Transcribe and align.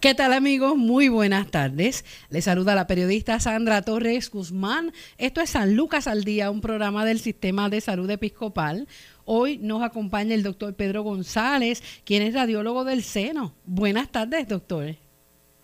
¿Qué 0.00 0.14
tal 0.14 0.32
amigos? 0.32 0.76
Muy 0.76 1.08
buenas 1.08 1.50
tardes. 1.50 2.04
Les 2.30 2.44
saluda 2.44 2.76
la 2.76 2.86
periodista 2.86 3.40
Sandra 3.40 3.82
Torres 3.82 4.30
Guzmán. 4.30 4.92
Esto 5.18 5.40
es 5.40 5.50
San 5.50 5.74
Lucas 5.74 6.06
al 6.06 6.22
Día, 6.22 6.52
un 6.52 6.60
programa 6.60 7.04
del 7.04 7.18
Sistema 7.18 7.68
de 7.68 7.80
Salud 7.80 8.08
Episcopal. 8.08 8.86
Hoy 9.24 9.58
nos 9.58 9.82
acompaña 9.82 10.36
el 10.36 10.44
doctor 10.44 10.72
Pedro 10.76 11.02
González, 11.02 11.82
quien 12.04 12.22
es 12.22 12.32
radiólogo 12.32 12.84
del 12.84 13.02
seno. 13.02 13.56
Buenas 13.64 14.12
tardes, 14.12 14.46
doctor. 14.46 14.94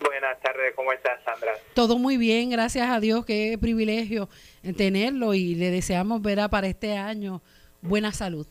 Buenas 0.01 0.41
tardes, 0.43 0.73
¿cómo 0.75 0.91
estás, 0.91 1.23
Sandra? 1.23 1.53
Todo 1.73 1.97
muy 1.97 2.17
bien, 2.17 2.49
gracias 2.49 2.89
a 2.89 2.99
Dios, 2.99 3.25
qué 3.25 3.57
privilegio 3.57 4.27
tenerlo 4.75 5.33
y 5.33 5.55
le 5.55 5.71
deseamos 5.71 6.21
ver 6.21 6.41
para 6.49 6.67
este 6.67 6.97
año 6.97 7.41
buena 7.81 8.11
salud, 8.11 8.47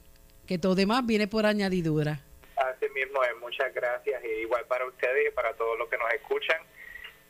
que 0.47 0.57
todo 0.57 0.77
demás 0.77 1.05
viene 1.05 1.29
por 1.29 1.45
añadidura. 1.45 2.24
Así 2.85 2.93
mismo 2.93 3.23
es, 3.25 3.31
muchas 3.41 3.73
gracias 3.73 4.23
y 4.25 4.43
igual 4.43 4.65
para 4.67 4.85
ustedes 4.87 5.29
y 5.29 5.35
para 5.35 5.55
todos 5.55 5.79
los 5.79 5.89
que 5.89 5.97
nos 5.97 6.13
escuchan. 6.13 6.61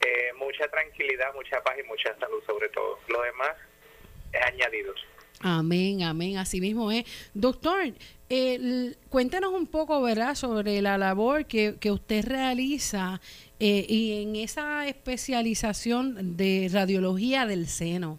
Eh, 0.01 0.33
mucha 0.37 0.67
tranquilidad, 0.69 1.33
mucha 1.35 1.63
paz 1.63 1.77
y 1.79 1.87
mucha 1.87 2.17
salud 2.19 2.43
sobre 2.47 2.69
todo. 2.71 2.99
Lo 3.09 3.23
demás 3.23 3.55
es 4.33 4.43
añadido. 4.43 4.95
Amén, 5.41 6.03
amén, 6.03 6.39
así 6.39 6.61
mismo 6.61 6.91
es. 6.91 7.05
Doctor, 7.35 7.85
cuéntenos 9.09 9.53
un 9.53 9.67
poco, 9.69 10.03
¿verdad?, 10.03 10.35
sobre 10.35 10.83
la 10.83 10.99
labor 10.99 11.47
que, 11.47 11.77
que 11.79 11.91
usted 11.91 12.25
realiza 12.25 13.21
eh, 13.61 13.85
y 13.89 14.23
en 14.23 14.37
esa 14.37 14.89
especialización 14.89 16.37
de 16.37 16.69
radiología 16.73 17.47
del 17.47 17.69
seno. 17.69 18.19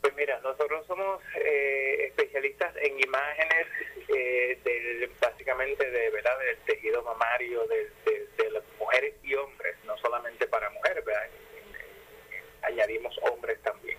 Pues 0.00 0.14
mira, 0.16 0.40
nosotros 0.42 0.86
somos 0.86 1.20
eh, 1.44 2.06
especialistas 2.08 2.74
en 2.76 3.00
imágenes 3.00 3.66
eh, 4.14 4.58
del, 4.64 5.10
básicamente 5.20 5.88
de 5.88 6.10
verdad 6.10 6.38
del 6.38 6.56
tejido 6.58 7.02
mamario 7.02 7.66
de, 7.66 7.90
las 8.50 8.64
mujeres 8.78 9.14
y 9.22 9.34
hombres, 9.34 9.76
no 9.84 9.96
solamente 9.98 10.46
para 10.48 10.68
mujeres, 10.70 11.04
¿verdad? 11.04 11.28
añadimos 12.62 13.16
hombres 13.30 13.60
también. 13.62 13.96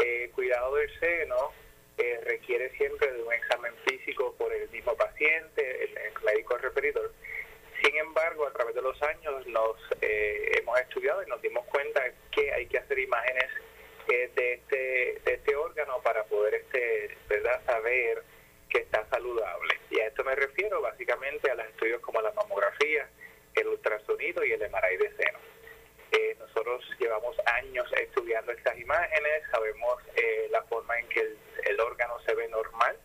Eh, 0.00 0.30
cuidado 0.34 0.74
del 0.74 0.98
seno 0.98 1.52
eh, 1.96 2.20
requiere 2.24 2.70
siempre 2.70 3.12
de 3.12 3.22
un 3.22 3.32
examen 3.32 3.72
físico 3.86 4.34
por 4.36 4.52
el 4.52 4.68
mismo 4.70 4.96
paciente, 4.96 5.84
el, 5.84 6.12
médico 6.24 6.58
referidor. 6.58 7.12
Sin 7.82 7.96
embargo, 7.96 8.46
a 8.46 8.52
través 8.52 8.74
de 8.74 8.82
los 8.82 9.00
años 9.02 9.46
nos 9.46 9.76
hemos 10.00 10.80
estudiado 10.80 11.22
y 11.22 11.26
nos 11.26 11.40
dimos 11.40 11.64
cuenta 11.66 12.02
que 12.32 12.52
hay 12.52 12.66
que 12.66 12.78
hacer 12.78 12.98
imágenes 12.98 13.48
de 14.08 14.54
este, 14.54 15.20
de 15.24 15.34
este 15.34 15.54
órgano 15.54 16.00
para 16.02 16.24
poder 16.24 16.54
este, 16.54 17.16
¿verdad? 17.28 17.62
saber 17.64 18.22
que 18.68 18.78
está 18.78 19.06
saludable. 19.08 19.78
Y 19.90 20.00
a 20.00 20.06
esto 20.06 20.24
me 20.24 20.34
refiero 20.34 20.80
básicamente 20.80 21.50
a 21.50 21.54
los 21.54 21.66
estudios 21.66 22.00
como 22.00 22.20
la 22.20 22.32
mamografía, 22.32 23.08
el 23.54 23.68
ultrasonido 23.68 24.44
y 24.44 24.52
el 24.52 24.60
MRI 24.70 24.96
de 24.96 25.16
seno. 25.16 25.38
Eh, 26.12 26.36
nosotros 26.38 26.84
llevamos 26.98 27.36
años 27.46 27.86
estudiando 28.00 28.52
estas 28.52 28.78
imágenes, 28.78 29.42
sabemos 29.50 30.02
eh, 30.16 30.48
la 30.50 30.62
forma 30.64 30.98
en 30.98 31.08
que 31.08 31.20
el, 31.20 31.80
órgano 31.80 32.18
se 32.26 32.34
ve 32.34 32.48
normal 32.48 32.96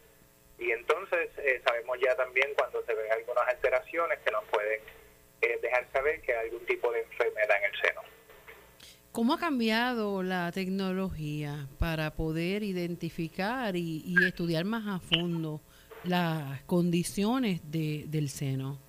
y 0.58 0.72
entonces 0.72 1.30
eh, 1.38 1.62
sabemos 1.66 2.00
ya 2.00 2.16
también 2.16 2.54
cuando 2.56 2.84
se 2.86 2.94
ven 2.94 3.12
algunas 3.12 3.48
alteraciones 3.48 4.20
que 4.20 4.32
nos 4.32 4.44
pueden 4.46 4.82
dejar 5.62 5.86
saber 5.92 6.22
que 6.22 6.34
hay 6.34 6.48
algún 6.48 6.66
tipo 6.66 6.92
de 6.92 7.02
enfermedad 7.02 7.58
en 7.58 7.64
el 7.66 7.82
seno. 7.82 8.02
¿Cómo 9.14 9.36
ha 9.36 9.38
cambiado 9.38 10.24
la 10.24 10.52
tecnología 10.52 11.68
para 11.78 12.16
poder 12.16 12.64
identificar 12.64 13.76
y, 13.76 14.16
estudiar 14.26 14.66
más 14.66 14.88
a 14.88 15.00
fondo 15.00 15.62
las 16.04 16.64
condiciones 16.64 17.62
de, 17.70 18.06
del 18.08 18.28
seno? 18.30 18.80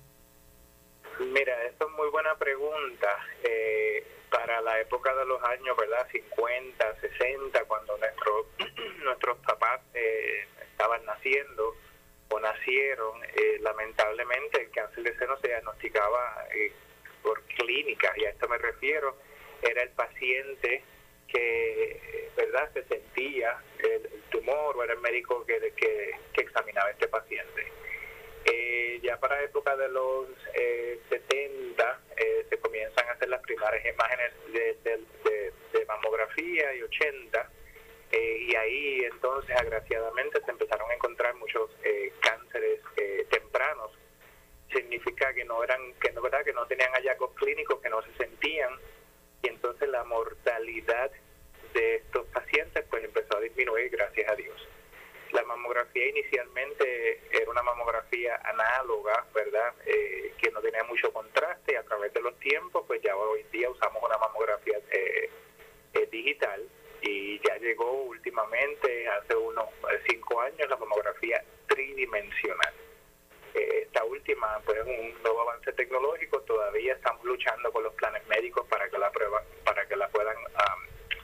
Mira, 1.19 1.63
esto 1.65 1.87
es 1.87 1.91
muy 1.95 2.09
buena 2.09 2.35
pregunta. 2.39 3.07
Eh, 3.43 4.03
para 4.31 4.61
la 4.61 4.79
época 4.79 5.13
de 5.13 5.25
los 5.25 5.43
años, 5.43 5.77
¿verdad? 5.77 6.07
50, 6.11 7.01
60, 7.01 7.63
cuando 7.65 7.95
nuestro, 7.95 8.47
nuestros 9.03 9.37
papás 9.45 9.79
eh, 9.93 10.47
estaban 10.71 11.05
naciendo 11.05 11.75
o 12.29 12.39
nacieron, 12.39 13.23
eh, 13.25 13.59
lamentablemente 13.61 14.63
el 14.63 14.71
cáncer 14.71 15.03
de 15.03 15.15
seno 15.19 15.37
se 15.37 15.49
diagnosticaba 15.49 16.47
por 17.21 17.43
clínica, 17.43 18.11
y 18.17 18.25
a 18.25 18.31
esto 18.31 18.49
me 18.49 18.57
refiero 18.57 19.15
era 19.69 19.83
el 19.83 19.89
paciente 19.89 20.83
que 21.27 22.29
verdad 22.35 22.69
se 22.73 22.83
sentía 22.85 23.57
el, 23.79 24.09
tumor 24.29 24.75
o 24.77 24.83
era 24.83 24.93
el 24.93 24.99
médico 24.99 25.45
que, 25.45 25.73
que, 25.75 26.41
examinaba 26.41 26.87
a 26.87 26.91
este 26.91 27.07
paciente. 27.07 27.67
Eh, 28.45 28.99
ya 29.01 29.17
para 29.19 29.41
época 29.41 29.75
de 29.75 29.89
los 29.89 30.27
70 31.09 31.17
eh, 31.33 32.23
eh, 32.23 32.45
se 32.49 32.57
comienzan 32.59 33.07
a 33.07 33.13
hacer 33.13 33.29
las 33.29 33.41
primeras 33.41 33.83
imágenes 33.85 34.31
de, 34.53 35.01
de 35.73 35.85
mamografía 35.85 36.73
y 36.75 36.83
80 36.83 37.51
y 38.11 38.55
ahí 38.55 39.03
entonces 39.11 39.55
agraciadamente 39.59 40.39
se 40.45 40.51
empezaron 40.51 40.89
a 40.89 40.93
encontrar 40.93 41.35
muchos 41.35 41.69
cánceres 42.21 42.79
tempranos. 43.29 43.91
Significa 44.71 45.33
que 45.33 45.43
no 45.43 45.63
eran 45.63 45.93
que 45.95 46.11
no 46.13 46.21
verdad 46.21 46.45
que 46.45 46.53
no 46.53 46.65
tenían 46.67 46.91
hallazgos 46.93 47.33
clínicos 47.35 47.81
que 47.81 47.89
no 47.89 48.01
se 48.03 48.13
sentían 48.15 48.71
y 49.45 49.49
entonces 49.49 49.87
la 49.89 50.03
mortalidad 50.05 51.11
de 51.73 51.95
estos 51.95 52.25
pacientes 52.27 52.83
pues 52.89 53.03
empezó 53.03 53.37
a 53.37 53.41
disminuir 53.41 53.89
gracias 53.91 54.31
a 54.31 54.35
Dios. 54.35 54.55
La 55.31 55.43
mamografía 55.43 56.07
inicialmente 56.07 57.21
era 57.31 57.49
una 57.51 57.61
mamografía 57.61 58.39
análoga, 58.43 59.25
¿verdad? 59.33 59.73
Eh, 59.85 60.33
que 60.37 60.49
no 60.51 60.61
tenía 60.61 60.83
mucho 60.85 61.11
contraste 61.11 61.77
a 61.77 61.83
través 61.83 62.13
de 62.13 62.21
los 62.21 62.37
tiempos 62.39 62.85
pues 62.87 63.01
ya 63.01 63.15
hoy 63.15 63.43
día 63.51 63.69
usamos 63.69 64.01
una 64.01 64.17
mamografía 64.17 64.77
eh, 64.91 65.29
eh, 65.93 66.07
digital 66.11 66.63
y 67.01 67.39
ya 67.47 67.57
llegó 67.57 68.03
últimamente, 68.03 69.07
hace 69.09 69.35
unos 69.35 69.65
cinco 70.09 70.41
años, 70.41 70.67
la 70.67 70.77
mamografía 70.77 71.43
tridimensional 71.67 72.73
esta 73.55 74.03
última 74.03 74.59
pues 74.65 74.79
un 74.85 75.13
nuevo 75.23 75.41
avance 75.41 75.71
tecnológico 75.73 76.41
todavía 76.41 76.93
estamos 76.93 77.23
luchando 77.23 77.71
con 77.71 77.83
los 77.83 77.93
planes 77.93 78.25
médicos 78.27 78.65
para 78.67 78.89
que 78.89 78.97
la 78.97 79.11
prueba 79.11 79.43
para 79.63 79.85
que 79.87 79.95
la 79.95 80.07
puedan 80.09 80.35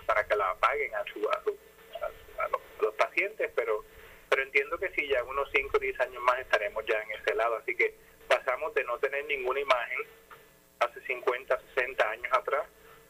para 0.05 0.25
que 0.25 0.35
la 0.35 0.55
paguen 0.55 0.93
a, 0.95 1.03
su, 1.05 1.29
a, 1.29 2.47
los, 2.81 2.95
pacientes 2.95 3.51
pero 3.55 3.83
pero 4.29 4.43
entiendo 4.43 4.77
que 4.77 4.89
sí 4.91 5.07
ya 5.07 5.23
unos 5.23 5.49
5 5.53 5.77
o 5.77 5.79
10 5.79 5.99
años 6.01 6.23
más 6.23 6.39
estaremos 6.39 6.85
ya 6.85 7.01
en 7.01 7.11
ese 7.11 7.35
lado 7.35 7.55
así 7.57 7.75
que 7.75 7.95
pasamos 8.27 8.73
de 8.73 8.83
no 8.83 8.97
tener 8.99 9.25
ninguna 9.25 9.59
imagen 9.59 9.99
hace 10.79 11.01
50 11.01 11.59
60 11.75 12.09
años 12.09 12.33
atrás 12.33 12.65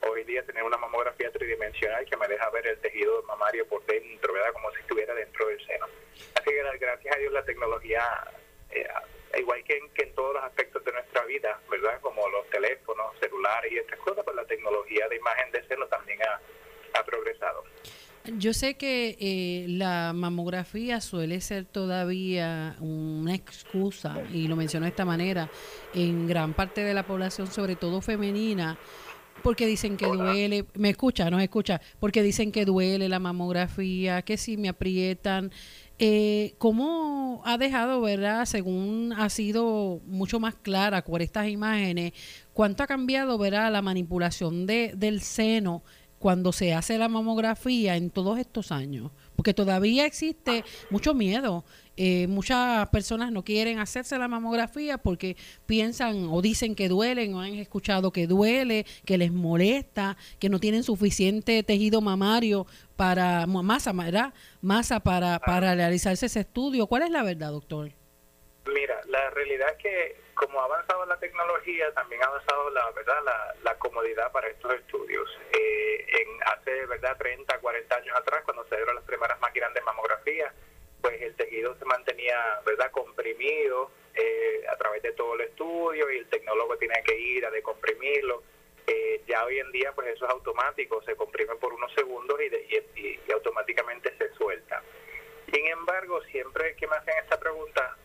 hoy 0.08 0.24
día 0.24 0.44
tener 0.46 0.64
una 0.64 0.78
mamografía 0.78 1.32
tridimensional 1.32 2.06
que 2.06 2.18
me 2.18 2.28
deja 2.28 2.50
ver 2.50 2.66
el 2.66 2.80
tejido 2.80 3.22
mamario 3.24 3.68
por 3.68 3.86
dentro, 3.86 4.34
¿verdad? 4.34 4.52
Como 4.54 4.72
si 4.72 4.80
estuviera 4.80 5.14
dentro 5.14 5.48
del 5.48 5.64
seno. 5.66 5.86
Así 6.34 6.50
que 6.50 6.78
gracias 6.80 7.16
a 7.16 7.20
Dios 7.20 7.32
la 7.32 7.46
tecnología 7.46 8.02
eh, 8.72 8.88
igual 9.40 9.64
que 9.64 9.78
en, 9.78 10.16
todos 10.16 10.34
los 10.34 10.44
aspectos 10.44 10.84
de 10.84 10.92
nuestra 10.92 11.26
vida, 11.26 11.60
¿verdad? 11.70 12.00
Como 12.02 12.28
los 12.30 12.48
teléfonos, 12.50 13.16
celulares 13.20 13.72
y 13.72 13.78
estas 13.78 14.00
cosas, 14.00 14.24
pues 14.24 14.36
la 14.36 14.46
tecnología 14.46 15.08
de 15.08 15.16
imagen 15.16 15.52
de 15.52 15.64
seno 15.68 15.88
también 15.88 16.20
ha, 16.24 16.40
progresado. 17.06 17.64
Yo 18.38 18.54
sé 18.54 18.76
que 18.76 19.18
eh, 19.20 19.66
la 19.68 20.14
mamografía 20.14 21.02
suele 21.02 21.42
ser 21.42 21.66
todavía 21.66 22.76
una 22.80 23.34
excusa, 23.34 24.22
y 24.32 24.48
lo 24.48 24.56
menciono 24.56 24.86
de 24.86 24.92
esta 24.92 25.04
manera, 25.04 25.50
en 25.96 26.28
gran 26.28 26.54
parte 26.54 26.84
de 26.84 26.94
la 26.94 27.04
población, 27.04 27.48
sobre 27.48 27.76
todo 27.76 28.02
femenina, 28.02 28.78
porque 29.42 29.66
dicen 29.66 29.98
que 29.98 30.06
duele, 30.06 30.66
me 30.76 30.90
escucha, 30.90 31.30
no 31.30 31.40
escucha, 31.40 31.82
porque 32.00 32.22
dicen 32.22 32.52
que 32.52 32.66
duele 32.66 33.10
la 33.10 33.20
mamografía, 33.20 34.22
que 34.22 34.38
si 34.38 34.58
me 34.58 34.70
aprietan, 34.70 35.52
eh, 36.04 36.56
¿Cómo 36.58 37.44
ha 37.46 37.60
dejado, 37.60 38.02
verdad, 38.02 38.46
según 38.46 39.14
ha 39.16 39.30
sido 39.30 40.02
mucho 40.08 40.40
más 40.40 40.56
clara 40.56 41.04
por 41.04 41.22
estas 41.22 41.48
imágenes, 41.48 42.14
cuánto 42.54 42.82
ha 42.82 42.88
cambiado, 42.88 43.38
verdad, 43.38 43.72
la 43.72 43.84
manipulación 43.84 44.66
de, 44.66 44.94
del 44.96 45.22
seno 45.22 45.84
cuando 46.18 46.54
se 46.54 46.74
hace 46.74 46.98
la 46.98 47.08
mamografía 47.08 47.98
en 47.98 48.10
todos 48.10 48.40
estos 48.40 48.72
años? 48.72 49.12
Porque 49.36 49.54
todavía 49.54 50.06
existe 50.06 50.64
mucho 50.90 51.14
miedo. 51.14 51.64
Eh, 51.98 52.28
muchas 52.28 52.88
personas 52.90 53.32
no 53.32 53.44
quieren 53.44 53.80
hacerse 53.80 54.18
la 54.18 54.28
mamografía 54.28 54.98
porque 54.98 55.36
piensan 55.66 56.28
o 56.30 56.42
dicen 56.42 56.74
que 56.74 56.88
duelen 56.90 57.34
o 57.34 57.42
han 57.42 57.56
escuchado 57.56 58.12
que 58.12 58.28
duele, 58.28 58.86
que 59.06 59.18
les 59.18 59.32
molesta, 59.32 60.18
que 60.40 60.50
no 60.50 60.60
tienen 60.60 60.84
suficiente 60.84 61.64
tejido 61.64 62.02
mamario 62.02 62.66
para 62.96 63.46
masa. 63.48 63.94
Masa 64.62 65.00
para, 65.00 65.40
para 65.40 65.76
realizarse 65.76 66.28
ese 66.28 66.42
estudio. 66.42 66.88
¿Cuál 66.88 67.04
es 67.04 67.12
la 67.12 67.24
verdad, 67.24 67.52
doctor? 67.52 67.92
Mira, 68.68 69.02
la 69.08 69.30
realidad 69.32 69.68
es 69.72 69.78
que 69.78 70.21
como 70.42 70.60
ha 70.60 70.66
avanzado 70.66 71.06
la 71.06 71.18
tecnología, 71.20 71.94
también 71.94 72.24
ha 72.24 72.26
avanzado 72.26 72.70
la 72.72 72.90
verdad 72.92 73.22
la, 73.64 73.76
comodidad 73.78 74.32
para 74.32 74.48
estos 74.48 74.74
estudios. 74.74 75.30
Eh, 75.54 76.06
en 76.22 76.44
hace 76.44 76.86
verdad 76.88 77.18
30, 77.18 77.60
40 77.60 77.96
años 77.96 78.18
atrás, 78.18 78.42
cuando 78.44 78.64
se 78.66 78.76
dieron 78.76 78.96
las 78.96 79.04
primeras 79.06 79.40
máquinas 79.40 79.74
de 79.74 79.82
mamografía, 79.82 80.54
pues 81.02 81.22
el 81.22 81.36
tejido 81.36 81.76
se 81.78 81.86
mantenía 81.86 82.60
verdad 82.66 82.92
comprimido 82.92 83.92
eh, 84.16 84.66
a 84.70 84.76
través 84.78 85.02
de 85.04 85.12
todo 85.14 85.36
el 85.36 85.42
estudio 85.42 86.12
y 86.12 86.18
el 86.18 86.30
tecnólogo 86.30 86.78
tiene 86.78 87.02
que 87.04 87.18
ir 87.18 87.46
a 87.46 87.52
decomprimirlo. 87.52 88.44
Eh, 88.88 89.24
ya 89.28 89.46
hoy 89.46 89.60
en 89.60 89.72
día 89.72 89.92
pues 89.94 90.08
eso 90.08 90.26
es 90.26 90.32
automático, 90.32 91.02
se 91.04 91.16
comprime 91.16 91.56
por 91.56 91.74
unos 91.74 91.94
segundos 91.94 92.40
y, 92.42 93.00
y, 93.00 93.32
automáticamente 93.32 94.16
se 94.18 94.34
suelta. 94.34 94.82
Sin 95.52 95.68
embargo, 95.68 96.22
siempre 96.24 96.76
que 96.76 96.88
me 96.88 96.96
hacen 96.96 97.16
esta 97.20 97.40
pregunta, 97.40 97.98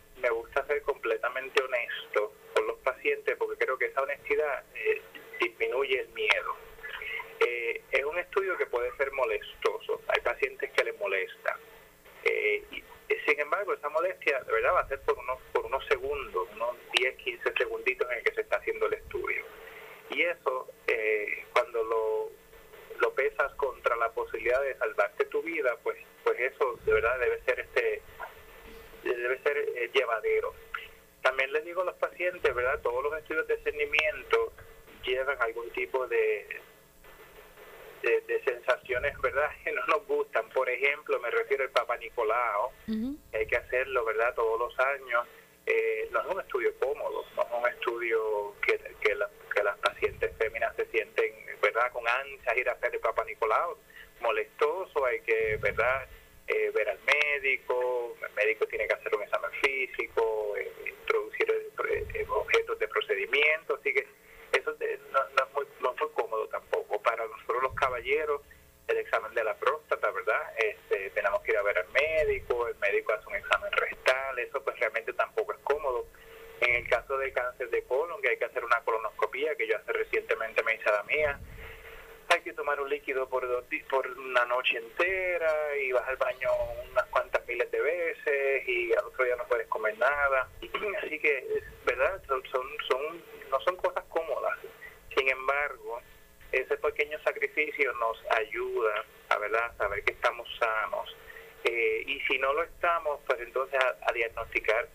a, 104.01 104.13
diagnosticar 104.13 104.87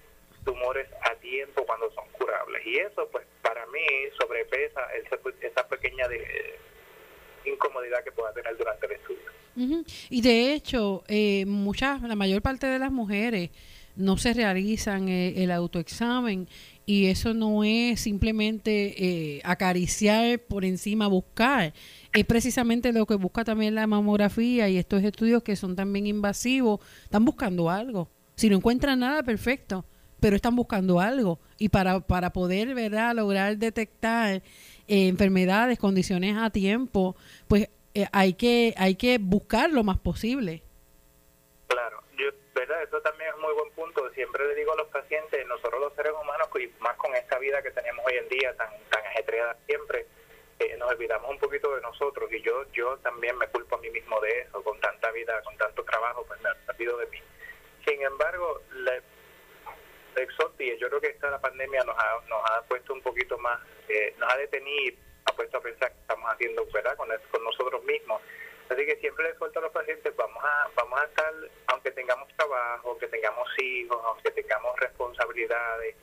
tumores 0.44 0.88
a 1.02 1.14
tiempo 1.16 1.64
cuando 1.66 1.90
son 1.92 2.04
curables. 2.12 2.66
Y 2.66 2.78
eso, 2.78 3.08
pues 3.10 3.26
para 3.42 3.64
mí, 3.66 3.80
sobrepesa 4.20 4.80
esa, 4.94 5.16
esa 5.40 5.68
pequeña 5.68 6.08
de, 6.08 6.58
incomodidad 7.44 8.02
que 8.04 8.12
pueda 8.12 8.32
tener 8.32 8.56
durante 8.56 8.86
el 8.86 8.92
estudio. 8.92 9.32
Y 10.08 10.22
de 10.22 10.54
hecho, 10.54 11.04
eh, 11.08 11.44
muchas, 11.46 12.00
la 12.02 12.16
mayor 12.16 12.40
parte 12.40 12.66
de 12.66 12.78
las 12.78 12.90
mujeres 12.90 13.50
no 13.96 14.16
se 14.16 14.32
realizan 14.32 15.08
eh, 15.08 15.42
el 15.42 15.50
autoexamen 15.50 16.48
y 16.86 17.06
eso 17.06 17.34
no 17.34 17.62
es 17.62 18.00
simplemente 18.00 18.94
eh, 18.96 19.40
acariciar 19.44 20.40
por 20.40 20.64
encima, 20.64 21.06
buscar. 21.06 21.74
Es 22.12 22.24
precisamente 22.24 22.92
lo 22.92 23.06
que 23.06 23.14
busca 23.14 23.44
también 23.44 23.74
la 23.74 23.86
mamografía 23.86 24.68
y 24.68 24.78
estos 24.78 25.02
estudios 25.02 25.42
que 25.42 25.56
son 25.56 25.76
también 25.76 26.06
invasivos, 26.06 26.80
están 27.04 27.24
buscando 27.24 27.70
algo. 27.70 28.08
Si 28.42 28.50
no 28.50 28.56
encuentran 28.56 28.98
nada, 28.98 29.22
perfecto, 29.22 29.84
pero 30.20 30.34
están 30.34 30.56
buscando 30.56 30.98
algo. 30.98 31.38
Y 31.58 31.68
para, 31.68 32.00
para 32.00 32.32
poder 32.32 32.74
¿verdad? 32.74 33.14
lograr 33.14 33.56
detectar 33.56 34.30
eh, 34.34 34.42
enfermedades, 34.88 35.78
condiciones 35.78 36.36
a 36.36 36.50
tiempo, 36.50 37.14
pues 37.46 37.68
eh, 37.94 38.06
hay 38.10 38.34
que 38.34 38.74
hay 38.76 38.96
que 38.96 39.18
buscar 39.20 39.70
lo 39.70 39.84
más 39.84 39.98
posible. 39.98 40.64
Claro, 41.68 42.02
yo, 42.18 42.32
verdad, 42.52 42.82
eso 42.82 43.00
también 43.02 43.30
es 43.30 43.40
muy 43.40 43.54
buen 43.54 43.70
punto. 43.74 44.10
Siempre 44.10 44.44
le 44.48 44.56
digo 44.56 44.72
a 44.72 44.76
los 44.76 44.88
pacientes, 44.88 45.46
nosotros 45.46 45.80
los 45.80 45.94
seres 45.94 46.10
humanos, 46.20 46.48
y 46.58 46.82
más 46.82 46.96
con 46.96 47.14
esta 47.14 47.38
vida 47.38 47.62
que 47.62 47.70
tenemos 47.70 48.04
hoy 48.04 48.14
en 48.14 48.28
día 48.28 48.56
tan 48.56 48.70
tan 48.90 49.06
ajetreada 49.06 49.56
siempre, 49.66 50.04
eh, 50.58 50.76
nos 50.80 50.90
olvidamos 50.90 51.30
un 51.30 51.38
poquito 51.38 51.76
de 51.76 51.80
nosotros 51.82 52.28
y 52.32 52.42
yo 52.42 52.64
yo 52.72 52.98
también 53.04 53.38
me 53.38 53.46
culpo 53.46 53.76
a 53.76 53.78
mí 53.78 53.90
mismo 53.90 54.20
de 54.20 54.40
eso, 54.40 54.64
con 54.64 54.80
tanta 54.80 55.12
vida, 55.12 55.40
con 55.44 55.56
tanto 55.58 55.84
trabajo, 55.84 56.24
pues 56.26 56.40
me 56.42 56.50
olvido 56.72 56.98
de 56.98 57.06
mí. 57.06 57.18
Sin 57.86 58.02
embargo, 58.02 58.60
la, 58.72 59.00
Exotti, 60.16 60.76
yo 60.78 60.88
creo 60.88 61.00
que 61.00 61.08
esta 61.08 61.30
la 61.30 61.40
pandemia 61.40 61.82
nos 61.84 61.96
ha, 61.98 62.20
nos 62.28 62.50
ha 62.50 62.62
puesto 62.62 62.92
un 62.92 63.00
poquito 63.00 63.38
más 63.38 63.58
nos 64.18 64.32
ha 64.32 64.36
detenido, 64.36 64.96
ha 65.26 65.32
puesto 65.34 65.58
a 65.58 65.60
pensar 65.60 65.92
que 65.92 66.00
estamos 66.00 66.32
haciendo 66.32 66.66
¿verdad? 66.72 66.96
Con, 66.96 67.08
con 67.30 67.44
nosotros 67.44 67.82
mismos. 67.84 68.20
Así 68.68 68.86
que 68.86 68.96
siempre 68.96 69.24
les 69.28 69.36
suelto 69.36 69.58
a 69.58 69.62
los 69.62 69.72
pacientes, 69.72 70.14
vamos 70.16 70.42
a, 70.42 70.70
vamos 70.74 71.00
a 71.00 71.04
estar, 71.04 71.34
aunque 71.66 71.90
tengamos 71.90 72.28
trabajo, 72.36 72.90
aunque 72.90 73.08
tengamos 73.08 73.46
hijos, 73.58 74.00
aunque 74.04 74.30
tengamos 74.30 74.78
responsabilidades, 74.80 75.94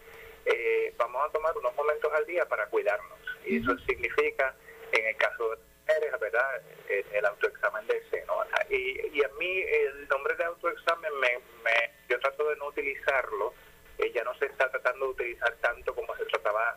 eh, 0.46 0.94
vamos 0.98 1.28
a 1.28 1.32
tomar 1.32 1.58
unos 1.58 1.76
momentos 1.76 2.14
al 2.14 2.26
día 2.26 2.46
para 2.46 2.68
cuidarnos. 2.68 3.18
Y 3.46 3.58
eso 3.58 3.76
significa, 3.88 4.54
en 4.92 5.08
el 5.08 5.16
caso 5.16 5.50
de 5.50 5.58
mujeres, 5.90 6.20
¿verdad? 6.20 6.62
El, 6.88 7.26
autoexamen 7.26 7.86
del 7.88 8.02
seno. 8.10 8.34
Y, 8.70 9.18
y 9.18 9.24
a 9.24 9.30
mí 9.40 9.62
el 9.62 10.08
nombre 10.08 10.36
de 10.36 10.44
autoexamen, 10.46 11.12
me, 11.20 11.40
me, 11.64 11.92
yo 12.10 12.20
trato 12.20 12.50
de 12.50 12.56
no 12.58 12.68
utilizarlo, 12.68 13.54
eh, 13.98 14.12
ya 14.14 14.24
no 14.24 14.34
se 14.36 14.46
está 14.46 14.70
tratando 14.70 15.06
de 15.08 15.12
utilizar 15.12 15.54
tanto 15.62 15.94
como 15.94 16.16
se 16.16 16.26
trataba 16.26 16.76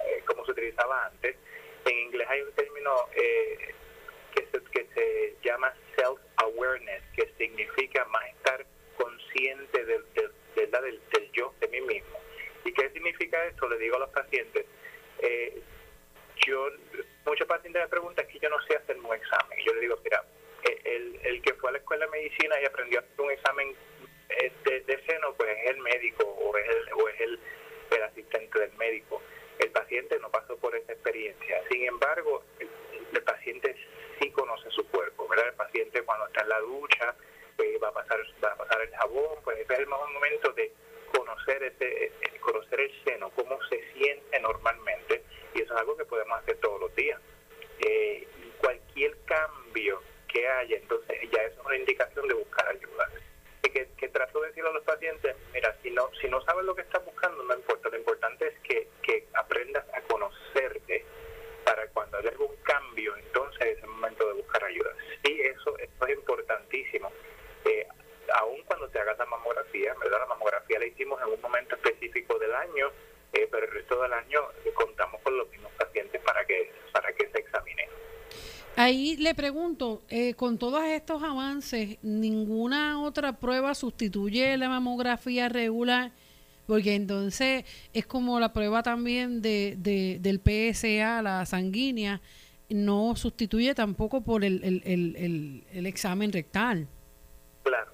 eh, 0.00 0.22
como 0.26 0.44
se 0.44 0.52
utilizaba 0.52 1.06
antes. 1.06 1.36
En 1.84 1.98
inglés 1.98 2.28
hay 2.28 2.42
un 2.42 2.52
término 2.52 3.08
eh, 3.14 3.74
que, 4.34 4.46
se, 4.46 4.62
que 4.70 4.86
se 4.94 5.36
llama 5.42 5.72
self-awareness, 5.96 7.02
que 7.14 7.32
significa 7.38 8.04
más 8.06 8.26
estar 8.28 8.66
consciente 8.96 9.84
del, 9.84 10.04
del, 10.14 10.30
del, 10.54 11.32
yo, 11.32 11.54
de 11.60 11.68
mí 11.68 11.80
mismo. 11.82 12.18
¿Y 12.64 12.72
qué 12.72 12.90
significa 12.90 13.44
esto? 13.46 13.68
Le 13.68 13.78
digo 13.78 13.96
a 13.96 14.00
los 14.00 14.10
pacientes, 14.10 14.66
eh, 15.20 15.62
yo, 16.46 16.68
muchos 17.28 17.46
pacientes 17.46 17.82
me 17.82 17.88
preguntan, 17.88 18.26
que 18.26 18.38
yo 18.38 18.48
no 18.48 18.60
sé 18.62 18.76
hacer 18.76 18.98
un 18.98 19.14
examen. 19.14 19.58
Y 19.58 19.64
yo 19.64 19.74
le 19.74 19.80
digo, 19.80 19.98
mira, 20.04 20.24
el, 20.84 21.20
el 21.22 21.42
que 21.42 21.54
fue 21.54 21.70
a 21.70 21.72
la 21.72 21.78
escuela 21.78 22.06
de 22.06 22.12
medicina 22.12 22.60
y 22.60 22.64
aprendió 22.64 22.98
a 22.98 23.02
hacer 23.02 23.20
un 23.20 23.30
examen 23.30 23.74
de, 24.64 24.80
de 24.80 25.04
seno, 25.04 25.34
pues 25.34 25.50
es 25.58 25.70
el 25.70 25.78
médico 25.78 26.24
o 26.24 26.56
es 26.56 26.68
el, 26.68 26.92
o 26.94 27.08
es 27.08 27.20
el, 27.20 27.38
el 27.90 28.02
asistente 28.02 28.58
del 28.58 28.72
médico 28.74 29.22
el 29.58 29.70
paciente 29.70 30.18
no 30.20 30.30
pasó 30.30 30.56
por 30.56 30.74
esa 30.74 30.92
experiencia. 30.92 31.62
Sin 31.70 31.84
embargo, 31.84 32.44
el, 32.60 32.68
paciente 33.24 33.74
sí 34.20 34.30
conoce 34.30 34.70
su 34.70 34.86
cuerpo, 34.88 35.28
¿verdad? 35.28 35.48
El 35.48 35.54
paciente 35.54 36.02
cuando 36.02 36.26
está 36.26 36.42
en 36.42 36.48
la 36.48 36.60
ducha 36.60 37.14
eh, 37.58 37.78
va 37.82 37.88
a 37.88 37.92
pasar 37.92 38.18
va 38.42 38.52
a 38.52 38.56
pasar 38.56 38.80
el 38.82 38.90
jabón, 38.94 39.38
pues 39.44 39.58
es 39.58 39.78
el 39.78 39.86
mejor 39.86 40.10
momento 40.12 40.52
de 40.52 40.72
conocer 41.12 41.62
ese 41.62 42.12
conocer 42.40 42.80
el 42.80 43.04
seno, 43.04 43.30
cómo 43.30 43.58
se 43.68 43.82
siente 43.92 44.40
normalmente 44.40 45.22
y 45.54 45.62
eso 45.62 45.74
es 45.74 45.80
algo 45.80 45.96
que 45.96 46.04
podemos 46.04 46.38
hacer 46.38 46.56
todos 46.58 46.80
los 46.80 46.94
días. 46.94 47.20
Eh, 47.80 48.26
cualquier 48.58 49.16
cambio 49.24 50.02
que 50.28 50.46
haya, 50.46 50.76
entonces 50.76 51.18
ya 51.30 51.42
eso 51.42 51.60
es 51.60 51.66
una 51.66 51.76
indicación 51.76 52.26
de 52.28 52.34
buscar 52.34 52.68
ayuda. 52.68 53.10
Y 53.62 53.70
que, 53.70 53.88
que 53.96 54.08
trato 54.08 54.40
de 54.40 54.48
decirle 54.48 54.70
a 54.70 54.72
los 54.72 54.84
pacientes, 54.84 55.36
mira, 55.52 55.76
si 55.82 55.90
no 55.90 56.10
si 56.20 56.28
no 56.28 56.40
sabes 56.42 56.64
lo 56.64 56.74
que 56.74 56.82
estás 56.82 57.04
buscando, 57.04 57.42
no 57.42 57.54
importa, 57.54 57.88
lo 57.88 57.98
importante 57.98 58.46
es 58.46 58.58
que 58.60 58.88
que 59.02 59.26
aprendas 59.34 59.84
a 59.94 60.00
conocerte 60.02 61.04
para 61.64 61.86
cuando 61.88 62.16
haya 62.18 62.30
algún 62.30 62.54
cambio, 62.62 63.14
entonces 63.16 63.76
es 63.76 63.82
el 63.82 63.88
momento 63.90 64.26
de 64.26 64.34
buscar 64.34 64.64
ayuda. 64.64 64.90
Sí, 65.24 65.40
eso, 65.42 65.76
es 65.78 65.88
importantísimo. 66.10 67.12
Eh, 67.64 67.86
aún 68.34 68.62
cuando 68.64 68.88
te 68.88 68.98
hagas 68.98 69.18
la 69.18 69.26
mamografía, 69.26 69.94
¿verdad? 70.00 70.20
La 70.20 70.26
mamografía 70.26 70.78
la 70.78 70.86
hicimos 70.86 71.20
en 71.22 71.28
un 71.32 71.40
momento 71.40 71.74
específico 71.76 72.38
del 72.38 72.54
año, 72.54 72.88
eh, 73.32 73.48
pero 73.50 73.66
el 73.66 73.72
resto 73.72 74.02
del 74.02 74.12
año 74.12 74.40
contamos 74.74 75.20
con 75.22 75.36
los 75.36 75.48
mismos 75.50 75.72
pacientes 75.78 76.20
para 76.22 76.44
que, 76.44 76.72
para 76.92 77.12
que 77.12 77.28
se 77.30 77.38
examinen. 77.38 77.88
Ahí 78.76 79.16
le 79.16 79.34
pregunto, 79.34 80.02
eh, 80.08 80.34
con 80.34 80.58
todos 80.58 80.84
estos 80.84 81.22
avances, 81.22 81.98
¿ninguna 82.02 83.02
otra 83.02 83.32
prueba 83.34 83.74
sustituye 83.74 84.56
la 84.56 84.68
mamografía 84.68 85.48
regular 85.48 86.12
porque 86.68 86.94
entonces 86.94 87.64
es 87.94 88.06
como 88.06 88.38
la 88.38 88.52
prueba 88.52 88.82
también 88.82 89.40
de, 89.40 89.74
de, 89.78 90.18
del 90.20 90.38
PSA, 90.38 91.22
la 91.22 91.46
sanguínea, 91.46 92.20
no 92.68 93.16
sustituye 93.16 93.74
tampoco 93.74 94.20
por 94.20 94.44
el, 94.44 94.62
el, 94.62 94.82
el, 94.84 95.64
el, 95.72 95.86
examen 95.86 96.30
rectal. 96.30 96.86
Claro, 97.62 97.90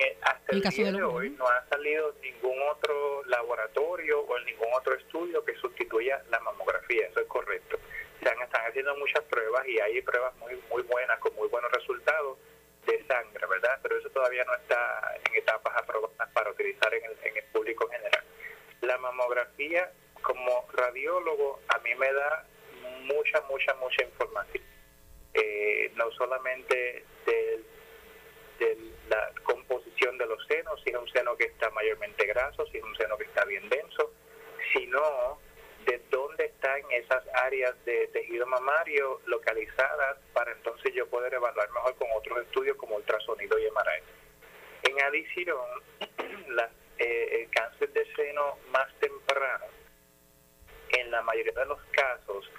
el, 0.00 0.16
hasta 0.22 0.52
el, 0.52 0.62
día 0.62 0.92
de, 0.92 1.02
hoy 1.02 1.30
no 1.30 1.46
ha 1.46 1.66
salido 1.68 2.14
ningún 2.22 2.58
otro 2.70 3.24
laboratorio 3.26 4.20
o 4.20 4.38
ningún 4.40 4.68
otro 4.74 4.94
estudio 4.94 5.44
que 5.44 5.54
sustituya 5.56 6.22
la 6.30 6.40
mamografía, 6.40 7.06
eso 7.06 7.20
es 7.20 7.26
correcto. 7.26 7.78
Se 8.22 8.28
están 8.28 8.66
haciendo 8.66 8.96
muchas 8.96 9.22
pruebas 9.24 9.66
y 9.66 9.78
hay 9.80 10.02
pruebas 10.02 10.34
muy 10.36 10.60
muy 10.70 10.82
buenas 10.82 11.18
con 11.20 11.34
muy 11.36 11.48
buenos 11.48 11.70
resultados 11.72 12.38
de 12.86 13.04
sangre, 13.06 13.46
¿verdad? 13.46 13.78
Pero 13.82 13.98
eso 13.98 14.10
todavía 14.10 14.44
no 14.44 14.54
está 14.54 15.14
en 15.24 15.36
etapas 15.36 15.76
aprobadas 15.76 16.28
para 16.32 16.50
utilizar 16.50 16.92
en 16.94 17.04
el, 17.04 17.16
en 17.24 17.36
el 17.36 17.44
público 17.52 17.88
general. 17.88 18.24
La 18.82 18.98
mamografía, 18.98 19.90
como 20.22 20.66
radiólogo, 20.72 21.60
a 21.68 21.78
mí 21.78 21.94
me 21.94 22.12
da 22.12 22.46
mucha, 23.02 23.40
mucha, 23.48 23.74
mucha 23.74 24.04
información. 24.04 24.64
Eh, 25.34 25.92
no 25.94 26.10
solamente 26.12 27.04
de, 27.26 27.60
de, 28.58 28.78
la 29.08 29.32
composición 29.44 29.89
de 30.00 30.26
los 30.26 30.44
senos, 30.46 30.80
si 30.82 30.90
es 30.90 30.96
un 30.96 31.08
seno 31.10 31.36
que 31.36 31.44
está 31.44 31.70
mayormente 31.70 32.24
graso, 32.26 32.66
si 32.66 32.78
es 32.78 32.84
un 32.84 32.96
seno 32.96 33.18
que 33.18 33.24
está 33.24 33.44
bien 33.44 33.68
denso, 33.68 34.12
sino 34.72 35.38
de 35.84 36.00
dónde 36.10 36.46
están 36.46 36.80
esas 36.90 37.22
áreas 37.34 37.74
de 37.84 38.06
tejido 38.08 38.46
mamario 38.46 39.20
localizadas 39.26 40.18
para 40.32 40.52
entonces 40.52 40.94
yo 40.94 41.06
poder 41.08 41.34
evaluar 41.34 41.70
mejor 41.70 41.94
con 41.96 42.08
otros 42.14 42.46
estudios 42.46 42.76
como 42.78 42.96
ultrasonido 42.96 43.58
y 43.58 43.70
MRI. 43.70 44.90
En 44.90 45.02
adición, 45.02 45.66
eh, 46.98 47.42
el 47.42 47.50
cáncer 47.50 47.92
de 47.92 48.06
seno 48.14 48.58
más 48.70 48.88
temprano, 49.00 49.66
en 50.92 51.10
la 51.10 51.22
mayoría 51.22 51.52
de 51.52 51.66
los 51.66 51.80
casos, 51.92 52.50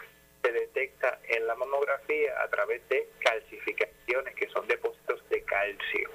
se 0.43 0.51
detecta 0.51 1.19
en 1.27 1.47
la 1.47 1.55
mamografía 1.55 2.41
a 2.41 2.47
través 2.49 2.87
de 2.89 3.09
calcificaciones, 3.19 4.35
que 4.35 4.47
son 4.49 4.67
depósitos 4.67 5.27
de 5.29 5.43
calcio. 5.43 6.09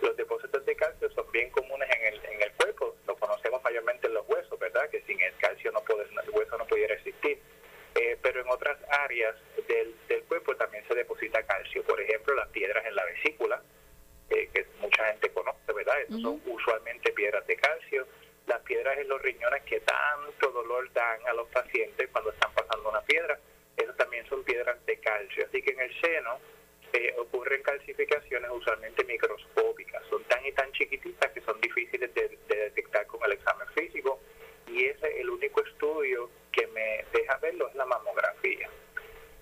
Los 0.00 0.16
depósitos 0.16 0.64
de 0.64 0.76
calcio 0.76 1.10
son 1.10 1.30
bien 1.30 1.50
comunes 1.50 1.88
en 1.94 2.14
el, 2.14 2.24
en 2.24 2.42
el 2.42 2.52
cuerpo, 2.52 2.96
lo 3.06 3.16
conocemos 3.16 3.62
mayormente 3.62 4.06
en 4.06 4.14
los 4.14 4.26
huesos, 4.28 4.58
¿verdad? 4.58 4.88
Que 4.90 5.02
sin 5.02 5.20
el 5.20 5.36
calcio 5.36 5.70
no 5.72 5.82
puede, 5.82 6.04
el 6.04 6.30
hueso 6.30 6.56
no 6.56 6.66
pudiera 6.66 6.94
existir. 6.94 7.38
Eh, 7.94 8.16
pero 8.22 8.40
en 8.40 8.48
otras 8.48 8.78
áreas 8.88 9.34
del, 9.66 9.94
del, 10.08 10.22
cuerpo 10.24 10.54
también 10.56 10.84
se 10.86 10.94
deposita 10.94 11.42
calcio. 11.42 11.82
Por 11.82 12.00
ejemplo, 12.00 12.34
las 12.34 12.48
piedras 12.48 12.84
en 12.86 12.94
la 12.94 13.04
vesícula, 13.04 13.60
eh, 14.30 14.48
que 14.54 14.64
mucha 14.80 15.06
gente 15.06 15.28
conoce, 15.30 15.72
¿verdad? 15.72 15.94
son 16.22 16.40
usualmente 16.46 17.12
piedras 17.12 17.46
de 17.46 17.56
calcio. 17.56 18.06
Las 18.46 18.60
piedras 18.62 18.96
en 18.98 19.08
los 19.08 19.20
riñones 19.20 19.62
que 19.64 19.80
tanto 19.80 20.50
dolor 20.50 20.90
dan 20.92 21.20
a 21.26 21.32
los 21.34 21.48
pacientes 21.48 22.08
cuando 22.12 22.30
están 22.30 22.52
pasando 22.52 22.88
una 22.88 23.02
piedra, 23.02 23.38
esas 23.76 23.96
también 23.96 24.26
son 24.28 24.44
piedras 24.44 24.78
de 24.86 24.96
calcio. 24.98 25.44
Así 25.46 25.60
que 25.60 25.72
en 25.72 25.80
el 25.80 26.00
seno 26.00 26.38
eh, 26.92 27.14
ocurren 27.18 27.62
calcificaciones 27.62 28.50
usualmente 28.50 29.04
microscópicas. 29.04 30.02
Son 30.08 30.22
tan 30.24 30.44
y 30.44 30.52
tan 30.52 30.70
chiquititas 30.72 31.30
que 31.32 31.40
son 31.42 31.60
difíciles 31.60 32.12
de, 32.14 32.38
detectar 32.48 33.06
con 33.06 33.22
el 33.24 33.32
examen 33.32 33.66
físico 33.74 34.20
y 34.66 34.86
ese 34.86 35.20
el 35.20 35.30
único 35.30 35.62
estudio 35.64 36.30
que 36.52 36.66
me 36.68 37.04
deja 37.12 37.36
verlo 37.38 37.68
es 37.68 37.74
la 37.74 37.86
mamografía. 37.86 38.68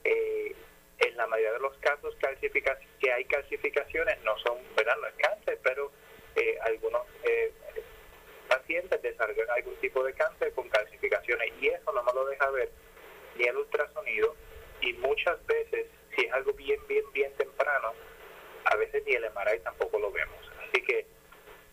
Eh, 0.04 0.54
en 0.98 1.16
la 1.16 1.26
mayoría 1.26 1.52
de 1.52 1.60
los 1.60 1.76
casos 1.78 2.14
que 3.00 3.12
hay 3.12 3.24
calcificaciones 3.24 4.20
no 4.22 4.36
son, 4.38 4.58
¿verdad? 4.76 4.96
No 5.00 5.06
es 5.06 5.14
cáncer, 5.14 5.58
pero 5.62 5.90
eh, 6.36 6.58
algunos 6.62 7.02
eh, 7.24 7.52
pacientes 8.48 9.00
desarrollan 9.02 9.50
algún 9.50 9.76
tipo 9.76 10.04
de 10.04 10.12
cáncer 10.14 10.52
con 10.52 10.68
calcificaciones 10.68 11.52
y 11.60 11.68
eso 11.68 11.92
no 11.92 12.02
me 12.02 12.12
lo 12.12 12.26
deja 12.26 12.50
ver 12.50 12.70
ni 13.36 13.44
el 13.44 13.56
ultrasonido 13.56 14.34
y 14.80 14.92
muchas 14.94 15.44
veces 15.46 15.86
si 16.18 16.26
es 16.26 16.32
algo 16.32 16.52
bien, 16.54 16.80
bien, 16.88 17.04
bien 17.12 17.32
temprano, 17.36 17.92
a 18.64 18.76
veces 18.76 19.02
ni 19.06 19.12
el 19.12 19.24
MRI 19.24 19.60
tampoco 19.62 19.98
lo 19.98 20.10
vemos. 20.10 20.38
Así 20.68 20.82
que 20.82 21.06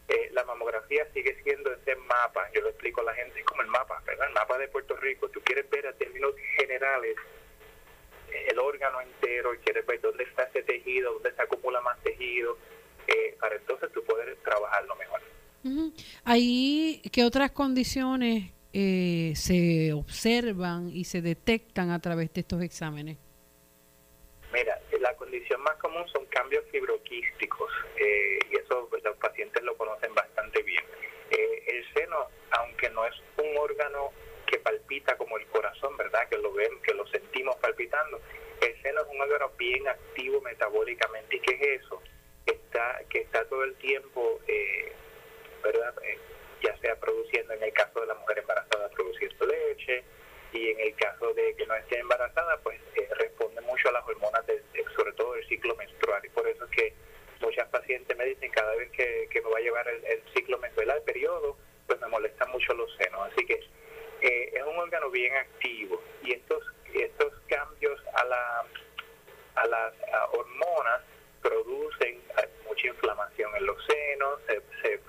eh, 0.08 0.30
la 0.34 0.44
mamografía 0.44 1.08
sigue 1.14 1.36
siendo 1.44 1.74
ese 1.74 1.96
mapa, 1.96 2.48
yo 2.54 2.62
lo 2.62 2.70
explico 2.70 3.02
a 3.02 3.06
la 3.06 3.14
gente, 3.16 3.40
es 3.40 3.46
como 3.46 3.64
el 3.64 3.68
mapa, 3.68 4.02
¿verdad? 4.06 4.28
El 4.28 4.34
mapa 4.34 4.58
de 4.58 4.68
Puerto 4.68 4.96
Rico, 4.98 5.30
tú 5.30 5.42
quieres 5.42 5.70
ver 5.70 5.88
a 5.88 5.94
términos 5.94 6.34
generales 6.58 7.16
eh, 8.32 8.48
el 8.50 8.60
órgano 8.60 9.02
entero 9.02 9.54
y 9.56 9.58
quieres 9.60 9.86
ver 9.86 10.00
dónde 10.02 10.24
está 10.26 10.44
ese 10.44 10.62
tejido, 10.62 11.14
dónde 11.14 11.34
se 11.34 11.42
acumula 11.42 11.82
más 11.82 12.02
tejido, 12.04 12.58
eh, 13.08 13.36
para 13.40 13.56
entonces 13.56 13.92
tú 13.92 14.04
poder 14.04 14.38
trabajarlo 14.44 14.96
mejor. 14.96 15.22
Ahí, 16.24 17.02
¿qué 17.12 17.24
otras 17.24 17.50
condiciones 17.52 18.52
se 18.72 19.94
observan 19.94 20.90
y 20.90 21.06
se 21.06 21.22
detectan 21.22 21.90
a 21.90 22.00
través 22.00 22.32
de 22.34 22.42
estos 22.42 22.62
exámenes? 22.62 23.18
Condición 25.36 25.64
más 25.64 25.76
común 25.80 26.08
son 26.14 26.26
cambios 26.28 26.64
fibroquísticos 26.72 27.70
eh, 27.98 28.40
y 28.50 28.56
eso 28.56 28.88
pues, 28.90 29.04
los 29.04 29.18
pacientes 29.18 29.62
lo 29.64 29.76
conocen 29.76 30.16
bastante 30.16 30.64
bien. 30.64 30.82
Eh, 31.30 31.64
el 31.68 31.94
seno, 31.94 32.30
aunque 32.52 32.90
no 32.92 33.06
es 33.06 33.14
un 33.36 33.58
órgano 33.58 34.14
que 34.48 34.60
palpita 34.60 35.18
como 35.18 35.38
el 35.38 35.46
corazón, 35.48 35.98
¿verdad? 35.98 36.26
Que 36.30 36.38
lo 36.38 36.54
ven, 36.54 36.82
que 36.84 36.94
lo 36.94 37.06
sentimos 37.08 37.54
palpitando. 37.58 38.22
El 38.62 38.82
seno 38.82 39.02
es 39.02 39.08
un 39.10 39.20
órgano 39.20 39.52
bien 39.58 39.86
activo 39.90 40.40
metabólicamente. 40.40 41.36
¿Y 41.36 41.40
qué 41.42 41.56
es 41.56 41.82
eso? 41.82 42.02
Está, 42.46 43.02
que 43.10 43.20
está 43.20 43.44
todo 43.50 43.66
el 43.66 43.76
tiempo, 43.76 44.40
eh, 44.48 44.94
¿verdad? 45.62 45.94
ya 46.64 46.78
sea 46.78 46.96
produciendo, 46.98 47.52
en 47.56 47.64
el 47.64 47.74
caso 47.74 48.00
de 48.00 48.08
la 48.08 48.14
mujer 48.14 48.40
embarazada, 48.40 48.88
produciendo 48.92 49.48
leche, 49.48 50.02
y 50.56 50.70
en 50.70 50.80
el 50.80 50.96
caso 50.96 51.34
de 51.34 51.54
que 51.56 51.68
no 51.68 51.76
esté 51.76 52.00
embarazada, 52.00 52.58
pues 52.64 52.80
eh, 52.96 53.08
responde 53.20 53.60
mucho 53.62 53.90
a 53.90 53.92
las 53.92 54.08
hormonas, 54.08 54.44
sobre 54.96 55.12
todo 55.14 55.34
del 55.34 55.48
ciclo 55.48 55.76
menstrual. 55.76 56.26
Y 56.26 56.30
por 56.30 56.48
eso 56.48 56.64
es 56.66 56.72
que 56.72 56.94
muchas 57.42 57.68
pacientes 57.70 58.18
me 58.18 58.26
dicen 58.26 58.50
cada 58.52 58.74
vez 58.76 58.90
que, 58.92 59.28
me 59.34 59.50
va 59.50 59.58
a 59.58 59.62
llevar 59.62 59.88
el, 59.88 60.24
ciclo 60.34 60.58
menstrual, 60.60 60.98
el 60.98 61.04
periodo, 61.04 61.58
pues 61.88 62.00
me 62.00 62.08
molestan 62.08 62.50
mucho 62.52 62.74
los 62.74 62.90
senos. 62.96 63.30
Así 63.32 63.46
que 63.46 63.56
eh, 64.22 64.52
es 64.54 64.64
un 64.64 64.78
órgano 64.78 65.10
bien 65.10 65.36
activo 65.36 66.02
y 66.24 66.34
estos 66.34 66.64
estos 66.94 67.34
cambios 67.48 68.00
a 68.14 68.24
la 68.24 68.66
a 69.56 69.68
las 69.68 69.94
hormonas 70.32 71.02
producen 71.42 72.22
eh, 72.38 72.50
mucha 72.66 72.88
inflamación 72.88 73.54
en 73.58 73.66
los 73.66 73.78
senos, 73.86 74.40
se, 74.48 74.62
se, 74.82 75.00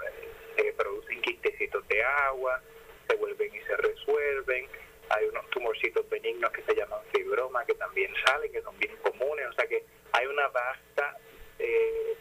se 0.56 0.72
producen 0.72 1.22
quistecitos 1.22 1.86
de 1.86 2.02
agua, 2.02 2.60
se 3.08 3.16
vuelven 3.16 3.54
y 3.54 3.60
se 3.60 3.76
resuelven 3.76 4.68
hay 5.10 5.26
unos 5.26 5.48
tumorcitos 5.50 6.08
benignos 6.08 6.50
que 6.52 6.62
se 6.62 6.74
llaman 6.74 7.00
fibroma 7.12 7.64
que 7.64 7.74
también 7.74 8.12
salen, 8.24 8.50
que 8.52 8.62
son 8.62 8.76
bien 8.78 8.96
comunes, 8.96 9.46
o 9.46 9.52
sea 9.52 9.66
que 9.66 9.84
hay 10.12 10.26
una 10.26 10.48
vasta 10.48 11.18
eh, 11.58 12.16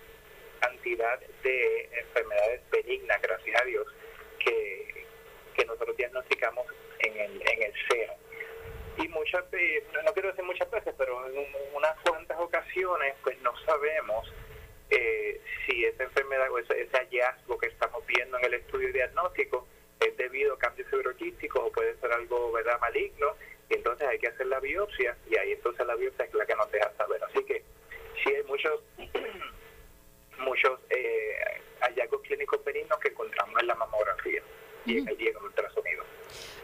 cantidad 0.60 1.20
de 1.44 1.90
enfermedades 2.00 2.62
benignas, 2.72 3.22
gracias 3.22 3.62
a 3.62 3.66
Dios, 3.66 3.88
que, 4.40 5.06
que 5.56 5.66
nosotros 5.66 5.96
diagnosticamos 5.98 6.66
en 7.00 7.18
el, 7.18 7.42
en 7.48 7.64
el 7.64 7.74
seno. 7.90 8.14
Y 8.98 9.08
muchas 9.10 9.50
veces, 9.52 9.84
no 10.06 10.14
quiero 10.14 10.30
decir 10.30 10.46
muchas 10.46 10.70
veces, 10.72 10.94
pero 10.98 11.28
en 11.28 11.46
unas 11.74 12.00
cuantas 12.02 12.40
ocasiones, 12.40 13.16
pues 13.24 13.38
no 13.42 13.54
sabemos 13.66 14.32
eh, 14.90 15.42
si 15.66 15.86
esa 15.86 16.04
enfermedad 16.04 16.50
o 16.52 16.60
ese, 16.60 16.82
ese 16.82 16.98
hallazgo 16.98 17.58
que 17.58 17.68
estamos 17.68 18.06
viendo 18.06 18.38
en 18.38 18.46
el 18.46 18.54
estudio 18.54 18.94
diagnóstico 18.94 19.68
es 20.16 20.18
debido 20.18 20.54
a 20.54 20.60
cambios 20.60 20.90
fibroquísticos 20.90 21.64
o 21.64 21.72
puede 21.72 21.96
ser 21.98 22.12
algo 22.12 22.52
verdad 22.52 22.80
maligno 22.80 23.28
y 23.70 23.76
entonces 23.76 24.08
hay 24.08 24.20
que 24.20 24.28
hacer 24.28 24.48
la 24.48 24.60
biopsia 24.60 25.18
y 25.30 25.38
ahí 25.38 25.52
entonces 25.52 25.86
la 25.86 25.96
biopsia 25.96 26.26
es 26.26 26.34
la 26.34 26.46
que 26.46 26.56
nos 26.56 26.72
deja 26.72 26.92
saber. 26.98 27.24
Así 27.24 27.44
que 27.44 27.64
sí 28.24 28.34
hay 28.34 28.44
muchos 28.44 28.82
muchos 30.40 30.80
eh, 30.90 31.62
hallazgos 31.82 32.22
clínicos 32.22 32.64
benignos 32.64 33.00
que 33.00 33.10
encontramos 33.10 33.62
en 33.62 33.68
la 33.68 33.76
mamografía 33.76 34.42
y, 34.86 34.98
en, 34.98 35.08
el 35.08 35.38
ultrasonido. 35.38 36.04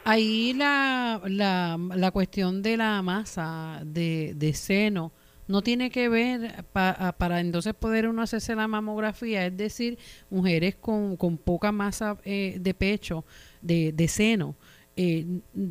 Ahí 0.03 0.53
la, 0.53 1.21
la, 1.25 1.77
la 1.95 2.11
cuestión 2.11 2.61
de 2.61 2.77
la 2.77 3.01
masa 3.01 3.79
de, 3.83 4.33
de 4.35 4.53
seno 4.53 5.11
no 5.51 5.61
tiene 5.61 5.91
que 5.91 6.09
ver 6.09 6.63
para 6.71 7.39
entonces 7.39 7.73
poder 7.73 8.07
uno 8.07 8.21
hacerse 8.21 8.55
la 8.55 8.67
mamografía, 8.67 9.45
es 9.45 9.55
decir, 9.55 9.99
mujeres 10.29 10.75
con, 10.75 11.17
con 11.17 11.37
poca 11.37 11.71
masa 11.71 12.17
eh, 12.23 12.57
de 12.59 12.73
pecho, 12.73 13.25
de, 13.61 13.91
de 13.91 14.07
seno. 14.07 14.55
Eh, 14.97 15.25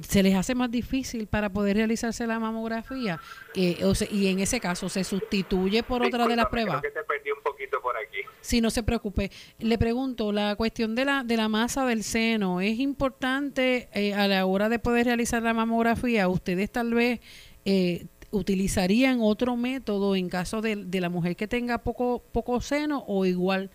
se 0.09 0.23
les 0.23 0.35
hace 0.35 0.55
más 0.55 0.71
difícil 0.71 1.27
para 1.27 1.53
poder 1.53 1.77
realizarse 1.77 2.27
la 2.27 2.39
mamografía 2.39 3.21
eh, 3.55 3.79
y 4.11 4.27
en 4.29 4.39
ese 4.41 4.61
caso 4.61 4.89
se 4.89 5.05
sustituye 5.05 5.83
por 5.83 6.03
otra 6.03 6.27
de 6.27 6.37
las 6.37 6.47
pruebas. 6.47 6.81
Creo 6.81 6.93
que 6.93 6.99
te 7.01 7.05
perdí 7.05 7.31
un 7.31 7.43
poquito 7.43 7.83
por 7.83 7.97
aquí. 7.97 8.19
Sí, 8.41 8.63
no 8.63 8.71
se 8.71 8.83
preocupe. 8.83 9.31
Le 9.59 9.77
pregunto, 9.77 10.33
la 10.33 10.57
cuestión 10.57 10.95
de 10.95 11.05
la, 11.05 11.23
de 11.23 11.37
la 11.37 11.49
masa 11.49 11.85
del 11.85 12.03
seno, 12.03 12.63
¿es 12.63 12.79
importante 12.79 13.89
eh, 13.93 14.15
a 14.15 14.27
la 14.27 14.47
hora 14.47 14.71
de 14.71 14.79
poder 14.79 15.07
realizar 15.07 15.43
la 15.43 15.53
mamografía? 15.53 16.27
Ustedes 16.29 16.71
tal 16.71 16.95
vez 16.95 17.21
eh, 17.67 18.07
utilizarían 18.31 19.19
otro 19.21 19.57
método 19.57 20.15
en 20.17 20.29
caso 20.29 20.61
de, 20.61 20.77
de, 20.77 21.01
la 21.01 21.09
mujer 21.09 21.37
que 21.37 21.49
tenga 21.49 21.79
poco 21.79 22.23
poco 22.33 22.61
seno 22.61 23.05
o 23.07 23.27
igual 23.27 23.71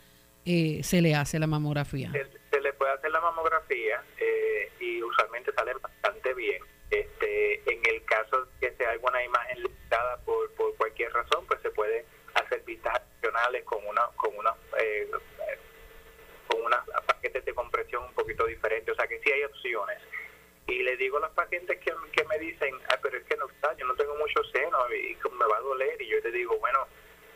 eh, 0.46 0.82
se 0.84 1.02
le 1.02 1.16
hace 1.16 1.40
la 1.40 1.48
mamografía? 1.48 2.12
Se, 2.12 2.62
le 2.62 2.72
puede 2.74 2.94
hacer 2.94 3.12
la 3.12 3.20
mamografía 3.20 4.04
eh, 4.20 4.72
y 4.80 5.02
usualmente 5.02 5.52
salen 5.54 5.78
bastante 5.82 6.34
bien. 6.36 6.62
Este, 6.92 7.56
en 7.70 7.82
el 7.84 8.06
caso 8.06 8.48
que 8.60 8.72
sea 8.78 8.92
alguna 8.92 9.24
imagen 9.24 9.64
limitada 9.64 10.18
por, 10.18 10.52
por 10.54 10.76
cualquier 10.78 11.12
razón, 11.12 11.46
pues 11.48 11.60
se 11.62 11.72
puede 11.72 12.06
hacer 12.36 12.62
vistas 12.64 12.94
adicionales 12.96 13.64
con 13.66 13.86
una 13.88 14.04
con 14.16 14.36
una 14.38 14.52
eh, 14.80 15.10
con 16.48 16.62
unos 16.62 16.80
paquetes 17.08 17.44
de 17.44 17.54
compresión 17.54 18.04
un 18.04 18.14
poquito 18.14 18.46
diferentes, 18.46 18.94
o 18.94 18.96
sea 18.96 19.08
que 19.08 19.20
sí 19.20 19.32
hay 19.32 19.44
opciones. 19.44 19.98
Y 20.76 20.84
le 20.84 20.98
digo 20.98 21.18
a 21.20 21.22
los 21.22 21.32
pacientes 21.32 21.80
que, 21.80 21.94
que 22.12 22.24
me 22.26 22.38
dicen, 22.38 22.76
ah, 22.90 23.00
pero 23.02 23.18
es 23.18 23.24
que 23.24 23.38
no 23.38 23.48
está, 23.48 23.74
yo 23.78 23.88
no 23.88 23.96
tengo 23.96 24.14
mucho 24.18 24.44
seno 24.52 24.78
y 24.94 25.18
me 25.32 25.46
va 25.46 25.58
a 25.58 25.62
doler, 25.62 26.02
y 26.02 26.08
yo 26.10 26.18
les 26.20 26.34
digo, 26.34 26.58
bueno, 26.60 26.86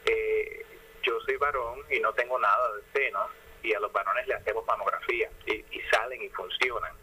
eh, 0.06 0.66
yo 1.04 1.18
soy 1.22 1.38
varón 1.38 1.82
y 1.90 2.02
no 2.02 2.14
tengo 2.16 2.38
nada 2.38 2.76
de 2.76 2.82
seno, 2.92 3.30
y 3.64 3.74
a 3.74 3.80
los 3.80 3.94
varones 3.94 4.28
le 4.28 4.34
hacemos 4.34 4.66
mamografía, 4.68 5.30
y, 5.46 5.64
salen 5.90 6.22
y 6.22 6.28
funcionan, 6.32 6.94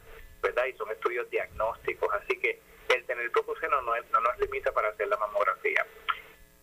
¿verdad? 0.42 0.66
Y 0.66 0.74
son 0.74 0.90
estudios 0.90 1.28
diagnósticos, 1.30 2.12
así 2.12 2.38
que 2.38 2.60
el 2.94 3.06
tener 3.06 3.32
poco 3.32 3.58
seno 3.58 3.80
no, 3.80 3.94
no 3.96 4.20
nos 4.20 4.38
limita 4.38 4.72
para 4.72 4.88
hacer 4.88 5.08
la 5.08 5.16
mamografía. 5.16 5.86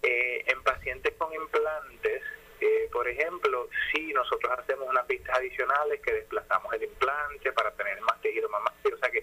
Eh, 0.04 0.44
en 0.46 0.62
pacientes 0.62 1.16
con 1.18 1.34
implantes, 1.34 2.22
eh, 2.62 2.90
por 2.92 3.08
ejemplo, 3.08 3.68
si 3.92 4.14
nosotros 4.14 4.54
hacemos 4.60 4.88
unas 4.88 5.06
pistas 5.08 5.36
adicionales 5.36 6.00
que 6.02 6.14
desplazamos 6.14 6.72
el 6.74 6.84
implante 6.84 7.52
para 7.54 7.72
tener 7.72 8.00
más 8.02 8.22
tejido 8.22 8.48
mamario, 8.50 8.96
o 8.96 8.98
sea 9.00 9.10
que 9.10 9.23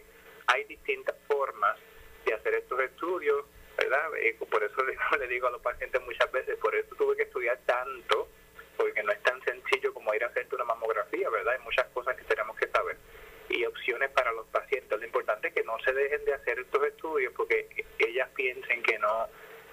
de 2.80 2.86
estudios, 2.86 3.44
¿verdad? 3.76 4.10
Eh, 4.16 4.36
por 4.50 4.62
eso 4.62 4.76
le, 5.18 5.28
digo 5.28 5.46
a 5.46 5.50
los 5.50 5.62
pacientes 5.62 6.00
muchas 6.02 6.30
veces, 6.32 6.56
por 6.58 6.74
eso 6.74 6.94
tuve 6.96 7.16
que 7.16 7.22
estudiar 7.24 7.58
tanto, 7.66 8.28
porque 8.76 9.02
no 9.02 9.12
es 9.12 9.22
tan 9.22 9.40
sencillo 9.42 9.92
como 9.92 10.14
ir 10.14 10.24
a 10.24 10.28
hacerte 10.28 10.54
una 10.54 10.64
mamografía, 10.64 11.28
¿verdad? 11.30 11.54
Hay 11.54 11.64
muchas 11.64 11.86
cosas 11.88 12.16
que 12.16 12.24
tenemos 12.24 12.56
que 12.56 12.68
saber 12.68 12.96
y 13.50 13.64
opciones 13.64 14.10
para 14.10 14.32
los 14.32 14.46
pacientes. 14.46 14.98
Lo 14.98 15.04
importante 15.04 15.48
es 15.48 15.54
que 15.54 15.64
no 15.64 15.78
se 15.80 15.92
dejen 15.92 16.24
de 16.24 16.34
hacer 16.34 16.58
estos 16.60 16.84
estudios 16.84 17.32
porque 17.36 17.68
ellas 17.98 18.28
piensen 18.34 18.82
que 18.82 18.98
no 18.98 19.28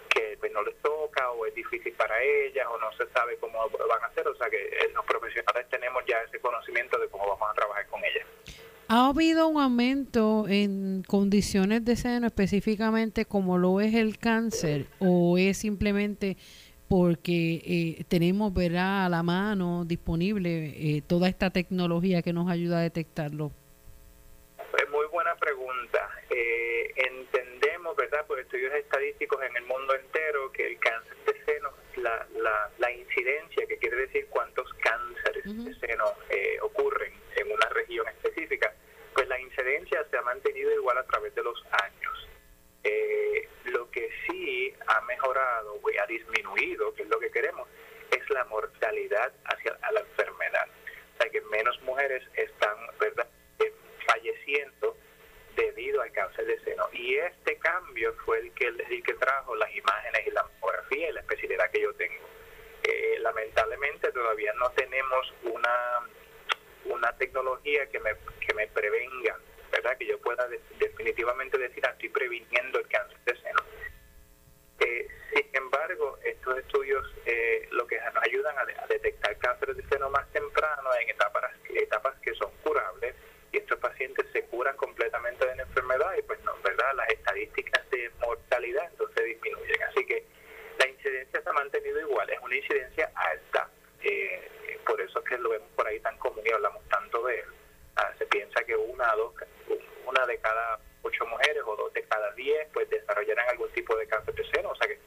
que 0.09 0.35
pues, 0.39 0.51
no 0.51 0.63
les 0.63 0.75
toca 0.81 1.29
o 1.31 1.45
es 1.45 1.53
difícil 1.53 1.93
para 1.93 2.21
ellas 2.23 2.65
o 2.71 2.77
no 2.79 2.91
se 2.93 3.07
sabe 3.09 3.37
cómo 3.37 3.69
van 3.69 4.03
a 4.03 4.07
hacer. 4.07 4.27
O 4.27 4.35
sea 4.35 4.49
que 4.49 4.57
eh, 4.57 4.89
los 4.93 5.05
profesionales 5.05 5.69
tenemos 5.69 6.03
ya 6.05 6.21
ese 6.23 6.39
conocimiento 6.39 6.97
de 6.97 7.07
cómo 7.07 7.27
vamos 7.27 7.49
a 7.51 7.53
trabajar 7.53 7.85
con 7.87 8.03
ellas. 8.03 8.25
¿Ha 8.89 9.09
habido 9.09 9.49
un 9.49 9.59
aumento 9.61 10.45
en 10.47 11.03
condiciones 11.03 11.83
de 11.83 11.97
seno 11.97 12.27
específicamente 12.27 13.25
como 13.25 13.57
lo 13.57 13.81
es 13.81 13.93
el 13.93 14.17
cáncer 14.17 14.87
o 14.99 15.37
es 15.37 15.57
simplemente 15.57 16.37
porque 16.87 17.61
eh, 17.65 18.05
tenemos 18.07 18.53
¿verdad? 18.53 19.05
a 19.05 19.09
la 19.09 19.23
mano 19.23 19.83
disponible 19.85 20.67
eh, 20.67 21.01
toda 21.05 21.27
esta 21.27 21.49
tecnología 21.49 22.21
que 22.21 22.31
nos 22.31 22.49
ayuda 22.49 22.79
a 22.79 22.81
detectarlo? 22.81 23.51
Es 24.57 24.89
muy 24.89 25.05
buena 25.07 25.35
pregunta. 25.35 26.09
Eh, 26.29 26.93
entendemos, 26.95 27.93
¿verdad?, 27.97 28.25
por 28.25 28.39
estudios 28.39 28.73
estadísticos 28.73 29.41
en 29.43 29.57
el 29.57 29.65
mundo 29.65 29.95
entero, 29.95 30.49
que 30.53 30.65
el 30.65 30.79
cáncer 30.79 31.17
de 31.25 31.43
seno, 31.45 31.69
la, 31.97 32.25
la, 32.41 32.69
la 32.77 32.91
incidencia, 32.91 33.65
que 33.67 33.77
quiere 33.77 33.97
decir 33.97 34.27
cuántos 34.29 34.71
cánceres 34.75 35.65
de 35.65 35.87
seno 35.87 36.05
eh, 36.29 36.57
ocurren 36.61 37.11
en 37.35 37.51
una 37.51 37.69
región 37.69 38.07
específica, 38.07 38.73
pues 39.17 39.27
la 39.29 39.39
incidencia 39.39 40.05
se 40.11 40.15
ha 40.15 40.21
mantenido 40.21 40.71
igual 40.73 40.95
a 40.95 41.03
través 41.07 41.33
de 41.33 41.41
los 41.41 41.59
años. 41.71 42.27
Eh, 42.83 43.49
lo 43.63 43.89
que 43.89 44.11
sí 44.27 44.71
ha 44.85 45.01
mejorado 45.01 45.73
o 45.73 45.89
ha 45.99 46.05
disminuido, 46.05 46.93
que 46.93 47.01
es 47.01 47.09
lo 47.09 47.19
que 47.19 47.31
queremos, 47.31 47.67
es 48.11 48.29
la 48.29 48.43
mortalidad 48.45 49.33
hacia 49.45 49.75
la 49.91 50.01
enfermedad. 50.01 50.67
O 51.15 51.17
sea, 51.17 51.31
que 51.31 51.41
menos 51.41 51.81
mujeres 51.81 52.21
están, 52.35 52.77
¿verdad?, 52.99 53.27
falleciendo 54.05 54.95
debido 55.55 56.03
al 56.03 56.11
cáncer 56.11 56.45
de 56.45 56.59
seno. 56.59 56.87
Y 56.93 57.15
este 57.15 57.57
cambio 57.57 58.13
fue 58.23 58.37
el 58.37 58.53
que, 58.53 58.67
el 58.67 59.03
que 59.03 59.13
trajo 59.15 59.55
las 59.55 59.75
imágenes 59.75 60.27
y 60.27 60.29
la 60.29 60.43
mamografía 60.43 61.09
y 61.09 61.13
la 61.13 61.21
especialidad 61.21 61.71
que 61.71 61.81
yo 61.81 61.91
tengo. 61.95 62.23
Eh, 62.83 63.17
lamentablemente 63.21 64.11
todavía 64.11 64.53
no 64.53 64.69
tenemos 64.73 65.33
una, 65.41 66.07
una 66.89 67.11
tecnología 67.17 67.85
que 67.87 67.99
me, 67.99 68.11
que 68.45 68.53
me 68.53 68.67
prevenga, 68.67 69.37
¿verdad? 69.71 69.97
Que 69.97 70.07
yo 70.07 70.19
pueda 70.19 70.47
definitivamente 70.79 71.57
decir, 71.57 71.85
ah, 71.85 71.91
estoy 71.91 72.09
previniendo 72.09 72.79
el 72.79 72.87
cáncer 72.87 73.17
de 73.25 73.35
seno. 73.41 73.61
Eh, 74.79 75.07
sin 75.33 75.55
embargo, 75.55 76.17
estos 76.23 76.57
estudios 76.59 77.05
eh, 77.25 77.67
lo 77.71 77.87
que 77.87 77.99
nos 78.13 78.23
ayudan 78.23 78.57
a, 78.57 78.61
a, 78.61 78.87
detectar 78.87 79.37
cáncer 79.37 79.75
de 79.75 79.83
seno 79.89 80.09
más 80.09 80.31
temprano 80.31 80.89
en 81.01 81.09
etapas, 81.09 81.51
etapas 81.69 82.15
que 82.21 82.33
son 82.35 82.51
curables 82.63 83.15
y 83.51 83.57
estos 83.57 83.79
pacientes 83.79 84.25
se 84.33 84.43
curan 84.45 84.75
completamente 84.75 85.45
de 85.45 85.55
la 85.55 85.63
enfermedad 85.63 86.15
y 86.17 86.21
pues 86.23 86.39
no, 86.43 86.53
¿verdad? 86.63 86.93
Las 86.95 87.09
estadísticas 87.09 87.89
de 87.89 88.11
mortalidad 88.19 88.87
entonces 88.91 89.25
disminuyen. 89.25 89.83
Así 89.83 90.05
que 90.05 90.25
la 90.79 90.87
incidencia 90.87 91.41
se 91.41 91.49
ha 91.49 91.53
mantenido 91.53 91.99
igual, 91.99 92.29
es 92.29 92.39
una 92.41 92.55
incidencia 92.55 93.11
alta. 93.15 93.69
Eh, 94.03 94.79
por 94.85 94.99
eso 95.01 95.19
es 95.19 95.25
que 95.25 95.37
lo 95.37 95.49
vemos 95.49 95.69
por 95.75 95.87
ahí 95.87 95.99
tan 95.99 96.17
común 96.17 96.43
y 96.45 96.51
hablamos 96.51 96.83
tanto 96.89 97.23
de 97.25 97.39
él. 97.39 97.45
Ah, 97.95 98.13
se 98.17 98.25
piensa 98.27 98.63
que 98.63 98.75
una, 98.75 99.13
dos, 99.15 99.33
una 100.05 100.25
de 100.25 100.37
cada 100.39 100.79
ocho 101.01 101.25
mujeres 101.25 101.63
o 101.65 101.75
dos 101.75 101.93
de 101.93 102.03
cada 102.03 102.31
diez 102.33 102.67
pues 102.73 102.89
desarrollarán 102.89 103.49
algún 103.49 103.69
tipo 103.71 103.95
de 103.95 104.07
cáncer 104.07 104.35
de 104.35 104.43
seno, 104.51 104.69
o 104.69 104.75
sea 104.75 104.87
que 104.87 104.99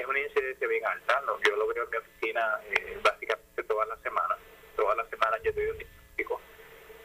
es 0.00 0.06
una 0.06 0.20
incidencia 0.20 0.66
bien 0.66 0.86
alta. 0.86 1.20
¿no? 1.26 1.40
Yo 1.42 1.56
lo 1.56 1.66
veo 1.66 1.84
en 1.84 1.90
mi 1.90 1.96
oficina 1.96 2.60
eh, 2.70 2.98
básicamente 3.02 3.62
todas 3.64 3.88
las 3.88 4.00
semanas. 4.02 4.38
Todas 4.76 4.96
las 4.96 5.08
semanas 5.10 5.40
yo 5.42 5.52
doy 5.52 5.66
un 5.66 5.78
diagnóstico 5.78 6.40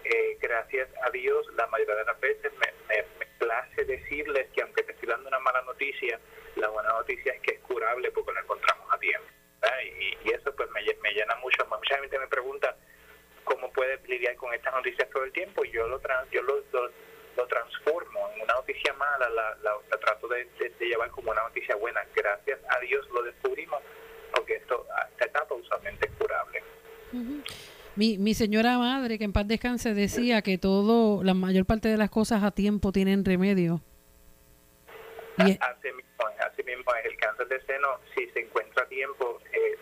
eh, 0.06 0.38
gracias 0.42 0.90
a 1.02 1.10
Dios, 1.12 1.48
la 1.56 1.66
mayoría 1.68 1.96
de 1.96 2.06
las 2.06 2.20
veces 2.20 2.52
me, 2.60 2.74
me, 2.90 3.26
place 3.40 3.86
decirles 3.86 4.48
que 4.54 4.62
aunque 4.62 4.84
te 4.84 4.92
estoy 4.92 5.08
dando 5.08 5.28
una 5.30 5.40
mala 5.40 5.62
noticia, 5.62 6.20
la 6.56 6.68
buena 6.70 6.90
noticia 6.90 7.34
es 7.34 7.42
que 7.42 7.56
es 7.56 7.60
curable 7.62 8.12
porque 8.12 8.34
lo 8.34 8.40
encontramos 8.40 8.88
a 8.92 8.98
tiempo. 9.00 9.28
Y, 10.26 10.32
eso 10.32 10.54
pues 10.56 10.70
me, 10.72 10.82
me, 11.02 11.14
llena 11.14 11.36
mucho. 11.38 11.66
Mucha 11.66 11.98
gente 11.98 12.20
me 12.20 12.28
pregunta 12.28 12.76
cómo 13.44 13.72
puedes 13.72 14.02
lidiar 14.08 14.36
con 14.36 14.54
estas 14.54 14.74
noticias 14.74 15.10
todo 15.10 15.24
el 15.24 15.32
tiempo 15.32 15.64
y 15.64 15.72
yo 15.72 15.88
lo, 15.88 16.02
yo 16.32 16.42
lo, 16.42 16.64
lo, 17.36 17.48
transformo 17.48 18.30
en 18.36 18.42
una 18.42 18.54
noticia 18.54 18.94
mala, 18.94 19.30
la, 19.30 19.58
la, 19.62 19.98
trato 20.00 20.28
de, 20.28 20.48
llevar 20.80 21.10
como 21.12 21.32
una 21.32 21.44
noticia 21.44 21.76
buena. 21.76 22.06
Gracias 22.14 22.60
a 22.70 22.80
Dios 22.80 23.08
lo 23.10 23.24
descubrimos 23.24 23.82
porque 24.34 24.56
esto, 24.56 24.86
esta 25.12 25.26
etapa 25.26 25.56
usualmente 25.56 26.08
es 26.08 26.12
curable. 26.14 26.64
Mi, 28.34 28.36
señora 28.36 28.80
madre, 28.80 29.20
que 29.20 29.26
en 29.26 29.32
paz 29.32 29.48
descanse, 29.48 29.94
decía 29.94 30.42
que 30.42 30.58
todo, 30.58 31.24
la 31.24 31.36
mayor 31.36 31.68
parte 31.68 31.88
de 31.88 31.98
las 31.98 32.10
cosas 32.10 32.42
a 32.42 32.50
tiempo 32.50 32.92
tienen 32.92 33.24
remedio. 33.24 33.80
Y 35.38 35.52
así, 35.62 35.92
mismo, 35.94 36.26
así 36.40 36.64
mismo 36.64 36.96
es. 36.96 37.06
El 37.06 37.18
cáncer 37.18 37.48
de 37.48 37.62
seno, 37.62 38.00
si 38.16 38.26
se 38.32 38.40
encuentra 38.40 38.86
a 38.86 38.88
tiempo, 38.88 39.40
eh, 39.54 39.78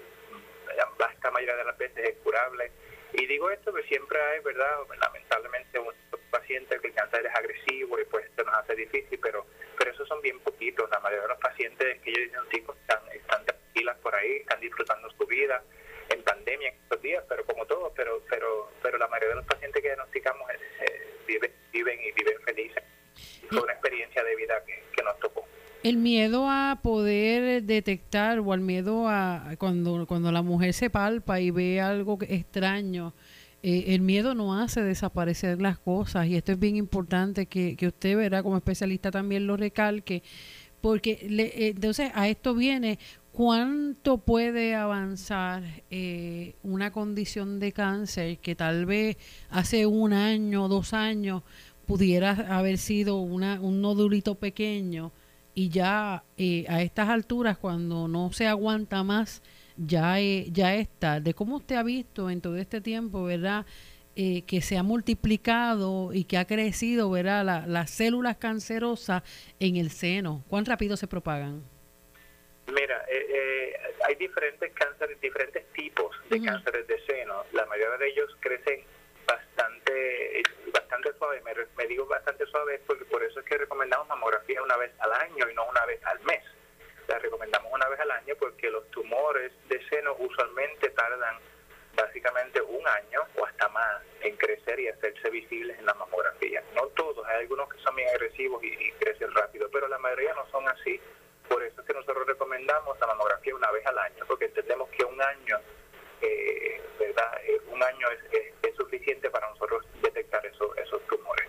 la 0.75 0.85
vasta 0.99 1.31
mayoría 1.31 1.55
de 1.55 1.63
las 1.63 1.77
veces 1.77 2.09
es 2.09 2.17
curable. 2.25 2.69
Y 3.13 3.25
digo 3.25 3.49
esto 3.51 3.73
que 3.73 3.83
siempre 3.83 4.19
hay, 4.21 4.41
¿verdad? 4.41 4.79
Lamentablemente, 4.99 5.79
un 5.79 5.93
paciente 6.29 6.77
que 6.81 6.87
el 6.89 6.93
cáncer 6.93 7.25
es 7.25 7.33
agresivo 7.33 8.01
y 8.01 8.03
pues 8.03 8.25
esto 8.25 8.43
nos 8.43 8.55
hace 8.55 8.75
difícil, 8.75 9.17
pero 9.23 9.45
pero 9.77 9.91
esos 9.91 10.09
son 10.09 10.21
bien 10.21 10.37
poquitos. 10.41 10.89
La 10.89 10.99
mayoría 10.99 11.23
de 11.23 11.29
los 11.29 11.39
pacientes 11.39 12.01
que 12.01 12.11
yo 12.11 12.19
diagnostico 12.19 12.75
están, 12.81 12.99
están 13.13 13.45
tranquilas 13.45 13.97
por 13.99 14.13
ahí, 14.13 14.37
están 14.41 14.59
disfrutando 14.59 15.09
su 15.11 15.25
vida 15.25 15.63
en 16.13 16.23
pandemia 16.23 16.69
en 16.69 16.75
estos 16.75 17.01
días, 17.01 17.23
pero 17.27 17.45
como 17.45 17.65
todo, 17.65 17.91
pero 17.95 18.21
pero 18.29 18.69
pero 18.81 18.97
la 18.97 19.07
mayoría 19.07 19.29
de 19.29 19.35
los 19.35 19.45
pacientes 19.45 19.81
que 19.81 19.87
diagnosticamos 19.87 20.49
eh, 20.51 21.13
viven, 21.27 21.51
viven 21.71 21.99
y 22.01 22.11
viven 22.11 22.41
felices. 22.43 22.83
Fue 23.49 23.61
una 23.61 23.73
experiencia 23.73 24.23
de 24.23 24.35
vida 24.35 24.63
que, 24.65 24.83
que 24.95 25.03
nos 25.03 25.19
tocó. 25.19 25.45
El 25.83 25.97
miedo 25.97 26.47
a 26.47 26.79
poder 26.81 27.63
detectar 27.81 28.39
o 28.39 28.53
al 28.53 28.61
miedo 28.61 29.07
a 29.07 29.55
cuando, 29.57 30.05
cuando 30.05 30.31
la 30.31 30.41
mujer 30.41 30.73
se 30.73 30.89
palpa 30.89 31.39
y 31.39 31.51
ve 31.51 31.81
algo 31.81 32.17
extraño, 32.21 33.13
eh, 33.63 33.85
el 33.87 34.01
miedo 34.01 34.35
no 34.35 34.59
hace 34.59 34.81
desaparecer 34.81 35.61
las 35.61 35.79
cosas. 35.79 36.27
Y 36.27 36.35
esto 36.35 36.51
es 36.51 36.59
bien 36.59 36.75
importante 36.75 37.47
que, 37.47 37.75
que 37.75 37.87
usted 37.87 38.15
verá 38.15 38.43
como 38.43 38.57
especialista 38.57 39.11
también 39.11 39.47
lo 39.47 39.57
recalque 39.57 40.23
porque 40.79 41.27
le, 41.29 41.43
eh, 41.43 41.67
entonces 41.75 42.11
a 42.15 42.27
esto 42.27 42.55
viene 42.55 42.97
¿Cuánto 43.31 44.17
puede 44.17 44.75
avanzar 44.75 45.63
eh, 45.89 46.55
una 46.63 46.91
condición 46.91 47.59
de 47.59 47.71
cáncer 47.71 48.39
que 48.39 48.55
tal 48.55 48.85
vez 48.85 49.15
hace 49.49 49.85
un 49.85 50.11
año, 50.11 50.67
dos 50.67 50.93
años, 50.93 51.43
pudiera 51.85 52.31
haber 52.57 52.77
sido 52.77 53.21
una, 53.21 53.61
un 53.61 53.81
nodulito 53.81 54.35
pequeño 54.35 55.13
y 55.53 55.69
ya 55.69 56.23
eh, 56.37 56.65
a 56.69 56.81
estas 56.81 57.09
alturas, 57.09 57.57
cuando 57.57 58.07
no 58.07 58.31
se 58.31 58.47
aguanta 58.47 59.03
más, 59.03 59.41
ya, 59.77 60.19
eh, 60.19 60.47
ya 60.51 60.75
está? 60.75 61.19
¿De 61.19 61.33
cómo 61.33 61.57
usted 61.57 61.75
ha 61.75 61.83
visto 61.83 62.29
en 62.29 62.41
todo 62.41 62.57
este 62.57 62.81
tiempo, 62.81 63.23
verdad? 63.23 63.65
que 64.13 64.61
se 64.61 64.77
ha 64.77 64.83
multiplicado 64.83 66.13
y 66.13 66.25
que 66.25 66.37
ha 66.37 66.45
crecido, 66.45 67.09
¿verdad? 67.09 67.65
las 67.65 67.89
células 67.89 68.37
cancerosas 68.37 69.23
en 69.59 69.77
el 69.77 69.89
seno. 69.89 70.43
¿Cuán 70.47 70.65
rápido 70.65 70.95
se 70.95 71.07
propagan? 71.07 71.63
Mira, 72.67 73.03
eh, 73.09 73.25
eh, 73.29 73.73
hay 74.07 74.15
diferentes 74.15 74.71
cánceres, 74.73 75.19
diferentes 75.19 75.65
tipos 75.73 76.15
de 76.29 76.41
cánceres 76.41 76.87
de 76.87 76.99
seno. 77.05 77.43
La 77.51 77.65
mayoría 77.65 77.97
de 77.97 78.07
ellos 78.09 78.29
crecen 78.39 78.81
bastante 79.27 80.39
bastante 80.71 81.13
suave. 81.17 81.41
Me, 81.77 81.87
digo 81.87 82.05
bastante 82.05 82.45
suave 82.45 82.81
porque 82.87 83.05
por 83.05 83.23
eso 83.23 83.39
es 83.39 83.45
que 83.45 83.57
recomendamos 83.57 84.07
mamografía 84.07 84.61
una 84.61 84.77
vez 84.77 84.91
al 84.99 85.13
año 85.13 85.49
y 85.49 85.53
no 85.53 85.65
una 85.65 85.85
vez 85.85 86.03
al 86.05 86.19
mes. 86.21 86.43
La 87.07 87.19
recomendamos 87.19 87.71
una 87.73 87.87
vez 87.89 87.99
al 87.99 88.11
año 88.11 88.35
porque 88.39 88.69
los 88.69 88.89
tumores 88.91 89.51
de 89.67 89.83
seno 89.89 90.15
usualmente 90.19 90.89
tardan 90.91 91.37
básicamente 91.95 92.61
un 92.61 92.87
año 92.87 93.21
o 93.35 93.45
hasta 93.45 93.67
más 93.69 94.01
en 94.21 94.35
crecer 94.37 94.79
y 94.79 94.87
hacerse 94.87 95.29
visibles 95.29 95.77
en 95.79 95.85
la 95.85 95.93
mamografía. 95.93 96.63
No 96.75 96.87
todos, 96.87 97.25
hay 97.27 97.41
algunos 97.41 97.69
que 97.69 97.79
son 97.79 97.95
bien 97.95 98.09
agresivos 98.09 98.63
y, 98.63 98.91
crecen 98.93 99.33
rápido, 99.33 99.69
pero 99.71 99.87
la 99.87 99.97
mayoría 99.97 100.33
no 100.33 100.45
son 100.51 100.67
así. 100.69 100.99
Por 101.47 101.63
eso 101.63 101.81
es 101.81 101.87
que 101.87 101.93
nosotros 101.93 102.25
recomendamos 102.27 102.97
la 102.99 103.07
mamografía 103.07 103.55
una 103.55 103.71
vez 103.71 103.85
al 103.85 103.97
año, 103.97 104.23
porque 104.27 104.45
entendemos 104.45 104.89
que 104.89 105.03
un 105.03 105.21
año, 105.21 105.59
eh, 106.21 106.81
¿verdad? 106.97 107.41
Eh, 107.43 107.61
un 107.67 107.83
año 107.83 108.07
es, 108.11 108.21
suficiente 108.77 109.29
para 109.29 109.47
nosotros 109.49 109.85
detectar 110.31 110.45
esos, 110.45 110.77
esos 110.77 111.01
tumores. 111.07 111.47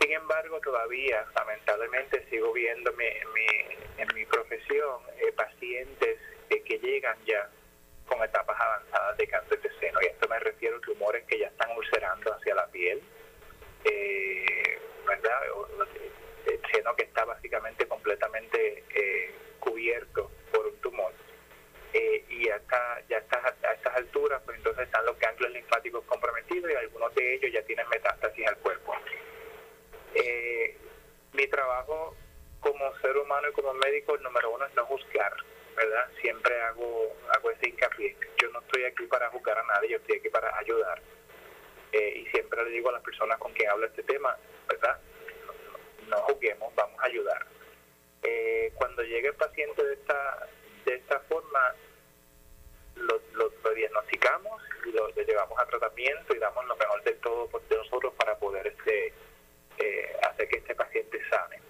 Sin 0.00 0.12
embargo, 0.12 0.60
todavía, 0.60 1.24
lamentablemente, 1.36 2.26
sigo 2.30 2.52
viendo 2.52 2.92
mi, 2.94 3.04
en 3.06 4.08
mi 4.14 4.24
profesión 4.26 5.02
eh, 5.18 5.32
pacientes 5.32 6.18
que 6.48 6.78
llegan 6.78 7.16
ya 7.24 7.48
con 8.06 8.22
etapas 8.22 8.56
avanzadas 8.60 9.16
de 9.16 9.26
cáncer 9.28 9.60
de 9.60 9.70
seno. 9.78 10.00
Y 10.02 10.06
esto 10.06 10.28
me 10.28 10.38
refiero 10.38 10.76
a 10.76 10.80
tumores 10.80 11.24
que 11.26 11.38
ya 11.38 11.48
están 11.48 11.70
ulcerando 11.76 12.32
hacia 12.32 12.54
la 12.54 12.66
piel, 12.68 13.02
eh, 13.84 14.78
¿verdad? 15.06 15.40
El 16.46 16.60
seno 16.72 16.94
que 16.96 17.04
está 17.04 17.24
básicamente 17.24 17.86
completamente 17.86 18.84
eh, 18.94 19.34
cubierto 19.58 20.30
por 20.52 20.66
un 20.66 20.76
tumor. 20.80 21.12
Eh, 21.92 22.24
y 22.28 22.48
acá, 22.50 23.02
ya 23.08 23.18
está, 23.18 23.38
a 23.38 23.72
estas 23.72 23.96
alturas, 23.96 24.40
pues 24.44 24.58
entonces 24.58 24.84
están 24.84 25.04
los 25.06 25.18
ganglios 25.18 25.50
linfáticos 25.52 26.04
comprometidos 26.04 26.29
y 26.56 26.74
algunos 26.74 27.14
de 27.14 27.34
ellos 27.34 27.52
ya 27.52 27.62
tienen 27.62 27.88
metástasis 27.88 28.46
al 28.46 28.56
cuerpo. 28.58 28.94
mi 31.32 31.46
trabajo 31.46 32.16
como 32.60 32.94
ser 32.98 33.16
humano 33.16 33.48
y 33.48 33.52
como 33.52 33.72
médico, 33.74 34.14
el 34.14 34.22
número 34.22 34.50
uno 34.50 34.66
es 34.66 34.74
no 34.74 34.84
juzgar, 34.86 35.32
¿verdad? 35.76 36.08
Siempre 36.20 36.60
hago, 36.62 37.16
hago 37.34 37.50
ese 37.50 37.68
hincapié. 37.68 38.16
Yo 38.40 38.50
no 38.50 38.60
estoy 38.60 38.84
aquí 38.84 39.06
para 39.06 39.30
juzgar 39.30 39.58
a 39.58 39.64
nadie, 39.64 39.90
yo 39.90 39.96
estoy 39.96 40.18
aquí 40.18 40.28
para 40.28 40.56
ayudar. 40.58 41.00
Eh, 41.92 42.22
y 42.22 42.26
siempre 42.26 42.62
le 42.64 42.70
digo 42.70 42.90
a 42.90 42.92
las 42.92 43.02
personas 43.02 43.38
con 43.38 43.52
quien 43.52 43.70
hablo 43.70 43.86
este 43.86 44.02
tema, 44.02 44.36
¿verdad? 44.68 45.00
No, 46.08 46.16
juzguemos, 46.18 46.74
vamos 46.74 47.00
a 47.00 47.06
ayudar. 47.06 47.46
Eh, 48.22 48.72
cuando 48.74 49.02
llegue 49.02 49.28
el 49.28 49.34
paciente 49.34 49.82
de 49.82 49.94
esta, 49.94 50.48
de 50.84 50.94
esta 50.94 51.20
forma, 51.20 51.74
lo, 53.00 53.20
lo, 53.32 53.74
diagnosticamos 53.74 54.62
y 54.86 54.92
lo, 54.92 55.08
llevamos 55.10 55.58
a 55.58 55.66
tratamiento 55.66 56.34
y 56.34 56.38
damos 56.38 56.64
lo 56.66 56.76
mejor 56.76 57.02
de 57.04 57.12
todo 57.14 57.48
de 57.68 57.76
nosotros 57.76 58.12
para 58.14 58.38
poder 58.38 58.66
este, 58.66 59.12
eh, 59.78 60.16
hacer 60.22 60.48
que 60.48 60.58
este 60.58 60.74
paciente 60.74 61.18
sane 61.30 61.60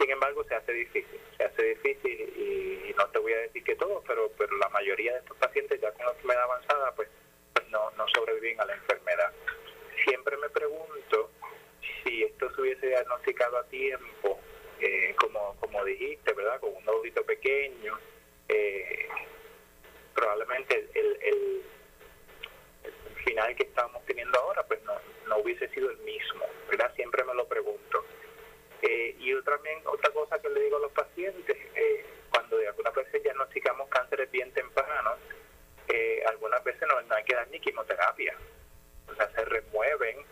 sin 0.00 0.10
embargo, 0.10 0.42
se 0.44 0.54
hace 0.54 0.72
difícil, 0.72 1.20
se 1.36 1.44
hace 1.44 1.62
difícil 1.62 2.20
y, 2.36 2.94
no 2.96 3.06
te 3.08 3.18
voy 3.18 3.32
a 3.32 3.38
decir 3.38 3.62
que 3.64 3.76
todo, 3.76 4.02
pero 4.06 4.30
pero 4.36 4.56
la 4.56 4.68
mayoría 4.70 5.12
de 5.12 5.18
estos 5.20 5.36
pacientes 5.36 5.80
ya 5.80 5.92
con 5.92 6.06
enfermedad 6.06 6.42
avanzada, 6.42 6.92
pues, 6.94 7.08
pues 7.54 7.68
no, 7.68 7.90
no 7.92 8.06
sobreviven 8.08 8.60
a 8.60 8.64
la 8.64 8.74
enfermedad. 8.74 9.32
Siempre 10.04 10.36
me 10.38 10.48
pregunto 10.50 11.30
si 12.02 12.24
esto 12.24 12.50
se 12.54 12.60
hubiese 12.60 12.88
diagnosticado 12.88 13.58
a 13.58 13.64
tiempo, 13.68 14.40
eh, 14.80 15.14
como, 15.18 15.56
como 15.60 15.84
dijiste, 15.84 16.32
¿verdad? 16.32 16.60
Con 16.60 16.74
un 16.74 16.84
nodito 16.84 17.22
pequeño, 17.24 17.98
eh, 18.48 19.08
probablemente 20.20 20.90
el, 20.94 21.18
el, 21.22 21.62
el, 22.84 23.14
final 23.24 23.54
que 23.56 23.62
estamos 23.64 24.04
teniendo 24.04 24.38
ahora, 24.38 24.62
pues 24.64 24.82
no, 24.84 24.92
no 25.26 25.38
hubiese 25.38 25.68
sido 25.68 25.90
el 25.90 25.98
mismo, 25.98 26.44
¿verdad? 26.68 26.92
Siempre 26.94 27.24
me 27.24 27.34
lo 27.34 27.46
pregunto. 27.46 28.04
Eh, 28.82 29.14
y 29.18 29.34
también 29.42 29.80
otra 29.86 30.10
cosa 30.10 30.40
que 30.40 30.48
le 30.50 30.60
digo 30.60 30.76
a 30.76 30.80
los 30.80 30.92
pacientes, 30.92 31.56
eh, 31.74 32.04
cuando 32.30 32.58
de 32.58 32.68
algunas 32.68 32.94
veces 32.94 33.22
diagnosticamos 33.22 33.88
cánceres 33.88 34.30
bien 34.30 34.52
tempranos, 34.52 35.18
eh, 35.88 36.22
algunas 36.28 36.62
veces 36.64 36.82
no, 36.88 37.14
hay 37.14 37.24
que 37.24 37.34
dar 37.34 37.48
ni 37.48 37.60
quimioterapia, 37.60 38.36
o 39.08 39.14
sea, 39.14 39.30
se 39.32 39.44
remueven 39.44 40.24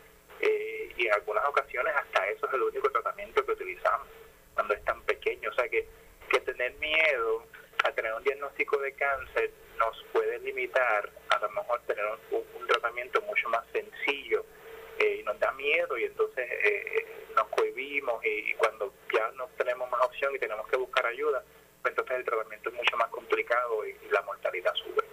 y 0.96 1.06
en 1.06 1.12
algunas 1.12 1.44
ocasiones 1.46 1.94
hasta 1.94 2.28
eso 2.28 2.46
es 2.46 2.54
el 2.54 2.62
único 2.62 2.90
tratamiento 2.90 3.44
que 3.44 3.52
utilizamos 3.52 4.08
cuando 4.54 4.74
es 4.74 4.84
tan 4.84 5.00
pequeño. 5.02 5.50
O 5.50 5.52
sea, 5.52 5.68
que, 5.68 5.86
que 6.28 6.40
tener 6.40 6.72
miedo 6.74 7.44
a 7.84 7.92
tener 7.92 8.12
un 8.12 8.22
diagnóstico 8.22 8.78
de 8.78 8.92
cáncer 8.92 9.50
nos 9.78 10.04
puede 10.12 10.38
limitar 10.40 11.10
a 11.30 11.38
lo 11.38 11.50
mejor 11.50 11.80
tener 11.86 12.04
un 12.30 12.66
tratamiento 12.66 13.20
mucho 13.22 13.48
más 13.48 13.64
sencillo 13.72 14.44
y 14.98 15.22
nos 15.22 15.38
da 15.38 15.52
miedo 15.52 15.96
y 15.96 16.04
entonces 16.04 16.48
nos 17.38 17.48
cohibimos 17.48 18.24
y, 18.24 18.54
cuando 18.54 18.92
ya 19.14 19.30
no 19.36 19.46
tenemos 19.56 19.88
más 19.90 20.00
opción 20.04 20.34
y 20.34 20.38
tenemos 20.38 20.66
que 20.68 20.76
buscar 20.76 21.06
ayuda, 21.06 21.42
pues 21.82 21.92
entonces 21.92 22.16
el 22.18 22.24
tratamiento 22.24 22.70
es 22.70 22.76
mucho 22.76 22.96
más 22.96 23.08
complicado 23.08 23.86
y, 23.86 23.94
la 24.12 24.22
mortalidad 24.22 24.72
sube. 24.74 25.04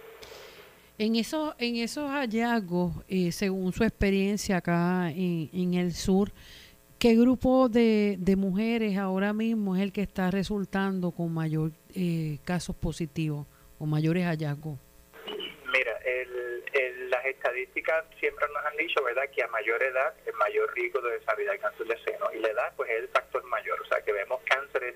En 0.98 1.14
esos, 1.16 1.54
en 1.58 1.76
esos 1.76 2.10
hallazgos, 2.10 2.92
eh, 3.08 3.30
según 3.30 3.72
su 3.72 3.84
experiencia 3.84 4.56
acá 4.56 5.10
en, 5.10 5.74
el 5.74 5.92
sur, 5.92 6.32
¿qué 6.98 7.14
grupo 7.14 7.68
de, 7.68 8.34
mujeres 8.36 8.96
ahora 8.96 9.32
mismo 9.32 9.76
es 9.76 9.82
el 9.82 9.92
que 9.92 10.02
está 10.02 10.30
resultando 10.30 11.10
con 11.10 11.32
mayor 11.32 11.72
eh, 11.96 12.38
casos 12.44 12.76
positivos 12.76 13.46
o 13.78 13.86
mayores 13.86 14.24
hallazgos? 14.24 14.78
estadísticas 17.26 18.04
siempre 18.18 18.46
nos 18.48 18.64
han 18.64 18.76
dicho, 18.76 19.02
¿verdad?, 19.02 19.28
que 19.34 19.42
a 19.42 19.48
mayor 19.48 19.82
edad 19.82 20.14
es 20.24 20.34
mayor 20.34 20.72
riesgo 20.74 21.00
de 21.00 21.18
desarrollar 21.18 21.58
cáncer 21.58 21.86
de 21.86 21.98
seno. 22.04 22.30
Y 22.32 22.38
la 22.38 22.48
edad, 22.48 22.72
pues, 22.76 22.90
es 22.90 23.00
el 23.00 23.08
factor 23.08 23.42
mayor. 23.44 23.80
O 23.80 23.84
sea, 23.86 24.00
que 24.02 24.12
vemos 24.12 24.40
cánceres 24.44 24.94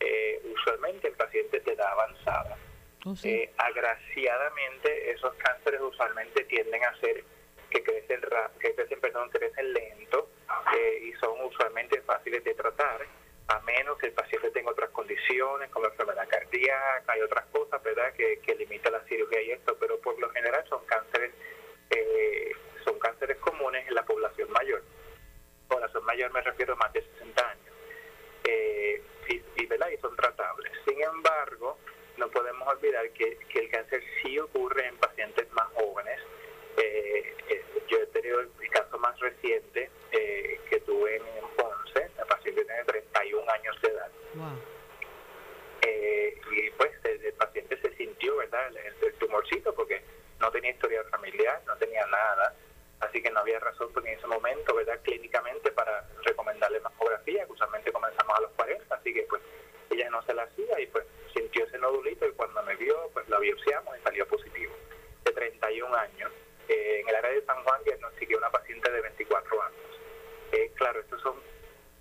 eh, 0.00 0.42
usualmente 0.52 1.08
en 1.08 1.14
pacientes 1.14 1.64
de 1.64 1.72
edad 1.72 1.92
avanzada. 1.92 2.56
Oh, 3.04 3.14
eh, 3.24 3.50
agraciadamente, 3.58 5.10
esos 5.12 5.34
cánceres 5.34 5.80
usualmente 5.80 6.44
tienden 6.44 6.84
a 6.84 6.94
ser 7.00 7.24
que 7.70 7.82
crecen, 7.82 8.20
que 8.60 8.74
crecen, 8.74 9.00
perdón, 9.00 9.28
crecen 9.30 9.72
lento 9.72 10.30
eh, 10.74 11.00
y 11.04 11.12
son 11.20 11.40
usualmente 11.44 12.00
fáciles 12.02 12.42
de 12.42 12.54
tratar 12.54 13.06
a 13.48 13.60
menos 13.60 13.98
que 13.98 14.06
el 14.06 14.12
paciente 14.12 14.50
tenga 14.50 14.70
otras 14.70 14.90
condiciones 14.90 15.70
como 15.70 15.86
enfermedad 15.86 16.28
cardíaca 16.28 17.16
y 17.16 17.20
otras 17.22 17.46
cosas, 17.46 17.82
¿verdad?, 17.82 18.12
que, 18.14 18.40
que 18.40 18.54
limita 18.54 18.90
la 18.90 19.00
cirugía 19.04 19.42
y 19.42 19.52
esto, 19.52 19.76
pero 19.80 19.98
por 20.00 20.18
lo 20.18 20.28
general 20.30 20.64
son 20.68 20.84
cánceres 20.84 21.32
eh, 21.90 22.52
son 22.84 22.98
cánceres 22.98 23.38
comunes 23.38 23.86
en 23.86 23.94
la 23.94 24.04
población 24.04 24.50
mayor. 24.50 24.82
Población 25.68 26.04
mayor 26.04 26.32
me 26.32 26.40
refiero 26.42 26.74
a 26.74 26.76
más 26.76 26.92
de 26.92 27.02
60 27.02 27.48
años. 27.48 27.74
Eh, 28.44 29.02
y, 29.56 29.66
¿verdad? 29.66 29.88
y 29.90 29.96
son 29.98 30.14
tratables. 30.16 30.72
Sin 30.86 31.02
embargo, 31.02 31.78
no 32.16 32.28
podemos 32.30 32.66
olvidar 32.68 33.10
que, 33.10 33.38
el 33.54 33.70
cáncer 33.70 34.02
sí 34.22 34.38
ocurre 34.38 34.86
en 34.86 34.96
pacientes 34.96 35.50
más 35.52 35.66
jóvenes. 35.74 36.20
Eh, 36.76 37.34
yo 37.88 37.98
he 37.98 38.06
tenido 38.06 38.40
el 38.40 38.70
caso 38.70 38.98
más 38.98 39.18
reciente 39.20 39.90
que 40.10 40.80
tuve 40.80 41.16
en 41.16 41.22
paciente 42.64 42.64
tiene 42.64 42.84
31 42.84 43.52
años 43.52 43.82
de 43.82 43.88
edad. 43.88 44.10
y 46.50 46.70
pues 46.70 46.90
el, 47.04 47.32
paciente 47.34 47.80
se 47.80 47.96
sintió, 47.96 48.36
¿verdad? 48.36 48.70
el 48.76 49.14
tumorcito, 49.14 49.74
porque 49.74 50.02
no 50.40 50.50
tenía 50.50 50.70
historia 50.70 51.04
familiar, 51.04 51.62
no 51.66 51.76
tenía 51.76 52.04
nada, 52.06 52.54
así 53.00 53.22
que 53.22 53.30
no 53.30 53.40
había 53.40 53.60
razón 53.60 53.90
porque 53.92 54.12
en 54.12 54.18
ese 54.18 54.26
momento, 54.26 54.74
¿verdad? 54.74 54.98
Clínicamente 55.02 55.70
para 55.72 56.08
recomendarle 56.24 56.80
mamografía, 56.80 57.46
que 57.46 57.52
usualmente 57.52 57.92
comenzamos 57.92 58.38
a 58.38 58.42
los 58.42 58.50
40, 58.52 58.94
así 58.94 59.14
que 59.14 59.22
pues 59.22 59.42
ella 59.90 60.10
no 60.10 60.22
se 60.22 60.34
la 60.34 60.42
hacía 60.42 60.80
y 60.80 60.86
pues 60.86 61.04
sintió 61.34 61.64
ese 61.64 61.78
nodulito 61.78 62.26
y 62.26 62.32
cuando 62.32 62.62
me 62.64 62.76
vio, 62.76 63.10
pues 63.12 63.28
la 63.28 63.38
biopsiamos 63.38 63.96
y 63.98 64.02
salió 64.02 64.26
positivo. 64.26 64.74
De 65.24 65.32
31 65.32 65.94
años, 65.94 66.32
eh, 66.68 67.00
en 67.00 67.08
el 67.08 67.14
área 67.14 67.30
de 67.30 67.44
San 67.44 67.62
Juan 67.62 67.82
diagnostiqué 67.84 68.36
una 68.36 68.50
paciente 68.50 68.90
de 68.90 69.00
24 69.00 69.62
años. 69.62 70.00
Eh, 70.52 70.72
claro, 70.76 71.00
estos 71.00 71.20
son 71.22 71.47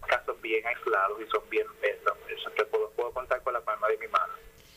casos 0.07 0.41
bien 0.41 0.65
aislados 0.65 1.21
y 1.21 1.29
son 1.29 1.47
bien, 1.49 1.67
eso, 1.81 2.53
que 2.53 2.65
puedo, 2.65 2.89
puedo 2.91 3.11
contar 3.11 3.41
con 3.43 3.53
la 3.53 3.61
palma 3.61 3.87
de 3.87 3.97
mi 3.97 4.07
mano. 4.07 4.33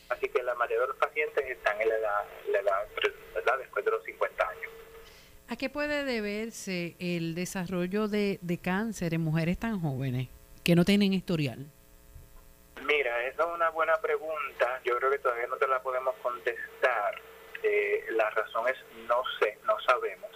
Así 0.09 0.27
que 0.29 0.43
la 0.43 0.55
mayoría 0.55 0.81
de 0.81 0.87
los 0.87 0.97
pacientes 0.97 1.49
están 1.49 1.79
en 1.81 1.89
la 1.89 1.95
edad, 1.95 2.25
la 2.49 2.59
edad 2.59 3.57
después 3.57 3.85
de 3.85 3.91
los 3.91 4.03
50 4.03 4.49
años. 4.49 4.71
¿A 5.51 5.57
qué 5.57 5.69
puede 5.69 6.05
deberse 6.05 6.95
el 6.99 7.35
desarrollo 7.35 8.07
de, 8.07 8.39
cáncer 8.63 9.13
en 9.13 9.21
mujeres 9.21 9.59
tan 9.59 9.81
jóvenes 9.81 10.29
que 10.63 10.75
no 10.75 10.85
tienen 10.85 11.13
historial? 11.13 11.65
Mira, 12.85 13.27
esa 13.27 13.43
es 13.43 13.49
una 13.53 13.69
buena 13.69 13.99
pregunta. 13.99 14.81
Yo 14.85 14.97
creo 14.97 15.11
que 15.11 15.19
todavía 15.19 15.47
no 15.47 15.57
te 15.57 15.67
la 15.67 15.81
podemos 15.81 16.15
contestar. 16.21 17.21
Eh, 17.63 18.05
la 18.11 18.29
razón 18.29 18.67
es 18.69 18.77
no 19.07 19.23
sé, 19.39 19.57
no 19.65 19.77
sabemos. 19.81 20.31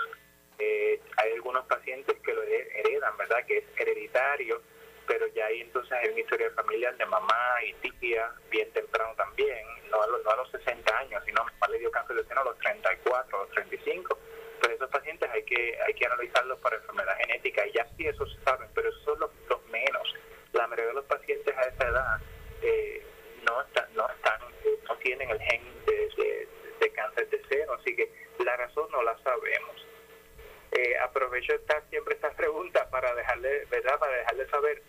Eh, 0.60 1.00
hay 1.16 1.32
algunos 1.32 1.66
pacientes 1.66 2.18
que 2.22 2.34
lo 2.34 2.44
heredan, 2.44 3.16
¿verdad? 3.18 3.46
Que 3.46 3.60
es 3.60 3.66
hereditario 3.78 4.62
pero 5.08 5.28
ya 5.28 5.46
ahí 5.46 5.62
entonces 5.62 5.98
es 6.04 6.12
una 6.12 6.20
historia 6.20 6.52
familiar 6.52 6.96
de 6.98 7.06
mamá 7.06 7.56
y 7.63 7.74
tía, 7.91 8.32
bien 8.50 8.72
temprano 8.72 9.13
también, 9.15 9.65
no 9.89 10.02
a 10.02 10.08
los, 10.08 10.24
no 10.24 10.32
a 10.32 10.36
los 10.38 10.52
60 10.52 10.98
años, 10.98 11.24
sino 11.26 11.44
mamá 11.44 11.68
le 11.70 11.80
dio 11.80 11.91
cáncer 11.91 12.15
de 12.15 12.26
seno 12.26 12.41
a 12.41 12.46
los 12.46 12.58
34, 12.60 13.38
a 13.38 13.41
los 13.44 13.52
35. 13.52 14.18
Entonces 14.56 14.76
esos 14.78 14.89
pacientes 14.89 15.30
hay 15.30 15.44
que, 15.44 15.78
hay 15.86 15.94
que 15.94 16.06
analizarlos 16.06 16.60
para 16.60 16.78
enfermedad 16.78 17.18
genética 17.18 17.68
y 17.68 17.72
ya 17.74 17.88
sí 17.98 18.08
eso 18.08 18.26
se 18.26 18.41
saben, 18.44 18.70
pero 18.74 18.89
esos 18.89 19.04
son 19.04 19.20
los, 19.20 19.32
menos. 19.70 20.15
La 20.54 20.68
mayoría 20.68 20.89
de 20.89 20.94
los 20.94 21.06
pacientes 21.06 21.56
a 21.58 21.62
esa 21.62 21.88
edad 21.88 22.20
eh, 22.62 23.06
no, 23.44 23.62
están, 23.62 23.94
no, 23.94 24.08
están, 24.10 24.41
eh, 24.63 24.80
no 24.88 24.96
tienen 24.98 25.30
el 25.30 25.39
gen 25.41 25.62
de, 25.86 26.91
cáncer 26.94 27.30
de 27.30 27.44
seno, 27.50 27.74
así 27.74 27.96
que 27.96 28.10
la 28.39 28.56
razón 28.56 28.89
no 28.91 29.04
la 29.04 29.18
sabemos. 29.24 29.86
Eh, 30.72 30.98
aprovecho 31.00 31.54
esta, 31.54 31.82
siempre 31.89 32.15
estas 32.15 32.34
preguntas 32.36 32.88
para 32.88 33.13
dejarle, 33.15 33.65
¿verdad? 33.65 34.00
Para 34.00 34.15
dejarle 34.18 34.48
saber 34.50 34.82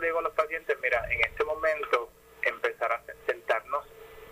digo 0.00 0.18
a 0.18 0.22
los 0.22 0.32
pacientes, 0.32 0.76
mira, 0.82 1.04
en 1.10 1.20
este 1.20 1.44
momento 1.44 2.10
empezar 2.42 2.92
a 2.92 3.02
sentarnos 3.26 3.84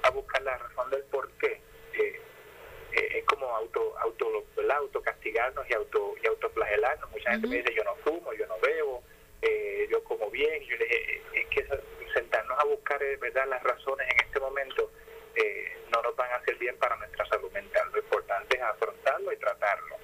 a 0.03 0.11
buscar 0.11 0.43
la 0.43 0.57
razón 0.57 0.91
del 0.91 1.03
por 1.05 1.31
qué. 1.33 1.61
Eh, 1.95 2.21
eh, 2.93 3.19
es 3.19 3.25
como 3.25 3.47
auto, 3.55 3.99
auto, 3.99 4.45
autocastigarnos 4.71 5.69
y 5.69 5.75
auto 5.75 6.15
y 6.23 6.27
autoflagelarnos. 6.27 7.11
Mucha 7.11 7.31
gente 7.33 7.49
me 7.49 7.57
dice, 7.57 7.75
yo 7.75 7.85
no 7.85 7.95
fumo, 7.97 8.33
yo 8.35 8.47
no 8.47 8.59
bebo, 8.61 9.03
eh, 9.43 9.87
yo 9.91 10.03
como 10.05 10.31
bien. 10.31 10.63
Yo 10.63 10.77
le 10.77 10.85
dije, 10.85 11.23
es 11.35 11.47
que 11.49 11.67
sentarnos 12.15 12.59
a 12.59 12.65
buscar 12.65 12.99
verdad 13.19 13.47
las 13.49 13.63
razones 13.63 14.07
en 14.11 14.27
este 14.27 14.41
momento 14.41 14.91
no 15.91 16.03
nos 16.03 16.17
van 16.17 16.31
a 16.33 16.37
hacer 16.37 16.57
bien 16.57 16.77
para 16.79 16.97
nuestra 16.97 17.25
salud 17.27 17.51
mental. 17.53 17.89
Lo 17.93 17.99
importante 17.99 18.57
es 18.57 18.63
afrontarlo 18.63 19.33
y 19.33 19.37
tratarlo. 19.37 19.97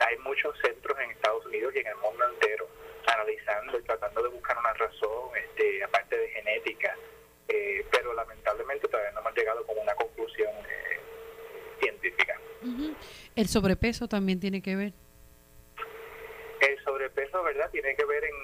Hay 0.00 0.18
muchos 0.18 0.56
centros 0.60 0.98
en 1.00 1.10
Estados 1.10 1.44
Unidos 1.46 1.74
y 1.74 1.78
en 1.80 1.86
el 1.86 1.96
mundo 1.96 2.24
entero 2.32 2.68
analizando 3.06 3.78
y 3.78 3.82
tratando 3.82 4.22
de 4.22 4.28
buscar 4.28 4.56
una 4.58 4.72
razón, 4.74 5.30
este, 5.36 5.84
aparte 5.84 6.16
de 6.16 6.28
genética, 6.28 6.96
eh, 7.48 7.84
pero 7.90 8.14
lamentablemente 8.14 8.88
todavía 8.88 9.12
no 9.12 9.20
hemos 9.20 9.34
llegado 9.34 9.64
con 9.66 9.78
una 9.78 9.94
conclusión 9.94 10.50
eh, 10.50 11.00
científica. 11.80 12.40
¿El 13.36 13.48
sobrepeso 13.48 14.08
también 14.08 14.40
tiene 14.40 14.62
que 14.62 14.76
ver? 14.76 14.92
El 16.60 16.82
sobrepeso, 16.82 17.42
¿verdad? 17.42 17.70
Tiene 17.70 17.94
que 17.94 18.04
ver 18.04 18.24
en, 18.24 18.34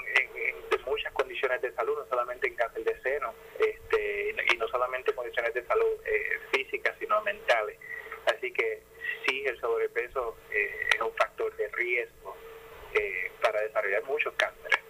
muchas 0.87 1.13
condiciones 1.13 1.63
de 1.63 1.73
salud, 1.75 1.97
no 1.97 2.07
solamente 2.09 2.49
en 2.49 2.55
cáncer 2.57 2.83
de 2.83 3.01
seno, 3.01 3.33
este, 3.61 4.35
y 4.53 4.57
no 4.57 4.67
solamente 4.69 5.15
condiciones 5.15 5.55
de 5.55 5.65
salud 5.65 5.93
eh, 6.05 6.41
físicas, 6.53 6.97
sino 6.99 7.21
mentales. 7.23 7.79
Así 8.27 8.53
que 8.53 8.83
sí, 9.31 9.43
el 9.47 9.59
sobrepeso 9.61 10.37
es 10.51 11.01
un 11.01 11.13
factor 11.17 11.57
de 11.57 11.69
riesgo 11.69 12.37
para 13.43 13.61
desarrollar 13.63 14.05
muchos 14.07 14.35
cánceres. 14.35 14.81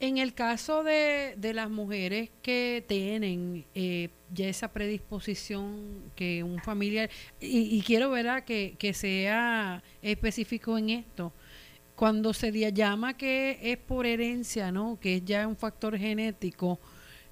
En 0.00 0.16
el 0.16 0.32
caso 0.32 0.82
de, 0.84 1.34
de 1.36 1.52
las 1.52 1.68
mujeres 1.68 2.30
que 2.40 2.82
tienen 2.88 3.66
eh, 3.74 4.08
ya 4.32 4.48
esa 4.48 4.72
predisposición 4.72 6.10
que 6.16 6.42
un 6.42 6.60
familiar, 6.60 7.10
y, 7.40 7.82
quiero 7.82 8.10
ver 8.10 8.44
que, 8.44 8.74
que 8.78 8.94
sea 8.94 9.82
específico 10.00 10.78
en 10.78 10.90
esto, 10.90 11.32
cuando 11.94 12.32
se 12.32 12.50
llama 12.72 13.18
que 13.18 13.58
es 13.60 13.76
por 13.76 14.06
herencia, 14.06 14.72
¿no? 14.72 14.98
que 14.98 15.16
es 15.16 15.24
ya 15.26 15.46
un 15.46 15.56
factor 15.56 15.98
genético, 15.98 16.80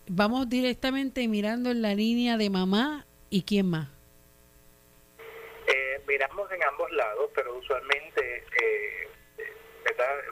vamos 0.06 0.48
directamente 0.50 1.26
mirando 1.28 1.70
en 1.70 1.80
la 1.80 1.94
línea 1.94 2.36
de 2.36 2.50
mamá 2.50 3.06
y 3.30 3.42
quién 3.42 3.70
más. 3.70 4.01
Miramos 6.12 6.52
en 6.52 6.62
ambos 6.64 6.90
lados, 6.92 7.30
pero 7.34 7.54
usualmente 7.54 8.44
eh, 8.60 9.08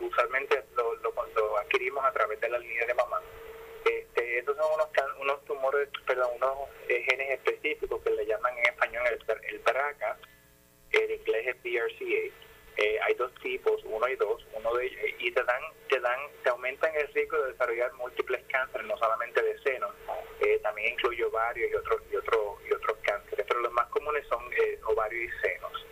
Usualmente 0.00 0.62
lo, 0.76 0.94
lo, 0.96 1.56
adquirimos 1.56 2.04
a 2.04 2.12
través 2.12 2.38
de 2.38 2.50
la 2.50 2.58
línea 2.58 2.84
de 2.84 2.92
mamá. 2.92 3.18
Este, 3.86 4.38
estos 4.38 4.56
son 4.58 4.66
unos, 4.74 4.88
unos 5.20 5.44
tumores, 5.46 5.88
perdón, 6.06 6.32
unos 6.36 6.68
eh, 6.86 7.02
genes 7.08 7.30
específicos 7.30 8.02
que 8.02 8.10
le 8.10 8.26
llaman 8.26 8.58
en 8.58 8.66
español 8.66 9.06
el, 9.06 9.44
el 9.48 9.58
BRCA, 9.60 10.18
en 10.92 11.10
inglés 11.12 11.46
es 11.46 11.62
BRCA. 11.62 12.49
Eh, 12.82 12.98
hay 13.06 13.14
dos 13.14 13.30
tipos, 13.42 13.78
uno 13.84 14.08
y 14.08 14.16
dos, 14.16 14.42
uno 14.54 14.74
de 14.74 14.86
y 15.18 15.30
te 15.32 15.44
dan, 15.44 15.62
te 15.90 16.00
dan, 16.00 16.18
te 16.42 16.48
aumentan 16.48 16.90
el 16.96 17.08
riesgo 17.12 17.36
de 17.42 17.52
desarrollar 17.52 17.92
múltiples 17.92 18.42
cánceres, 18.48 18.86
no 18.86 18.96
solamente 18.96 19.42
de 19.42 19.58
seno, 19.60 19.88
eh, 20.40 20.58
también 20.62 20.94
incluye 20.94 21.22
ovarios 21.26 21.70
y 21.70 21.74
otros 21.74 22.00
y 22.10 22.16
otros 22.16 22.58
y 22.66 22.72
otros 22.72 22.96
cánceres, 23.02 23.44
pero 23.46 23.60
los 23.60 23.72
más 23.72 23.86
comunes 23.88 24.26
son 24.28 24.42
ovarios 24.86 25.30
y 25.30 25.46
senos. 25.46 25.86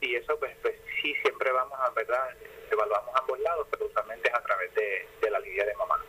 y 0.00 0.14
eso 0.14 0.38
pues, 0.38 0.56
pues 0.62 0.76
sí 1.02 1.12
siempre 1.22 1.50
vamos 1.50 1.76
a, 1.80 1.90
¿verdad? 1.90 2.36
Evaluamos 2.70 3.10
ambos 3.20 3.40
lados, 3.40 3.66
pero 3.72 3.86
usualmente 3.86 4.28
es 4.28 4.34
a 4.34 4.42
través 4.42 4.72
de, 4.74 5.30
la 5.30 5.40
línea 5.40 5.64
de 5.66 5.74
mamá. 5.74 6.04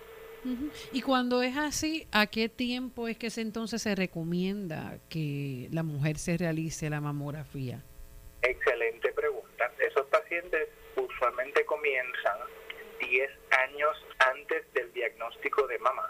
Y 0.91 1.01
cuando 1.01 1.41
es 1.41 1.57
así, 1.57 2.07
¿a 2.12 2.27
qué 2.27 2.49
tiempo 2.49 3.07
es 3.07 3.17
que 3.17 3.29
entonces 3.35 3.81
se 3.81 3.95
recomienda 3.95 4.99
que 5.09 5.69
la 5.71 5.81
mujer 5.81 6.19
se 6.19 6.38
realice 6.38 6.88
la 6.91 7.01
mamografía? 7.01 7.83
Excelente 8.41 9.12
pacientes 10.29 10.69
usualmente 10.95 11.65
comienzan 11.65 12.37
10 12.99 13.31
años 13.49 14.05
antes 14.19 14.71
del 14.73 14.93
diagnóstico 14.93 15.65
de 15.65 15.79
mamá. 15.79 16.07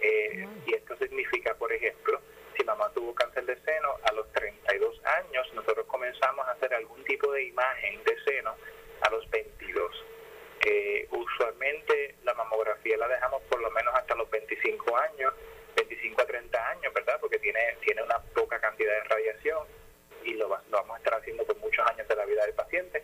Eh, 0.00 0.48
y 0.66 0.74
esto 0.74 0.96
significa, 0.96 1.54
por 1.56 1.70
ejemplo, 1.70 2.18
si 2.56 2.64
mamá 2.64 2.90
tuvo 2.94 3.14
cáncer 3.14 3.44
de 3.44 3.60
seno 3.60 3.98
a 4.08 4.12
los 4.12 4.32
32 4.32 5.04
años, 5.04 5.52
nosotros 5.52 5.84
comenzamos 5.86 6.48
a 6.48 6.52
hacer 6.52 6.72
algún 6.72 7.04
tipo 7.04 7.30
de 7.32 7.44
imagen 7.44 8.02
de 8.04 8.16
seno 8.24 8.54
a 9.02 9.10
los 9.10 9.28
22. 9.28 10.04
Eh, 10.64 11.06
usualmente 11.10 12.14
la 12.24 12.32
mamografía 12.32 12.96
la 12.96 13.08
dejamos 13.08 13.42
por 13.50 13.60
lo 13.60 13.70
menos 13.70 13.94
hasta 13.96 14.14
los 14.14 14.30
25 14.30 14.96
años, 14.96 15.34
25 15.76 16.22
a 16.22 16.24
30 16.24 16.68
años, 16.70 16.94
¿verdad? 16.94 17.18
Porque 17.20 17.38
tiene, 17.38 17.76
tiene 17.84 18.02
una 18.02 18.18
poca 18.34 18.58
cantidad 18.58 18.94
de 18.94 19.08
radiación 19.08 19.79
y 20.24 20.34
lo, 20.34 20.48
lo 20.48 20.56
vamos 20.70 20.94
a 20.94 20.98
estar 20.98 21.14
haciendo 21.14 21.44
por 21.44 21.56
muchos 21.58 21.86
años 21.86 22.06
de 22.06 22.16
la 22.16 22.24
vida 22.24 22.44
del 22.44 22.54
paciente. 22.54 23.02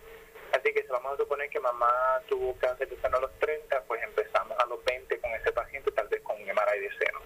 Así 0.52 0.72
que 0.72 0.82
si 0.82 0.88
vamos 0.88 1.14
a 1.14 1.16
suponer 1.16 1.50
que 1.50 1.60
mamá 1.60 2.22
tuvo 2.28 2.56
cáncer 2.58 2.88
de 2.88 2.96
seno 3.00 3.16
a 3.18 3.20
los 3.20 3.38
30, 3.38 3.82
pues 3.84 4.02
empezamos 4.02 4.58
a 4.58 4.66
los 4.66 4.82
20 4.84 5.18
con 5.20 5.30
ese 5.32 5.52
paciente, 5.52 5.90
tal 5.92 6.08
vez 6.08 6.22
con 6.22 6.36
un 6.36 6.42
MRI 6.42 6.80
de 6.80 6.90
seno. 6.98 7.20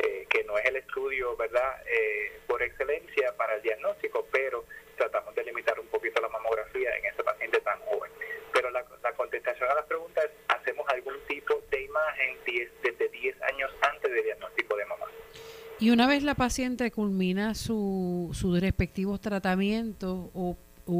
Eh, 0.00 0.26
que 0.28 0.44
no 0.44 0.56
es 0.58 0.64
el 0.66 0.76
estudio, 0.76 1.36
¿verdad?, 1.36 1.82
eh, 1.86 2.40
por 2.46 2.62
excelencia 2.62 3.34
para 3.36 3.54
el 3.54 3.62
diagnóstico, 3.62 4.26
pero 4.30 4.64
tratamos 4.96 5.34
de 5.34 5.44
limitar 5.44 5.78
un 5.80 5.86
poquito 5.88 6.20
la 6.20 6.28
mamografía 6.28 6.96
en 6.96 7.06
ese 7.06 7.24
paciente 7.24 7.60
tan 7.60 7.80
joven. 7.80 8.10
Pero 8.52 8.70
la, 8.70 8.84
contestación 9.16 9.68
a 9.70 9.74
la 9.74 9.84
pregunta 9.84 10.22
es, 10.22 10.30
¿hacemos 10.48 10.88
algún 10.88 11.18
tipo 11.26 11.60
de 11.70 11.82
imagen 11.82 12.38
desde 12.82 13.08
10 13.08 13.42
años 13.42 13.70
antes 13.80 14.12
del 14.12 14.24
diagnóstico 14.24 14.76
de 14.76 14.84
mamá? 14.84 15.06
Y 15.80 15.90
una 15.90 16.08
vez 16.08 16.24
la 16.24 16.34
paciente 16.34 16.90
culmina 16.90 17.54
su, 17.54 18.30
sus 18.32 18.60
respectivos 18.60 19.20
tratamientos 19.20 20.30
o, 20.34 20.56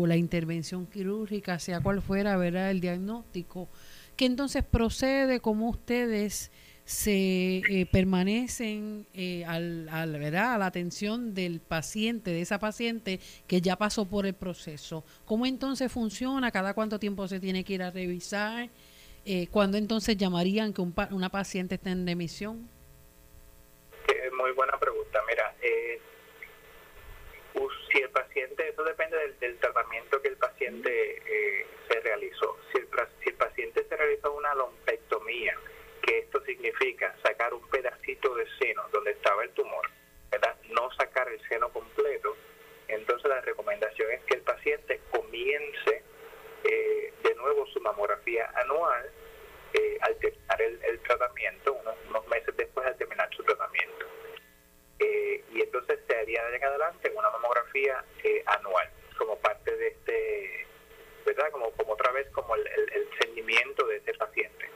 la 0.07 0.17
intervención 0.17 0.87
quirúrgica, 0.87 1.59
sea 1.59 1.81
cual 1.81 2.03
fuera, 2.03 2.37
¿verdad?, 2.37 2.71
el 2.71 2.81
diagnóstico, 2.81 3.69
¿qué 4.17 4.27
entonces 4.27 4.63
procede 4.63 5.41
como 5.41 5.71
ustedes 5.71 6.53
se 6.85 7.59
eh, 7.59 7.87
permanecen 7.91 9.07
eh, 9.15 9.45
al, 9.47 9.89
al, 9.91 10.13
¿verdad? 10.13 10.55
a 10.55 10.59
la 10.59 10.67
atención 10.67 11.35
del 11.35 11.61
paciente, 11.61 12.31
de 12.31 12.43
esa 12.43 12.59
paciente 12.59 13.19
que 13.47 13.61
ya 13.61 13.77
pasó 13.77 14.07
por 14.07 14.25
el 14.25 14.33
proceso. 14.33 15.05
¿Cómo 15.27 15.45
entonces 15.45 15.93
funciona? 15.93 16.51
¿Cada 16.51 16.73
cuánto 16.73 16.99
tiempo 16.99 17.29
se 17.29 17.41
tiene 17.41 17.63
que 17.63 17.75
ir 17.75 17.83
a 17.83 17.91
revisar? 17.91 18.71
Eh, 19.27 19.49
¿Cuándo 19.49 19.77
entonces 19.77 20.17
llamarían 20.17 20.73
que 20.73 20.81
un, 20.81 20.95
una 21.11 21.29
paciente 21.29 21.75
esté 21.75 21.91
en 21.91 22.07
remisión? 22.07 22.78
Muy 24.49 24.55
buena 24.55 24.79
pregunta. 24.79 25.23
Mira, 25.29 25.55
eh, 25.61 26.01
si 27.93 27.99
el 27.99 28.11
paciente, 28.11 28.69
eso 28.69 28.83
depende 28.83 29.17
del, 29.41 29.59
tratamiento 29.59 30.23
que 30.23 30.29
el 30.29 30.37
paciente 30.39 31.23
se 31.87 32.01
realizó. 32.01 32.57
Si 32.73 32.79
el, 32.79 32.89
si 33.23 33.29
el 33.29 33.35
paciente 33.35 33.85
se 33.87 33.97
realizó 33.97 34.33
una 34.33 34.55
lompectomía, 34.55 35.55
que 36.01 36.21
esto 36.21 36.43
significa 36.45 37.15
sacar 37.23 37.53
un 37.53 37.69
pedacito 37.69 38.35
de 38.37 38.47
seno 38.59 38.85
donde 38.91 39.11
estaba 39.11 39.43
el 39.45 39.51
tumor, 39.51 39.87
¿verdad? 40.31 40.57
no 40.71 40.91
sacar 40.93 41.29
el 41.29 41.41
seno 41.49 41.71
completo, 41.71 42.35
entonces 42.89 43.29
la 43.29 43.43
recomendación 43.43 44.11
es 44.13 44.23
que 44.25 44.35
el 44.37 44.43
paciente 44.43 45.01
comience 45.11 46.03
eh, 46.65 47.13
de 47.23 47.35
nuevo 47.35 47.67
su 47.67 47.81
mamografía 47.81 48.51
anual 48.55 49.11
eh, 49.75 49.99
al 50.01 50.17
terminar 50.17 50.63
el, 50.63 51.01
tratamiento, 51.01 51.75
unos, 51.75 52.27
meses 52.29 52.57
después 52.57 52.87
de 52.87 52.95
terminar. 52.95 53.18
Eh, 54.99 55.45
y 55.53 55.63
entonces 55.63 56.01
se 56.09 56.17
haría 56.17 56.45
de 56.47 56.57
en 56.57 56.65
adelante 56.65 57.13
una 57.15 57.31
mamografía 57.31 58.05
anual 58.47 58.91
como 59.17 59.39
parte 59.39 59.77
de 59.77 59.89
este, 59.89 60.67
¿verdad? 61.25 61.51
Como, 61.51 61.71
como 61.73 61.93
otra 61.93 62.11
vez 62.13 62.29
como 62.31 62.55
el, 62.57 62.67
el 62.67 63.09
de 63.87 63.97
ese 63.97 64.15
paciente 64.15 64.69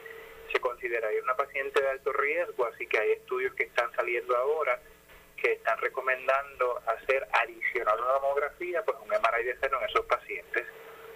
se 0.53 0.61
consideraría 0.61 1.23
una 1.23 1.35
paciente 1.35 1.81
de 1.81 1.89
alto 1.89 2.13
riesgo, 2.13 2.67
así 2.67 2.87
que 2.87 2.99
hay 2.99 3.13
estudios 3.13 3.55
que 3.55 3.65
están 3.65 3.91
saliendo 3.95 4.37
ahora 4.37 4.81
que 5.37 5.53
están 5.53 5.79
recomendando 5.79 6.81
hacer 6.87 7.27
adicional 7.33 7.99
a 7.99 8.05
la 8.05 8.13
mamografía, 8.21 8.85
pues 8.85 8.97
un 9.01 9.09
MRI 9.09 9.45
de 9.45 9.59
seno 9.59 9.79
en 9.81 9.89
esos 9.89 10.07
pacientes. 10.07 10.67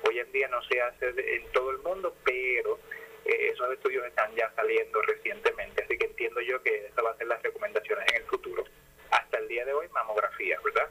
Hoy 0.09 0.19
en 0.19 0.33
día 0.33 0.49
no 0.49 0.61
se 0.65 0.81
hace 0.81 1.09
en 1.37 1.53
todo 1.53 1.71
el 1.71 1.79
mundo, 1.79 2.17
pero 2.25 2.81
eh, 3.25 3.51
esos 3.53 3.71
estudios 3.73 4.05
están 4.07 4.35
ya 4.35 4.51
saliendo 4.57 5.01
recientemente, 5.03 5.85
así 5.85 5.97
que 5.97 6.07
entiendo 6.07 6.41
yo 6.41 6.61
que 6.63 6.87
esas 6.87 7.05
van 7.05 7.15
a 7.15 7.19
ser 7.19 7.27
las 7.29 7.43
recomendaciones 7.43 8.05
en 8.09 8.17
el 8.17 8.25
futuro. 8.25 8.65
Hasta 9.11 9.39
el 9.39 9.47
día 9.47 9.65
de 9.65 9.75
hoy, 9.75 9.89
mamografía, 9.91 10.59
¿verdad? 10.65 10.89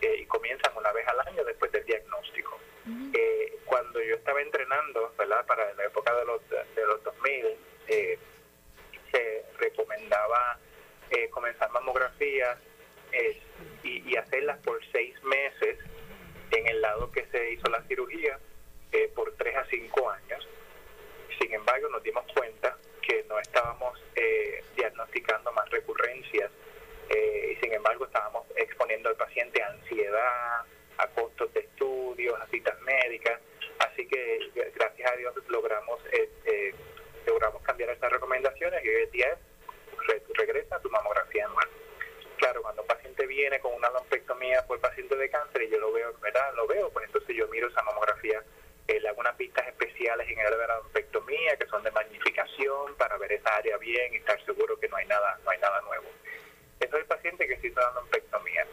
Eh, 0.00 0.16
y 0.20 0.26
comienzan 0.26 0.74
una 0.76 0.92
vez 0.92 1.06
al 1.08 1.20
año 1.28 1.44
después 1.44 1.70
del 1.72 1.84
diagnóstico. 1.84 2.58
Eh, 3.12 3.58
cuando 3.66 4.00
yo 4.00 4.14
estaba 4.14 4.40
entrenando, 4.40 5.12
¿verdad? 5.18 5.44
Para 5.44 5.74
la 5.74 5.84
época 5.84 6.14
de 6.14 6.24
los, 6.24 6.40
de 6.48 6.86
los 6.86 7.02
2000, 7.04 7.58
eh, 7.88 8.18
se 9.10 9.44
recomendaba 9.58 10.58
eh, 11.10 11.30
comenzar 11.30 11.70
mamografías 11.70 12.58
eh, 13.12 13.40
y, 13.82 14.14
hacerlas 14.16 14.58
por 14.58 14.78
seis 14.92 15.14
meses 15.22 15.78
en 16.50 16.66
el 16.66 16.82
lado 16.82 17.10
que 17.10 17.24
se 17.26 17.52
hizo 17.52 17.68
la 17.70 17.82
cirugía 17.84 18.38
por 19.14 19.32
tres 19.36 19.56
a 19.56 19.64
cinco 19.66 20.10
años. 20.10 20.46
Sin 21.40 21.52
embargo, 21.52 21.88
nos 21.88 22.02
dimos 22.02 22.24
mastectomía, 50.88 51.56
que 51.56 51.66
son 51.66 51.82
de 51.82 51.90
magnificación 51.90 52.94
para 52.96 53.16
ver 53.18 53.32
esa 53.32 53.56
área 53.56 53.76
bien 53.78 54.12
y 54.12 54.16
estar 54.16 54.42
seguro 54.44 54.78
que 54.78 54.88
no 54.88 54.96
hay 54.96 55.06
nada, 55.06 55.38
no 55.44 55.50
hay 55.50 55.58
nada 55.58 55.80
nuevo. 55.82 56.06
Eso 56.80 56.96
es 56.96 57.02
el 57.02 57.06
paciente 57.06 57.46
que 57.46 57.56
se 57.58 57.68
hizo 57.68 57.80
dando 57.80 58.04
pectomía. 58.06 58.66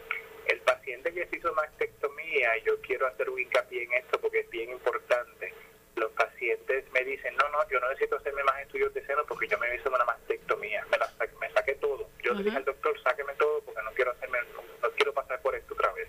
El 0.46 0.60
paciente 0.60 1.12
que 1.12 1.26
se 1.26 1.36
hizo 1.36 1.52
mastectomía, 1.54 2.56
yo 2.64 2.80
quiero 2.80 3.06
hacer 3.06 3.28
un 3.30 3.40
hincapié 3.40 3.84
en 3.84 3.92
esto 3.94 4.20
porque 4.20 4.40
es 4.40 4.50
bien 4.50 4.70
importante. 4.70 5.52
Los 5.96 6.12
pacientes 6.12 6.84
me 6.92 7.04
dicen, 7.04 7.34
no, 7.36 7.48
no, 7.48 7.68
yo 7.68 7.80
no 7.80 7.88
necesito 7.88 8.16
hacerme 8.16 8.44
más 8.44 8.60
estudios 8.60 8.92
de 8.94 9.04
seno 9.06 9.24
porque 9.26 9.48
yo 9.48 9.58
me 9.58 9.74
hice 9.74 9.88
una 9.88 10.04
mastectomía, 10.04 10.84
me, 10.90 10.98
la 10.98 11.10
me 11.40 11.50
saqué 11.52 11.74
todo. 11.76 12.08
Yo 12.22 12.34
le 12.34 12.44
dije 12.44 12.56
al 12.56 12.64
doctor, 12.64 13.00
sáqueme 13.02 13.34
todo 13.34 13.60
porque 13.62 13.82
no 13.82 13.90
quiero 13.92 14.12
hacerme, 14.12 14.38
no 14.82 14.90
quiero 14.90 15.12
pasar 15.12 15.40
por 15.42 15.54
esto 15.54 15.74
otra 15.74 15.92
vez. 15.92 16.08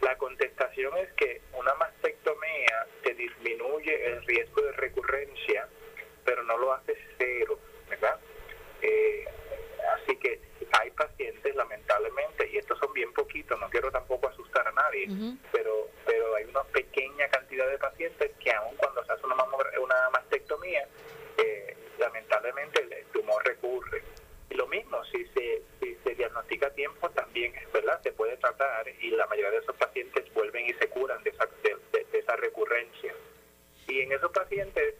La 0.00 0.16
contestación 0.16 0.96
es 0.98 1.12
que 1.14 1.42
una 1.52 1.74
mastectomía 1.74 2.86
te 3.02 3.14
disminuye 3.14 3.97
el 4.08 4.24
riesgo 4.24 4.62
de 4.62 4.72
recurrencia, 4.72 5.68
pero 6.24 6.42
no 6.42 6.58
lo 6.58 6.72
hace 6.72 6.96
cero, 7.16 7.58
¿verdad? 7.88 8.18
Eh, 8.82 9.24
así 9.94 10.16
que 10.16 10.40
hay 10.78 10.90
pacientes, 10.90 11.54
lamentablemente, 11.54 12.48
y 12.50 12.58
estos 12.58 12.78
son 12.78 12.92
bien 12.92 13.12
poquitos, 13.12 13.58
no 13.58 13.68
quiero 13.70 13.90
tampoco 13.90 14.28
asustar 14.28 14.66
a 14.68 14.72
nadie, 14.72 15.08
pero 15.52 15.88
pero 16.04 16.34
hay 16.34 16.44
una 16.44 16.64
pequeña 16.64 17.28
cantidad 17.28 17.68
de 17.68 17.78
pacientes 17.78 18.30
que 18.42 18.50
aun 18.52 18.74
cuando 18.76 19.04
se 19.04 19.12
hace 19.12 19.26
una, 19.26 19.44
una 19.80 20.10
mastectomía, 20.10 20.86
eh, 21.36 21.76
lamentablemente 21.98 22.82
el 22.82 23.04
tumor 23.06 23.44
recurre. 23.44 24.02
Y 24.50 24.54
lo 24.54 24.66
mismo, 24.66 25.04
si 25.06 25.26
se, 25.28 25.62
si 25.80 25.94
se 26.02 26.14
diagnostica 26.14 26.68
a 26.68 26.70
tiempo, 26.70 27.10
también 27.10 27.52
verdad 27.72 28.00
se 28.02 28.12
puede 28.12 28.36
tratar 28.38 28.88
y 28.88 29.10
la 29.10 29.26
mayoría 29.26 29.50
de 29.50 29.58
esos 29.58 29.76
pacientes 29.76 30.32
vuelven 30.32 30.66
y 30.66 30.72
se 30.74 30.88
curan 30.88 31.22
de 31.22 31.30
esa, 31.30 31.46
de 31.62 32.18
esa 32.18 32.36
recurrencia. 32.36 33.14
Y 33.86 34.00
en 34.00 34.12
esos 34.12 34.30
pacientes 34.32 34.94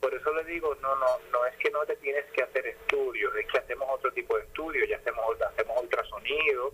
por 0.00 0.14
eso 0.14 0.32
le 0.32 0.44
digo, 0.44 0.74
no, 0.76 0.94
no, 0.96 1.18
no 1.32 1.46
es 1.46 1.56
que 1.56 1.70
no 1.70 1.84
te 1.84 1.96
tienes 1.96 2.24
que 2.32 2.42
hacer 2.42 2.66
estudios, 2.66 3.34
es 3.36 3.46
que 3.46 3.58
hacemos 3.58 3.88
otro 3.90 4.12
tipo 4.12 4.36
de 4.36 4.44
estudios, 4.44 4.88
ya 4.88 4.96
hacemos, 4.96 5.24
hacemos 5.40 5.82
ultrasonido, 5.82 6.72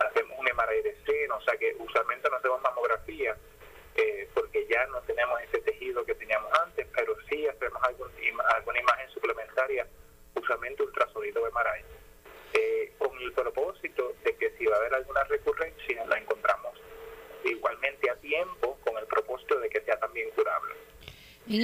hacemos 0.00 0.38
un 0.38 0.46
MRI 0.46 0.82
de 0.82 0.96
seno, 1.06 1.36
o 1.36 1.40
sea 1.42 1.56
que 1.56 1.74
usualmente 1.78 2.28
no 2.28 2.36
hacemos 2.36 2.60
mamografía, 2.62 3.36
eh, 3.96 4.28
porque 4.34 4.66
ya 4.66 4.86
no 4.88 5.00
tenemos 5.02 5.40
ese 5.42 5.60
tejido 5.60 6.04
que 6.04 6.14
teníamos 6.14 6.52
antes, 6.60 6.86
pero 6.94 7.14
sí 7.28 7.46
hacemos 7.46 7.80
algún, 7.84 8.10
alguna 8.54 8.80
imagen 8.80 9.08
suplementaria, 9.10 9.86
usualmente 10.34 10.82
ultrasonido 10.82 11.42
MRI, 11.42 11.84
eh, 12.54 12.92
con 12.98 13.16
el 13.20 13.32
propósito 13.32 14.14
de 14.24 14.36
que 14.36 14.50
si 14.58 14.66
va 14.66 14.76
a 14.76 14.80
haber 14.80 14.94
alguna 14.94 15.22
recurrencia 15.24 16.04
la 16.06 16.18
encontramos 16.18 16.76
igualmente 17.44 18.10
a 18.10 18.16
tiempo, 18.16 18.78
con 18.84 18.98
el 18.98 19.06
propósito 19.06 19.60
de 19.60 19.68
que 19.68 19.80
sea 19.82 19.98
también 19.98 20.30
curable. 20.30 20.74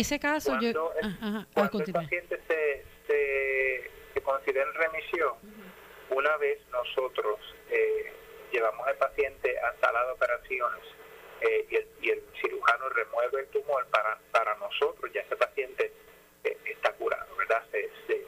En 0.00 0.06
ese 0.06 0.18
caso, 0.18 0.52
cuando, 0.52 0.72
yo, 0.72 0.92
el, 0.98 1.46
cuando 1.52 1.84
el 1.84 1.92
paciente 1.92 2.40
se, 2.48 2.84
se, 3.06 3.90
se, 4.14 4.20
considera 4.22 4.66
en 4.66 4.72
remisión, 4.72 5.34
una 6.08 6.38
vez 6.38 6.58
nosotros 6.70 7.38
eh, 7.68 8.10
llevamos 8.50 8.88
al 8.88 8.96
paciente 8.96 9.58
a 9.58 9.78
sala 9.78 10.06
de 10.06 10.12
operaciones 10.12 10.80
eh, 11.42 11.66
y, 11.68 11.76
el, 11.76 11.88
y, 12.00 12.10
el, 12.12 12.22
cirujano 12.40 12.88
remueve 12.88 13.40
el 13.40 13.48
tumor, 13.48 13.86
para, 13.88 14.18
para 14.32 14.54
nosotros 14.54 15.12
ya 15.12 15.20
ese 15.20 15.36
paciente 15.36 15.92
eh, 16.44 16.56
está 16.64 16.94
curado, 16.94 17.36
¿verdad? 17.36 17.62
Se, 17.70 17.90
se, 18.06 18.24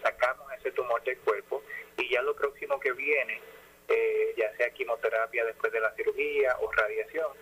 sacamos 0.00 0.46
ese 0.60 0.70
tumor 0.70 1.02
del 1.02 1.18
cuerpo 1.18 1.64
y 1.96 2.08
ya 2.08 2.22
lo 2.22 2.36
próximo 2.36 2.78
que 2.78 2.92
viene, 2.92 3.40
eh, 3.88 4.32
ya 4.36 4.56
sea 4.56 4.70
quimioterapia 4.70 5.44
después 5.44 5.72
de 5.72 5.80
la 5.80 5.92
cirugía 5.96 6.56
o 6.60 6.70
radiación, 6.70 7.32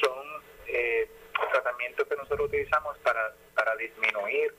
son 0.00 0.26
eh, 0.66 1.08
tratamientos 1.46 2.06
que 2.06 2.16
nosotros 2.16 2.48
utilizamos 2.48 2.96
para, 2.98 3.34
para 3.54 3.74
disminuir 3.76 4.54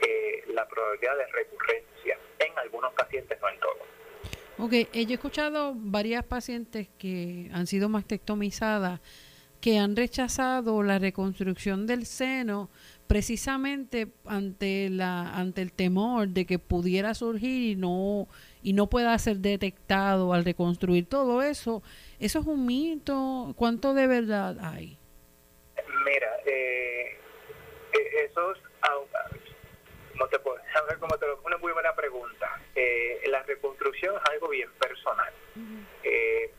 eh, 0.00 0.44
la 0.48 0.66
probabilidad 0.68 1.16
de 1.16 1.26
recurrencia 1.26 2.18
en 2.38 2.58
algunos 2.58 2.92
pacientes, 2.94 3.38
no 3.40 3.48
en 3.48 3.60
todos. 3.60 3.76
Ok, 4.98 5.04
yo 5.04 5.12
he 5.12 5.14
escuchado 5.14 5.74
varias 5.76 6.24
pacientes 6.24 6.88
que 6.98 7.48
han 7.52 7.68
sido 7.68 7.88
mastectomizadas 7.88 9.00
que 9.60 9.78
han 9.78 9.94
rechazado 9.94 10.82
la 10.82 10.98
reconstrucción 10.98 11.86
del 11.86 12.04
seno 12.04 12.68
precisamente 13.06 14.08
ante 14.24 14.88
la 14.90 15.36
ante 15.36 15.62
el 15.62 15.72
temor 15.72 16.28
de 16.28 16.46
que 16.46 16.58
pudiera 16.58 17.14
surgir 17.14 17.70
y 17.70 17.76
no 17.76 18.26
y 18.60 18.72
no 18.72 18.88
pueda 18.88 19.16
ser 19.20 19.36
detectado 19.36 20.32
al 20.32 20.44
reconstruir 20.44 21.06
todo 21.06 21.42
eso. 21.42 21.80
Eso 22.18 22.40
es 22.40 22.46
un 22.46 22.66
mito 22.66 23.54
cuánto 23.56 23.94
de 23.94 24.08
verdad 24.08 24.56
hay 24.60 24.98
Mira, 26.04 26.28
eh, 26.44 27.20
eh 27.92 28.24
eso 28.28 28.50
es, 28.52 28.58
no 30.16 30.26
te 30.30 30.38
puedo, 30.40 30.58
una 31.44 31.56
muy 31.58 31.72
buena 31.72 31.94
pregunta. 31.94 32.60
Eh, 32.74 33.20
la 33.28 33.42
reconstrucción 33.44 34.16
es 34.16 34.30
algo 34.30 34.48
bien 34.48 34.68
eh, 36.02 36.50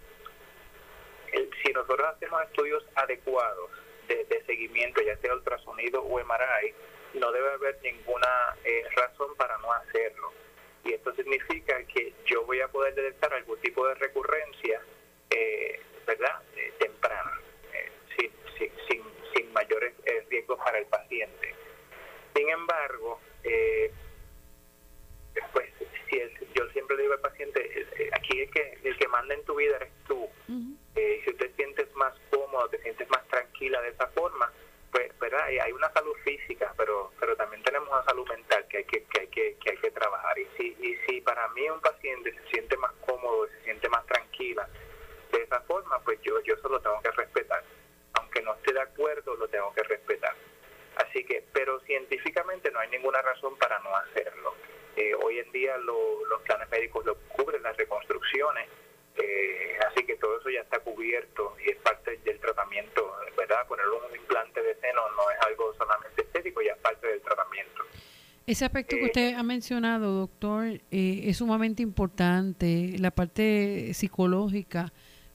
si 1.64 1.74
nosotros 1.74 2.08
hacemos 2.16 2.44
estudios 2.44 2.84
adecuados 2.96 3.70
de, 4.08 4.44
seguimiento, 4.46 5.02
ya 5.02 5.16
sea 5.18 5.34
ultrasonido 5.36 6.02
o 6.02 6.20
MRI, 6.20 6.74
no 7.14 7.32
debe 7.32 7.52
haber 7.52 7.78
ninguna 7.84 8.56
eh, 8.64 8.84
razón 8.96 9.36
para 9.36 9.58
no 9.60 9.72
hacerlo. 9.72 10.32
Y 10.84 10.94
esto 10.94 11.14
significa 11.14 11.84
que 11.86 12.14
yo 12.26 12.44
voy 12.46 12.62
a 12.62 12.68
poder 12.68 12.96
detectar 12.96 13.34
algún 13.34 13.60
tipo 13.62 13.88
de 13.88 13.94
recurrencia, 13.96 14.82
eh, 15.30 15.80
¿verdad?, 16.08 16.42
temprana, 16.80 17.40
sin, 18.18 18.32
sin, 18.58 19.04
sin 19.34 19.54
mayores 19.54 19.94
eh, 20.06 20.26
riesgos 20.30 20.58
para 20.60 20.80
el 20.80 20.86
paciente. 20.86 21.56
Sin 22.36 22.50
embargo, 22.50 23.20
eh, 23.44 23.92
pues 25.54 25.70
yo 26.60 26.70
siempre 26.72 26.98
le 26.98 27.04
digo 27.04 27.14
al 27.14 27.22
paciente, 27.22 27.60
eh, 27.64 28.10
aquí 28.14 28.42
es 28.42 28.52
que 28.52 28.78
el 28.84 28.98
que 28.98 29.08
manda 29.08 29.34
en 29.34 29.44
tu 29.46 29.56
vida 29.56 29.78
eres 29.78 29.92
tú. 30.08 30.24
Uh 30.24 30.30
-huh. 30.48 30.78
eh, 30.96 31.22
si 31.26 31.34
te 31.34 31.50
sientes 31.54 31.88
más 31.96 32.14
cómodo, 32.30 32.68
te 32.70 32.82
sientes 32.82 33.10
más 33.10 33.26
tranquila 33.28 33.82
de 33.82 33.90
esa 33.90 34.08
forma, 34.08 34.52
pues 34.92 35.18
verdad 35.20 35.46
hay 35.46 35.72
una 35.72 35.92
salud 35.94 36.16
física 36.24 36.74
pero 36.76 37.12
pero 37.20 37.36
también 37.36 37.62
tenemos 37.62 37.88
una 37.90 38.04
salud 38.06 38.28
mental 38.28 38.66
que 38.68 38.78
hay 38.78 38.86
que, 38.86 39.04
que 39.04 39.20
hay 39.22 39.28
que, 39.28 39.56
que 39.62 39.70
hay 39.72 39.78
que 39.78 39.92
trabajar 39.92 40.36
y 40.40 40.48
si 40.58 40.66
y 40.82 40.98
si 41.06 41.22
para 41.22 41.48
mí 41.50 41.70
un 41.70 41.80
paciente 41.80 42.34
se 42.34 42.44
siente 42.52 42.76
más 42.78 42.92
cómodo 43.06 43.48
se 43.48 43.62
siente 43.66 43.88
más 43.90 44.04
tranquila 44.08 44.68
de 45.32 45.44
esa 45.44 45.62
forma 45.62 46.00
pues 46.00 46.20
yo 46.24 46.42
yo 46.42 46.56
eso 46.56 46.68
lo 46.70 46.82
tengo 46.82 47.00
que 47.04 47.12
respetar 47.12 47.64
aunque 48.14 48.42
no 48.42 48.54
esté 48.56 48.74
de 48.74 48.82
acuerdo, 48.82 49.36
lo 49.36 49.48
tengo 49.48 49.74
que 49.74 49.84
respetar. 49.84 50.36
Así 50.98 51.24
que, 51.24 51.44
pero 51.54 51.80
científicamente 51.82 52.72
no 52.72 52.80
hay 52.80 52.90
ninguna 52.90 53.22
razón 53.22 53.58
para 53.58 53.80
no 53.80 53.96
hacerlo. 53.96 54.54
Eh, 55.00 55.14
hoy 55.24 55.40
en 55.40 55.50
día 55.54 55.78
lo, 55.78 56.26
los 56.26 56.42
planes 56.42 56.70
médicos 56.70 57.06
lo 57.06 57.16
cubren 57.30 57.64
las 57.64 57.78
reconstrucciones, 57.78 58.68
eh, 59.16 59.80
así 59.88 60.06
que 60.06 60.18
todo 60.18 60.38
eso 60.38 60.50
ya 60.50 60.60
está 60.60 60.80
cubierto 60.80 61.56
y 61.66 61.70
es 61.70 61.78
parte 61.78 62.18
del 62.26 62.38
tratamiento, 62.40 63.16
¿verdad? 63.38 63.66
Poner 63.66 63.86
un 63.88 64.14
implante 64.14 64.62
de 64.62 64.76
seno 64.76 65.02
no 65.16 65.32
es 65.32 65.38
algo 65.48 65.74
solamente 65.76 66.22
estético, 66.24 66.62
ya 66.62 66.74
es 66.74 66.80
parte 66.80 67.08
del 67.08 67.22
tratamiento. 67.22 67.84
Ese 68.46 68.66
aspecto 68.66 68.98
que 68.98 69.06
usted 69.06 69.36
ha 69.36 69.44
mencionado, 69.44 70.12
doctor, 70.12 70.66
eh, 70.66 71.22
es 71.24 71.38
sumamente 71.38 71.82
importante, 71.82 72.96
la 73.00 73.12
parte 73.12 73.94
psicológica 73.94 74.92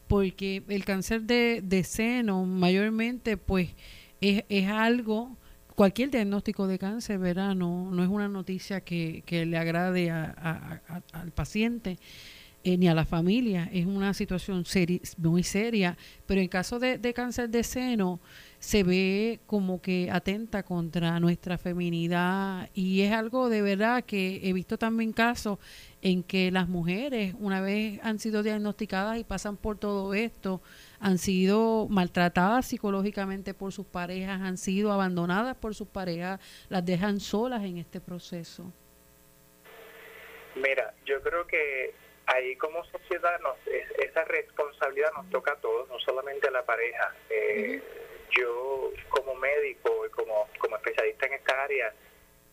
porque 0.08 0.62
el 0.68 0.84
cáncer 0.84 1.22
de, 1.22 1.60
de 1.62 1.84
seno 1.84 2.44
mayormente 2.44 3.38
pues 3.38 3.70
es, 4.20 4.44
es, 4.50 4.68
algo, 4.68 5.38
cualquier 5.74 6.10
diagnóstico 6.10 6.66
de 6.66 6.78
cáncer, 6.78 7.18
¿verdad? 7.18 7.54
No, 7.54 7.90
no 7.90 8.02
es 8.02 8.08
una 8.08 8.28
noticia 8.28 8.80
que, 8.80 9.22
le 9.28 9.56
agrade 9.56 10.10
a, 10.10 10.80
al 11.12 11.30
paciente 11.32 11.98
eh, 12.66 12.78
ni 12.78 12.88
a 12.88 12.94
la 12.94 13.04
familia, 13.04 13.68
es 13.74 13.84
una 13.84 14.14
situación 14.14 14.64
muy 15.18 15.42
seria, 15.42 15.98
pero 16.24 16.40
en 16.40 16.48
caso 16.48 16.78
de, 16.78 16.96
de 16.96 17.12
cáncer 17.12 17.50
de 17.50 17.62
seno 17.62 18.20
se 18.58 18.82
ve 18.82 19.40
como 19.46 19.82
que 19.82 20.08
atenta 20.10 20.62
contra 20.62 21.20
nuestra 21.20 21.58
feminidad. 21.58 22.70
Y 22.72 23.02
es 23.02 23.12
algo 23.12 23.50
de 23.50 23.60
verdad 23.60 24.02
que 24.04 24.40
he 24.42 24.54
visto 24.54 24.78
también 24.78 25.12
casos 25.12 25.58
en 26.00 26.22
que 26.22 26.50
las 26.50 26.66
mujeres 26.66 27.34
una 27.38 27.60
vez 27.60 28.00
han 28.02 28.18
sido 28.18 28.42
diagnosticadas 28.42 29.18
y 29.18 29.24
pasan 29.24 29.58
por 29.58 29.76
todo 29.76 30.14
esto, 30.14 30.62
han 31.04 31.18
sido 31.18 31.86
maltratadas 31.90 32.66
psicológicamente 32.66 33.52
por 33.52 33.72
sus 33.72 33.84
parejas, 33.84 34.40
han 34.40 34.56
sido 34.56 34.90
abandonadas 34.90 35.54
por 35.54 35.74
sus 35.74 35.86
parejas, 35.86 36.40
las 36.70 36.82
dejan 36.82 37.20
solas 37.20 37.62
en 37.62 37.76
este 37.76 38.00
proceso. 38.00 38.72
Mira, 40.54 40.94
yo 41.04 41.20
creo 41.20 41.46
que 41.46 41.92
ahí 42.24 42.56
como 42.56 42.82
sociedad 42.86 43.38
nos, 43.40 43.54
esa 43.98 44.24
responsabilidad 44.24 45.12
nos 45.14 45.28
toca 45.28 45.52
a 45.52 45.56
todos, 45.56 45.86
no 45.90 45.98
solamente 45.98 46.48
a 46.48 46.52
la 46.52 46.64
pareja. 46.64 47.14
Eh, 47.28 47.82
yo 48.30 48.90
como 49.10 49.34
médico 49.34 50.06
y 50.06 50.10
como, 50.10 50.48
como 50.58 50.76
especialista 50.76 51.26
en 51.26 51.34
esta 51.34 51.64
área 51.64 51.92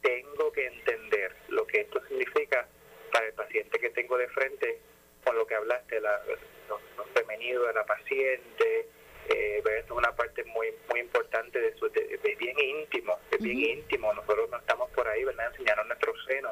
tengo 0.01 0.51
que 0.51 0.67
entender 0.67 1.37
lo 1.47 1.65
que 1.65 1.81
esto 1.81 2.05
significa 2.05 2.67
para 3.13 3.27
el 3.27 3.33
paciente 3.33 3.79
que 3.79 3.91
tengo 3.91 4.17
de 4.17 4.27
frente 4.27 4.81
con 5.23 5.35
lo 5.35 5.45
que 5.45 5.55
hablaste, 5.55 5.99
la, 5.99 6.21
lo, 6.69 6.79
lo 6.97 7.05
femenino 7.13 7.61
de 7.63 7.73
la 7.73 7.85
paciente, 7.85 8.89
Eh, 9.29 9.61
es 9.77 9.89
una 9.91 10.11
parte 10.15 10.43
muy 10.45 10.67
muy 10.89 10.99
importante 10.99 11.59
de, 11.59 11.73
su, 11.77 11.87
de, 11.89 12.35
bien 12.39 12.57
íntimo, 12.59 13.17
de 13.29 13.37
bien 13.37 13.77
íntimo. 13.77 14.11
Nosotros 14.13 14.49
no 14.49 14.57
estamos 14.57 14.89
por 14.91 15.07
ahí, 15.07 15.23
¿verdad? 15.23 15.47
Enseñando 15.51 15.83
nuestro 15.83 16.11
seno. 16.25 16.49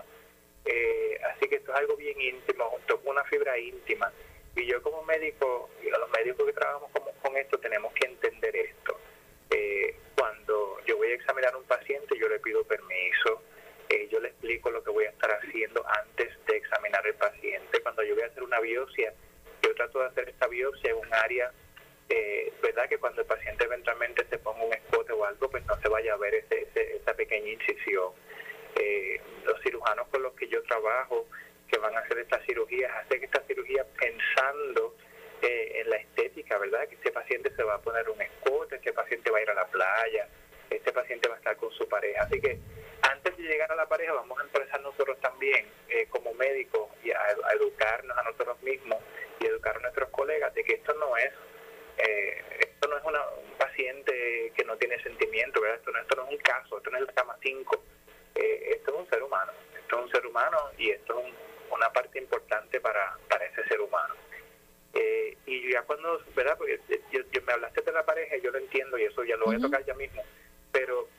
Eh, 0.66 1.20
así 1.30 1.50
que 1.50 1.56
esto 1.56 1.72
es 1.74 1.78
algo 1.80 1.98
bien 1.98 2.20
íntimo, 2.22 2.70
junto 2.70 3.02
con 3.02 3.10
una 3.16 3.24
fibra 3.26 3.58
íntima. 3.58 4.14
Y 4.56 4.66
yo 4.66 4.82
como 4.82 5.02
médico, 5.04 5.70
y 5.84 5.90
a 5.90 5.98
los 5.98 6.10
médicos 6.12 6.46
que 6.46 6.54
trabajamos 6.54 6.92
con, 6.92 7.04
con 7.24 7.38
esto, 7.38 7.58
tenemos 7.58 7.92
que 7.94 8.06
entender 8.06 8.56
esto. 8.56 9.00
Eh, 9.50 9.96
cuando 10.16 10.80
yo 10.86 10.96
voy 10.98 11.12
a 11.12 11.16
examinar 11.16 11.54
a 11.54 11.58
un 11.58 11.66
paciente, 11.66 12.18
yo 12.18 12.30
le 12.30 12.40
pido 12.40 12.64
permiso, 12.64 13.42
eh, 13.90 14.08
yo 14.12 14.20
le 14.20 14.30
explico 14.30 14.70
lo 14.70 14.84
que 14.84 14.92
voy 14.92 15.06
a 15.06 15.10
estar 15.10 15.32
haciendo 15.32 15.84
antes 15.88 16.30
de 16.46 16.58
examinar 16.58 17.04
al 17.06 17.16
paciente. 17.16 17.82
Cuando 17.82 18.04
yo 18.04 18.14
voy 18.14 18.24
a 18.24 18.28
hacer 18.28 18.44
una 18.44 18.60
biopsia, 18.60 19.14
yo 19.64 19.74
trato 19.74 20.00
de 20.00 20.06
hacer 20.06 20.30
esta 20.30 20.48
biopsia 20.48 20.92
en 20.92 20.98
un 20.98 21.14
área, 21.14 21.52
eh, 22.08 22.54
¿verdad? 22.62 22.88
Que 22.88 23.00
cuando 23.00 23.22
el 23.22 23.28
paciente 23.28 23.66
eventualmente 23.66 24.26
se 24.30 24.38
ponga 24.38 24.64
un 24.64 24.74
escote 24.74 25.14
o 25.14 25.26
algo, 25.26 25.50
pues 25.50 25.66
no 25.66 25.76
se 25.82 25.90
vaya 25.90 26.14
a 26.14 26.18
ver 26.18 26.36
ese, 26.36 26.68
esa 26.76 27.14
pequeña 27.16 27.50
incisión. 27.50 28.14
Eh, 28.76 29.20
los 29.44 29.60
cirujanos 29.64 30.08
con 30.10 30.22
los 30.22 30.34
que 30.34 30.48
yo 30.48 30.62
trabajo, 30.64 31.28
que 31.68 31.80
van 31.80 31.96
a 31.96 32.00
hacer 32.00 32.20
estas 32.20 32.46
cirugías, 32.46 32.92
hacen 32.96 33.24
esta 33.24 33.42
cirugía 33.48 33.86
pensando 34.00 34.96
en 35.42 35.90
la 35.90 35.96
estética, 35.96 36.58
¿verdad? 36.58 36.88
Que 36.90 36.96
este 36.96 37.12
paciente 37.12 37.50
se 37.56 37.64
va 37.64 37.76
a 37.76 37.82
poner 37.82 38.10
un 38.10 38.22
escote, 38.22 38.76
este 38.76 38.92
paciente 38.92 39.32
va 39.32 39.38
a 39.38 39.42
ir 39.42 39.50
a 39.50 39.54
la 39.54 39.68
playa, 39.68 40.28
este 40.70 40.92
paciente 40.92 41.28
va 41.28 41.36
a 41.36 41.38
estar 41.38 41.56
con 41.56 41.72
su 41.72 41.88
pareja. 41.88 42.24
Así 42.24 42.40
que 42.42 42.60
antes 43.02 43.38
de 43.38 43.44
llegar 43.44 43.72
a 43.72 43.76
la 43.76 43.88
pareja 44.00 44.14
vamos 44.14 44.40
a 44.40 44.44
empezar 44.44 44.82
nosotros 44.82 45.20
también 45.20 45.68
eh, 45.90 46.08
como 46.10 46.34
médicos 46.36 46.88
y 47.04 47.12
a, 47.12 47.20
educarnos 47.54 48.18
a 48.18 48.24
nosotros 48.24 48.62
mismos 48.62 48.98
y 49.42 49.46
educar 49.46 49.76
a 49.76 49.80
nuestros 49.82 50.08
colegas 50.12 50.54
de 50.54 50.64
que 50.64 50.76
esto 50.76 50.94
no 50.94 51.18
es 51.18 51.30
eh, 51.98 52.42
esto 52.62 52.88
no 52.88 52.98
es 52.98 53.04
una, 53.04 53.20
un 53.28 53.58
paciente 53.58 54.54
que 54.56 54.64
no 54.64 54.78
tiene 54.78 55.04
sentimiento, 55.04 55.60
¿verdad? 55.60 55.80
Esto, 55.80 55.92
no, 55.92 56.00
esto 56.00 56.16
no 56.16 56.24
es 56.24 56.30
un 56.30 56.38
caso, 56.38 56.78
esto 56.78 56.90
no 56.92 56.98
es 56.98 57.10
el 57.10 57.14
cama 57.14 57.36
5, 57.42 57.84
eh, 58.36 58.70
esto 58.78 58.92
es 58.92 59.00
un 59.00 59.10
ser 59.10 59.22
humano, 59.22 59.52
esto 59.78 59.98
es 59.98 60.06
un 60.06 60.12
ser 60.12 60.26
humano 60.26 60.58
y 60.78 60.92
esto 60.92 61.20
es 61.20 61.34
una 61.70 61.92
parte 61.92 62.20
importante 62.20 62.80
para, 62.80 63.18
para 63.28 63.46
ese 63.48 63.68
ser 63.68 63.82
humano. 63.82 64.16
y 65.46 65.74
ya 65.74 65.82
cuando, 65.82 66.24
¿verdad? 66.36 66.58
Porque 66.58 66.80
yo, 67.12 67.42
me 67.46 67.52
hablaste 67.52 67.82
de 67.82 67.92
la 67.92 68.06
pareja, 68.06 68.38
yo 68.38 68.50
lo 68.52 68.60
entiendo 68.60 68.98
y 68.98 69.04
eso 69.04 69.26
ya 69.26 69.36
lo 69.36 69.48
voy 69.48 69.58
a 69.58 69.60
tocar 69.60 69.84
ya 69.84 69.94
mismo, 69.96 70.24
pero 70.72 71.10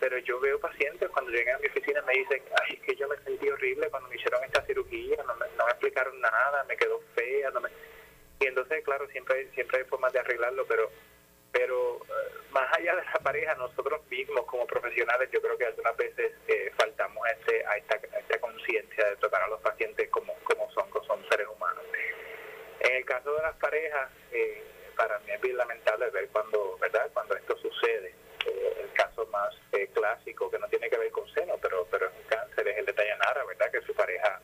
pero 0.00 0.18
yo 0.18 0.38
veo 0.40 0.60
pacientes 0.60 1.08
cuando 1.10 1.30
llegan 1.30 1.56
a 1.56 1.58
mi 1.58 1.66
oficina 1.66 2.02
me 2.02 2.12
dicen, 2.14 2.42
ay, 2.62 2.74
es 2.74 2.80
que 2.82 2.96
yo 2.96 3.08
me 3.08 3.16
sentí 3.18 3.48
horrible 3.48 3.88
cuando 3.90 4.08
me 4.08 4.16
hicieron 4.16 4.42
esta 4.44 4.62
cirugía, 4.62 5.16
no 5.26 5.34
me, 5.36 5.46
no 5.56 5.64
me 5.64 5.70
explicaron 5.70 6.20
nada, 6.20 6.64
me 6.64 6.76
quedó 6.76 7.00
fea, 7.14 7.50
no 7.50 7.60
me... 7.60 7.70
Y 8.40 8.46
entonces, 8.46 8.84
claro, 8.84 9.08
siempre 9.08 9.38
hay, 9.38 9.48
siempre 9.54 9.78
hay 9.78 9.84
formas 9.84 10.12
de 10.12 10.20
arreglarlo, 10.20 10.66
pero 10.66 10.90
pero 11.52 12.02
eh, 12.04 12.34
más 12.50 12.70
allá 12.76 12.96
de 12.96 13.02
la 13.02 13.20
pareja, 13.20 13.54
nosotros 13.54 14.02
mismos 14.10 14.44
como 14.44 14.66
profesionales, 14.66 15.30
yo 15.32 15.40
creo 15.40 15.56
que 15.56 15.64
algunas 15.64 15.96
veces 15.96 16.32
eh, 16.48 16.70
faltamos 16.76 17.24
a, 17.26 17.30
este, 17.30 17.64
a 17.64 17.76
esta, 17.78 17.96
esta 17.96 18.38
conciencia 18.38 19.08
de 19.08 19.16
tratar 19.16 19.44
a 19.44 19.48
los 19.48 19.60
pacientes 19.62 20.10
como, 20.10 20.34
como 20.44 20.70
son, 20.72 20.90
como 20.90 21.06
son 21.06 21.24
seres 21.30 21.46
humanos. 21.48 21.82
En 22.80 22.96
el 22.96 23.04
caso 23.06 23.34
de 23.34 23.42
las 23.42 23.56
parejas, 23.56 24.10
eh, 24.32 24.62
para 24.96 25.18
mí 25.20 25.32
es 25.32 25.40
bien 25.40 25.56
lamentable 25.56 26.10
ver 26.10 26.28
cuando, 26.28 26.76
¿verdad? 26.78 27.10
cuando 27.14 27.34
esto 27.34 27.56
sucede 27.56 28.14
el 28.46 28.92
caso 28.92 29.26
más 29.26 29.54
eh, 29.72 29.88
clásico, 29.92 30.50
que 30.50 30.58
no 30.58 30.68
tiene 30.68 30.88
que 30.88 30.98
ver 30.98 31.10
con 31.10 31.28
seno, 31.32 31.56
pero, 31.60 31.86
pero 31.90 32.06
es 32.06 32.12
un 32.14 32.28
cáncer, 32.28 32.68
es 32.68 32.78
el 32.78 32.86
de 32.86 32.92
Dayanara, 32.92 33.44
¿verdad? 33.44 33.70
Que 33.70 33.80
su 33.82 33.94
pareja 33.94 34.40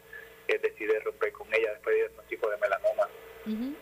eh, 0.48 0.58
decide 0.58 1.00
romper 1.00 1.32
con 1.32 1.52
ella 1.52 1.72
después 1.72 1.94
de 1.94 2.02
diagnóstico 2.02 2.50
de 2.50 2.56
melanoma. 2.58 3.08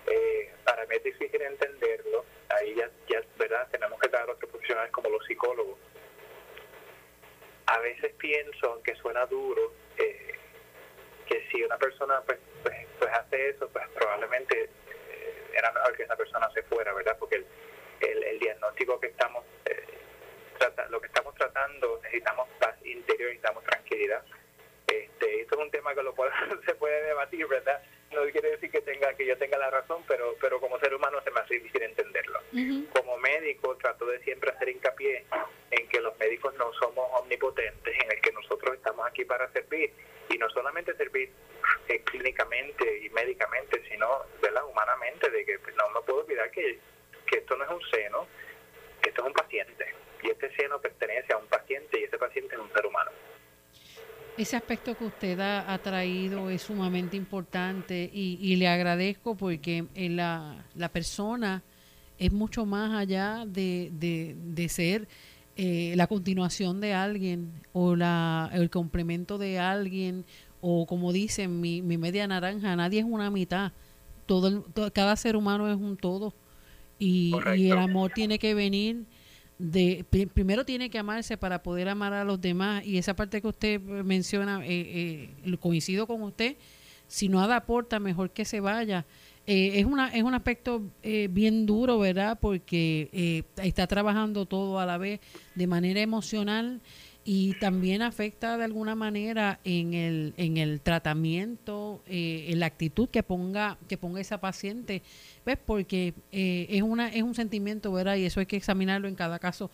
Eh, 0.07 0.55
para 0.65 0.87
mí 0.87 0.97
es 0.97 1.05
difícil 1.05 1.41
entenderlo. 1.43 2.25
Ahí 2.49 2.75
ya, 2.75 2.91
ya, 3.09 3.23
¿verdad? 3.37 3.69
Tenemos 3.71 4.01
que 4.01 4.09
dar 4.09 4.29
a 4.29 4.33
otros 4.33 4.51
profesionales 4.51 4.91
como 4.93 5.11
los 5.11 5.25
psicólogos. 5.27 5.79
A 7.67 7.79
veces 7.81 8.13
pienso, 8.19 8.73
aunque 8.73 8.95
suena 8.97 9.27
duro, 9.27 9.73
que 9.97 11.47
si 11.53 11.63
una 11.63 11.79
persona 11.79 12.21
pues, 12.27 12.39
pues, 12.65 12.87
pues, 12.99 13.11
hace 13.13 13.51
eso, 13.51 13.69
pues 13.69 13.87
probablemente 13.95 14.69
era 15.53 15.71
mejor 15.73 15.97
que 15.97 16.03
esa 16.03 16.17
persona 16.17 16.51
se 16.53 16.63
fuera, 16.65 16.93
¿verdad? 16.93 17.17
Porque 17.21 17.37
el, 17.37 17.47
el, 18.01 18.25
el 18.25 18.39
diagnóstico 18.41 18.99
que 18.99 19.09
estamos 19.09 19.45
lo 20.91 21.01
que 21.01 21.07
estamos 21.07 21.35
tratando, 21.35 22.01
necesitamos 22.03 22.49
paz 22.59 22.75
interior, 22.85 23.29
necesitamos 23.29 23.65
tranquilidad. 23.65 24.23
Este, 24.87 25.43
esto 25.43 25.55
es 25.55 25.61
un 25.61 25.71
tema 25.71 25.95
que 25.95 26.03
lo 26.03 26.15
se 26.67 26.75
puede 26.75 27.03
debatir, 27.03 27.47
¿verdad? 27.47 27.83
No 28.13 28.23
quiere 28.33 28.51
decir 28.51 28.71
que 28.71 28.81
tenga 28.81 29.15
que 29.15 29.25
yo 29.25 29.39
tenga 29.39 29.57
la 29.57 29.71
razón, 29.71 30.03
pero 30.09 30.35
pero 30.41 30.61
como 30.61 30.79
ser 30.81 30.93
humano 30.95 31.23
entenderlo. 31.87 32.41
Como 32.93 33.18
médico 33.18 33.76
trato 33.76 34.07
de 34.07 34.20
siempre 34.20 34.51
hacer 34.51 34.68
hincapié 34.68 35.24
en 35.70 35.89
que 35.89 36.01
los 36.01 36.18
médicos 36.18 36.55
no 36.55 36.72
somos 36.74 37.09
omnipotentes, 37.20 37.95
en 38.03 38.11
el 38.11 38.20
que 38.20 38.33
nosotros 38.33 38.76
estamos 38.76 39.07
aquí 39.07 39.24
para 39.24 39.51
servir 39.53 39.93
y 40.28 40.39
no 40.39 40.49
solamente 40.51 40.95
servir 40.97 41.31
eh, 41.89 42.01
clínicamente 42.05 43.05
y 43.05 43.11
médicamente, 43.11 43.83
sino 43.89 44.24
¿verdad? 44.41 44.64
humanamente, 44.66 45.31
de 45.31 45.45
que 45.45 45.59
pues, 45.59 45.74
no 45.76 45.89
me 45.91 46.01
puedo 46.03 46.20
olvidar 46.20 46.51
que, 46.51 46.78
que 47.26 47.39
esto 47.39 47.57
no 47.57 47.64
es 47.64 47.70
un 47.70 47.83
seno, 47.91 48.26
que 49.03 49.11
esto 49.11 49.22
es 49.22 49.26
un 49.28 49.35
paciente 49.35 49.95
y 50.22 50.31
este 50.31 50.55
seno 50.55 50.81
pertenece 50.81 51.33
a 51.33 51.39
un 51.39 51.47
paciente 51.47 52.01
y 52.01 52.05
ese 52.05 52.18
paciente 52.18 52.55
es 52.55 52.61
un 52.61 52.72
ser 52.72 52.87
humano. 52.87 53.11
Ese 54.37 54.57
aspecto 54.57 54.97
que 54.97 55.05
usted 55.05 55.39
ha, 55.41 55.78
traído 55.83 56.49
es 56.49 56.62
sumamente 56.62 57.16
importante 57.16 58.09
y, 58.12 58.57
le 58.57 58.68
agradezco 58.68 59.37
porque 59.37 59.85
eh, 59.95 60.09
la, 60.09 60.64
la, 60.76 60.89
persona 60.89 61.62
es 62.21 62.33
mucho 62.33 62.66
más 62.66 62.93
allá 62.93 63.45
de, 63.47 63.91
de, 63.93 64.68
ser 64.68 65.09
eh, 65.57 65.95
la 65.97 66.07
continuación 66.07 66.81
de 66.81 66.93
alguien 66.93 67.51
o 67.73 67.97
la, 67.97 68.51
el 68.53 68.68
complemento 68.68 69.39
de 69.39 69.59
alguien 69.59 70.27
o 70.61 70.87
como 70.87 71.12
dicen 71.12 71.61
mi, 71.61 71.81
mi 71.81 71.97
media 71.97 72.29
naranja, 72.29 72.77
nadie 72.77 73.01
es 73.01 73.07
una 73.09 73.31
mitad, 73.31 73.73
todo, 74.27 74.66
cada 74.93 75.16
ser 75.16 75.35
humano 75.35 75.68
es 75.68 75.77
un 75.77 75.97
todo. 75.97 76.35
Y, 76.99 77.33
y 77.57 77.71
el 77.71 77.79
amor 77.79 78.12
tiene 78.14 78.39
que 78.39 78.53
venir 78.53 79.07
de 79.59 80.05
primero 80.33 80.64
tiene 80.64 80.89
que 80.89 80.99
amarse 80.99 81.39
para 81.39 81.62
poder 81.62 81.89
amar 81.89 82.12
a 82.12 82.25
los 82.25 82.39
demás. 82.39 82.85
Y 82.85 82.99
esa 82.99 83.16
parte 83.16 83.41
que 83.41 83.49
usted 83.49 83.81
menciona 83.81 84.64
eh, 84.66 85.33
eh, 85.45 85.57
coincido 85.59 86.07
con 86.07 86.23
usted 86.23 86.57
si 87.09 87.29
no 87.29 87.43
aporta 87.43 87.99
mejor 87.99 88.31
que 88.31 88.45
se 88.45 88.61
vaya 88.61 89.05
eh, 89.47 89.80
es 89.80 89.84
una 89.84 90.09
es 90.09 90.22
un 90.22 90.34
aspecto 90.34 90.82
eh, 91.03 91.28
bien 91.30 91.66
duro 91.66 91.99
verdad 91.99 92.38
porque 92.41 93.45
está 93.57 93.86
trabajando 93.86 94.47
todo 94.47 94.78
a 94.78 94.86
la 94.86 94.99
vez 94.99 95.20
de 95.55 95.66
manera 95.66 96.01
emocional 96.01 96.80
y 97.24 97.55
también 97.55 98.03
afecta 98.03 98.57
de 98.57 98.64
alguna 98.64 98.95
manera 98.95 99.61
en 99.64 99.95
el 99.95 100.34
en 100.36 100.57
el 100.57 100.80
tratamiento 100.80 102.03
en 102.07 102.59
la 102.61 102.66
actitud 102.66 103.09
que 103.09 103.22
ponga 103.22 103.76
que 103.88 103.99
ponga 103.99 104.20
esa 104.20 104.41
paciente 104.41 105.03
¿ves? 105.45 105.59
Porque 105.64 106.14
eh, 106.32 106.66
es, 106.70 106.82
una, 106.82 107.09
es 107.09 107.22
un 107.22 107.34
sentimiento, 107.34 107.93
¿verdad? 107.93 108.16
Y 108.16 108.24
eso 108.24 108.41
hay 108.41 108.47
que 108.47 108.57
examinarlo 108.57 109.09
en 109.09 109.14
cada 109.14 109.38
caso 109.38 109.70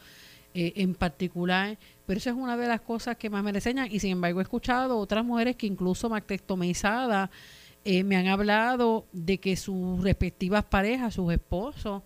eh, 0.54 0.72
en 0.76 0.94
particular. 0.94 1.78
Pero 2.06 2.18
eso 2.18 2.30
es 2.30 2.36
una 2.36 2.56
de 2.56 2.68
las 2.68 2.80
cosas 2.80 3.16
que 3.16 3.30
más 3.30 3.42
me 3.42 3.50
enseñan. 3.50 3.88
Y 3.90 4.00
sin 4.00 4.12
embargo, 4.12 4.40
he 4.40 4.42
escuchado 4.42 4.98
otras 4.98 5.24
mujeres 5.24 5.56
que 5.56 5.66
incluso 5.66 6.08
mactectomizadas 6.08 7.30
eh, 7.86 8.04
me 8.04 8.16
han 8.16 8.26
hablado 8.26 9.06
de 9.12 9.38
que 9.38 9.56
sus 9.56 10.02
respectivas 10.02 10.64
parejas, 10.64 11.14
sus 11.14 11.32
esposos, 11.32 12.02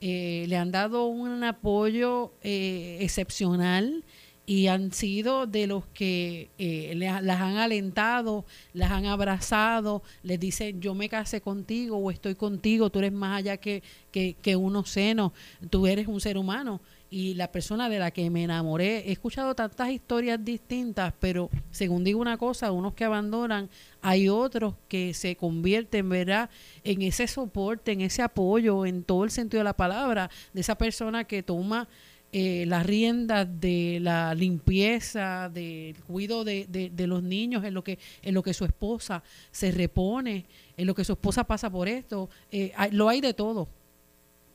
le 0.00 0.56
han 0.58 0.70
dado 0.70 1.06
un 1.06 1.44
apoyo 1.44 2.34
excepcional 2.42 4.04
y 4.46 4.66
han 4.66 4.92
sido 4.92 5.46
de 5.46 5.66
los 5.66 5.86
que 5.86 6.50
eh, 6.58 6.92
las 6.94 7.40
han 7.40 7.56
alentado, 7.56 8.44
las 8.72 8.90
han 8.90 9.06
abrazado, 9.06 10.02
les 10.22 10.38
dicen 10.38 10.80
yo 10.80 10.94
me 10.94 11.08
casé 11.08 11.40
contigo 11.40 11.96
o 11.96 12.10
estoy 12.10 12.34
contigo, 12.34 12.90
tú 12.90 12.98
eres 12.98 13.12
más 13.12 13.38
allá 13.38 13.56
que, 13.56 13.82
que, 14.10 14.36
que 14.40 14.56
unos 14.56 14.90
senos, 14.90 15.32
tú 15.70 15.86
eres 15.86 16.08
un 16.08 16.20
ser 16.20 16.36
humano 16.36 16.80
y 17.14 17.34
la 17.34 17.52
persona 17.52 17.88
de 17.88 18.00
la 18.00 18.10
que 18.10 18.28
me 18.28 18.42
enamoré, 18.42 19.08
he 19.08 19.12
escuchado 19.12 19.54
tantas 19.54 19.88
historias 19.88 20.44
distintas, 20.44 21.14
pero 21.20 21.48
según 21.70 22.02
digo 22.02 22.20
una 22.20 22.36
cosa, 22.36 22.72
unos 22.72 22.94
que 22.94 23.04
abandonan, 23.04 23.70
hay 24.02 24.28
otros 24.28 24.74
que 24.88 25.14
se 25.14 25.36
convierten, 25.36 26.08
¿verdad?, 26.08 26.50
en 26.82 27.02
ese 27.02 27.28
soporte, 27.28 27.92
en 27.92 28.00
ese 28.00 28.20
apoyo, 28.20 28.84
en 28.84 29.04
todo 29.04 29.22
el 29.22 29.30
sentido 29.30 29.60
de 29.60 29.64
la 29.64 29.76
palabra, 29.76 30.28
de 30.52 30.60
esa 30.60 30.76
persona 30.76 31.22
que 31.22 31.44
toma 31.44 31.86
eh, 32.32 32.64
las 32.66 32.84
riendas 32.84 33.46
de 33.60 34.00
la 34.02 34.34
limpieza, 34.34 35.48
del 35.50 35.94
cuidado 36.08 36.42
de, 36.42 36.66
de, 36.68 37.06
los 37.06 37.22
niños, 37.22 37.62
en 37.62 37.74
lo 37.74 37.84
que 37.84 38.00
en 38.22 38.34
lo 38.34 38.42
que 38.42 38.52
su 38.54 38.64
esposa 38.64 39.22
se 39.52 39.70
repone, 39.70 40.46
en 40.76 40.84
lo 40.88 40.96
que 40.96 41.04
su 41.04 41.12
esposa 41.12 41.44
pasa 41.44 41.70
por 41.70 41.86
esto, 41.86 42.28
eh, 42.50 42.72
lo 42.90 43.08
hay 43.08 43.20
de 43.20 43.34
todo. 43.34 43.68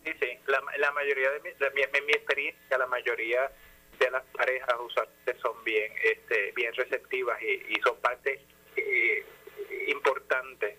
Sí, 0.10 0.18
sí, 0.20 0.40
la, 0.48 0.60
la 0.78 0.92
mayoría 0.92 1.30
de 1.30 1.40
mi, 1.42 1.82
en 1.82 2.06
mi 2.06 2.14
experiencia, 2.14 2.78
la 2.78 2.88
mayoría 2.88 3.52
de 4.00 4.10
las 4.10 4.24
parejas 4.34 4.76
usualmente 4.80 5.36
son 5.40 5.64
bien, 5.64 5.94
este, 6.04 6.52
bien 6.54 6.74
receptivas 6.74 7.40
y, 7.42 7.76
y 7.76 7.82
son 7.84 7.96
parte 7.98 8.42
eh, 8.76 9.26
importante 9.88 10.78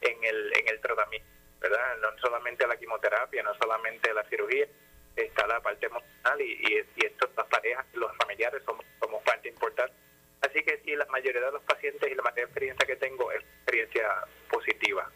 en 0.00 0.24
el, 0.24 0.52
en 0.56 0.68
el 0.68 0.80
tratamiento 0.80 1.28
¿verdad? 1.60 1.98
No 2.00 2.08
solamente 2.22 2.66
la 2.66 2.76
quimioterapia, 2.78 3.42
no 3.42 3.54
solamente 3.56 4.14
la 4.14 4.24
cirugía, 4.24 4.66
está 5.14 5.46
la 5.46 5.60
parte 5.60 5.86
emocional 5.86 6.40
y, 6.40 6.86
y, 6.96 7.04
esto, 7.04 7.28
las 7.36 7.46
parejas, 7.48 7.84
los 7.92 8.16
familiares 8.16 8.62
somos, 8.64 8.86
somos 8.98 9.22
parte 9.24 9.50
importante. 9.50 9.92
Así 10.40 10.62
que 10.62 10.80
sí, 10.86 10.96
la 10.96 11.04
mayoría 11.06 11.42
de 11.42 11.52
los 11.52 11.62
pacientes 11.64 12.10
y 12.10 12.14
la 12.14 12.22
mayoría 12.22 12.44
de 12.44 12.50
experiencia 12.50 12.86
que 12.86 12.96
tengo 12.96 13.30
es 13.30 13.42
experiencia 13.42 14.24
positiva. 14.48 15.10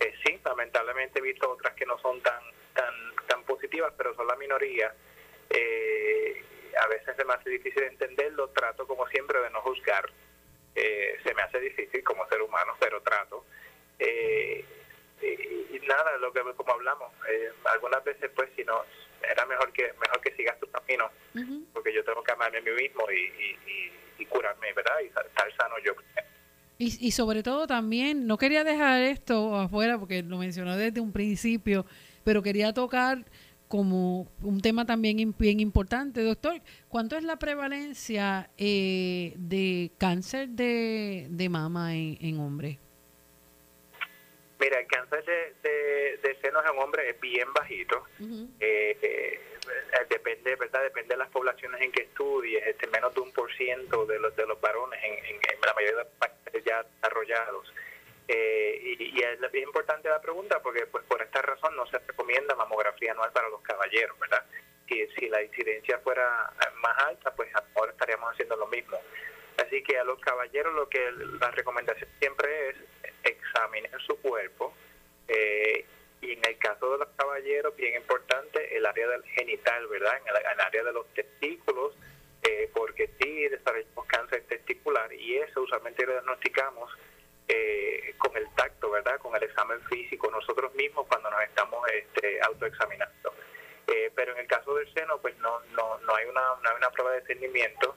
Eh, 0.00 0.14
sí, 0.24 0.40
lamentablemente 0.42 1.18
he 1.18 1.22
visto 1.22 1.50
otras 1.50 1.74
que 1.74 1.84
no 1.84 1.98
son 1.98 2.22
tan 2.22 2.40
tan 2.74 3.12
tan 3.26 3.44
positivas, 3.44 3.92
pero 3.96 4.14
son 4.14 4.26
la 4.26 4.36
minoría. 4.36 4.92
Eh, 5.50 6.44
a 6.80 6.86
veces 6.88 7.14
se 7.16 7.24
me 7.24 7.34
hace 7.34 7.50
difícil 7.50 7.82
entenderlo, 7.84 8.48
trato 8.50 8.86
como 8.86 9.06
siempre 9.08 9.40
de 9.40 9.50
no 9.50 9.60
juzgar. 9.62 10.10
Eh, 10.74 11.18
se 11.22 11.34
me 11.34 11.42
hace 11.42 11.60
difícil 11.60 12.02
como 12.02 12.26
ser 12.28 12.40
humano, 12.42 12.74
pero 12.80 13.00
trato. 13.02 13.44
Eh, 13.98 14.64
y, 15.22 15.78
nada, 15.86 16.16
lo 16.18 16.32
que 16.32 16.40
como 16.56 16.72
hablamos, 16.72 17.12
algunas 17.64 18.02
veces 18.04 18.30
pues 18.34 18.48
si 18.56 18.64
no, 18.64 18.84
era 19.22 19.44
mejor 19.46 19.72
que 19.72 19.92
mejor 20.00 20.20
que 20.20 20.34
sigas 20.36 20.58
tu 20.58 20.70
camino, 20.70 21.10
porque 21.72 21.92
yo 21.92 22.04
tengo 22.04 22.22
que 22.22 22.32
amarme 22.32 22.58
a 22.58 22.62
mí 22.62 22.70
mismo 22.70 23.04
y, 23.10 23.92
y, 24.18 24.26
curarme, 24.26 24.72
¿verdad? 24.72 25.00
Y 25.02 25.06
estar 25.06 25.56
sano 25.56 25.74
yo. 25.84 25.92
Y, 26.78 27.06
y 27.06 27.10
sobre 27.10 27.42
todo 27.42 27.66
también, 27.66 28.26
no 28.26 28.38
quería 28.38 28.64
dejar 28.64 29.02
esto 29.02 29.56
afuera 29.56 29.98
porque 29.98 30.22
lo 30.22 30.38
mencionó 30.38 30.76
desde 30.76 31.00
un 31.00 31.12
principio, 31.12 31.84
pero 32.24 32.42
quería 32.42 32.72
tocar 32.72 33.24
como 33.68 34.28
un 34.42 34.60
tema 34.60 34.84
también 34.84 35.34
bien 35.38 35.60
importante. 35.60 36.22
Doctor, 36.22 36.60
¿cuánto 36.88 37.16
es 37.16 37.24
la 37.24 37.36
prevalencia 37.38 38.50
eh, 38.58 39.32
de 39.36 39.90
cáncer 39.98 40.48
de, 40.50 41.26
de 41.30 41.48
mama 41.48 41.94
en, 41.94 42.18
en 42.20 42.38
hombres? 42.38 42.76
Mira, 44.60 44.78
el 44.78 44.86
cáncer 44.86 45.24
de, 45.24 46.18
de, 46.22 46.34
senos 46.40 46.62
en 46.70 46.78
hombres 46.78 47.14
es 47.14 47.20
bien 47.20 47.52
bajito. 47.52 48.04
Eh, 48.60 48.96
eh, 49.02 49.40
depende, 50.08 50.54
¿verdad? 50.54 50.82
Depende 50.82 51.14
de 51.14 51.18
las 51.18 51.30
poblaciones 51.30 51.80
en 51.80 51.90
que 51.90 52.02
estudies. 52.02 52.64
Este, 52.66 52.86
menos 52.88 53.12
de 53.14 53.22
un 53.22 53.32
por 53.32 53.52
ciento 53.54 54.06
de 54.06 54.20
los, 54.20 54.36
de 54.36 54.46
los 54.46 54.60
varones 54.60 55.00
en, 55.02 55.14
en, 55.14 55.60
la 55.66 55.74
mayoría 55.74 55.96
de 55.96 56.04
los 56.04 56.12
países 56.18 56.64
ya 56.64 56.82
desarrollados. 56.82 57.72
Eh, 58.28 58.96
y, 58.98 59.20
es, 59.20 59.38
importante 59.54 60.08
la 60.08 60.20
pregunta 60.20 60.60
porque 60.62 60.86
pues 60.86 61.04
por 61.04 61.20
esta 61.22 61.42
razón 61.42 61.74
no 61.76 61.86
se 61.86 61.98
recomienda 61.98 62.54
mamografía 62.54 63.12
anual 63.12 63.32
para 63.32 63.48
los 63.48 63.60
caballeros, 63.62 64.18
¿verdad? 64.18 64.44
Si, 64.88 65.06
si 65.18 65.28
la 65.28 65.42
incidencia 65.42 65.98
fuera 65.98 66.52
más 66.80 66.98
alta, 67.04 67.34
pues 67.34 67.50
ahora 67.74 67.92
estaríamos 67.92 68.32
haciendo 68.32 68.56
lo 68.56 68.66
mismo. 68.66 68.98
Así 69.58 69.82
que 69.82 69.98
a 69.98 70.04
los 70.04 70.18
caballeros 70.20 70.74
lo 70.74 70.88
que 70.88 71.10
la 71.40 71.50
recomendación 71.50 72.08
siempre 72.18 72.70
es 72.70 72.76
examinen 73.24 73.92
su 74.06 74.16
cuerpo 74.20 74.74
eh, 75.28 75.84
y 76.20 76.32
en 76.32 76.44
el 76.44 76.56
caso 76.58 76.92
de 76.92 76.98
los 76.98 77.08
caballeros, 77.16 77.74
bien 77.76 77.96
importante, 77.96 78.76
el 78.76 78.86
área 78.86 79.08
del 79.08 79.24
genital, 79.24 79.86
¿verdad? 79.88 80.18
En 80.18 80.28
el, 80.28 80.60
área 80.60 80.84
de 80.84 80.92
los 80.92 81.06
testículos, 81.14 81.94
eh, 82.42 82.70
porque 82.72 83.10
sí 83.20 83.48
desarrollamos 83.48 84.06
cáncer 84.06 84.44
testicular 84.48 85.12
y 85.12 85.38
eso 85.38 85.62
usualmente 85.62 86.06
lo 86.06 86.12
diagnosticamos 86.12 86.90
eh, 87.52 88.14
con 88.16 88.34
el 88.36 88.48
tacto, 88.54 88.90
¿verdad? 88.90 89.18
Con 89.18 89.36
el 89.36 89.42
examen 89.42 89.80
físico 89.82 90.30
nosotros 90.30 90.74
mismos 90.74 91.06
cuando 91.06 91.30
nos 91.30 91.42
estamos 91.42 91.80
este, 91.92 92.40
autoexaminando. 92.42 93.34
Eh, 93.86 94.10
pero 94.14 94.32
en 94.32 94.38
el 94.38 94.46
caso 94.46 94.74
del 94.74 94.92
seno, 94.94 95.18
pues 95.20 95.36
no, 95.38 95.60
no, 95.76 95.98
no, 95.98 96.14
hay, 96.14 96.26
una, 96.26 96.40
no 96.62 96.70
hay 96.70 96.76
una 96.76 96.90
prueba 96.90 97.12
de 97.12 97.20
discernimiento 97.20 97.94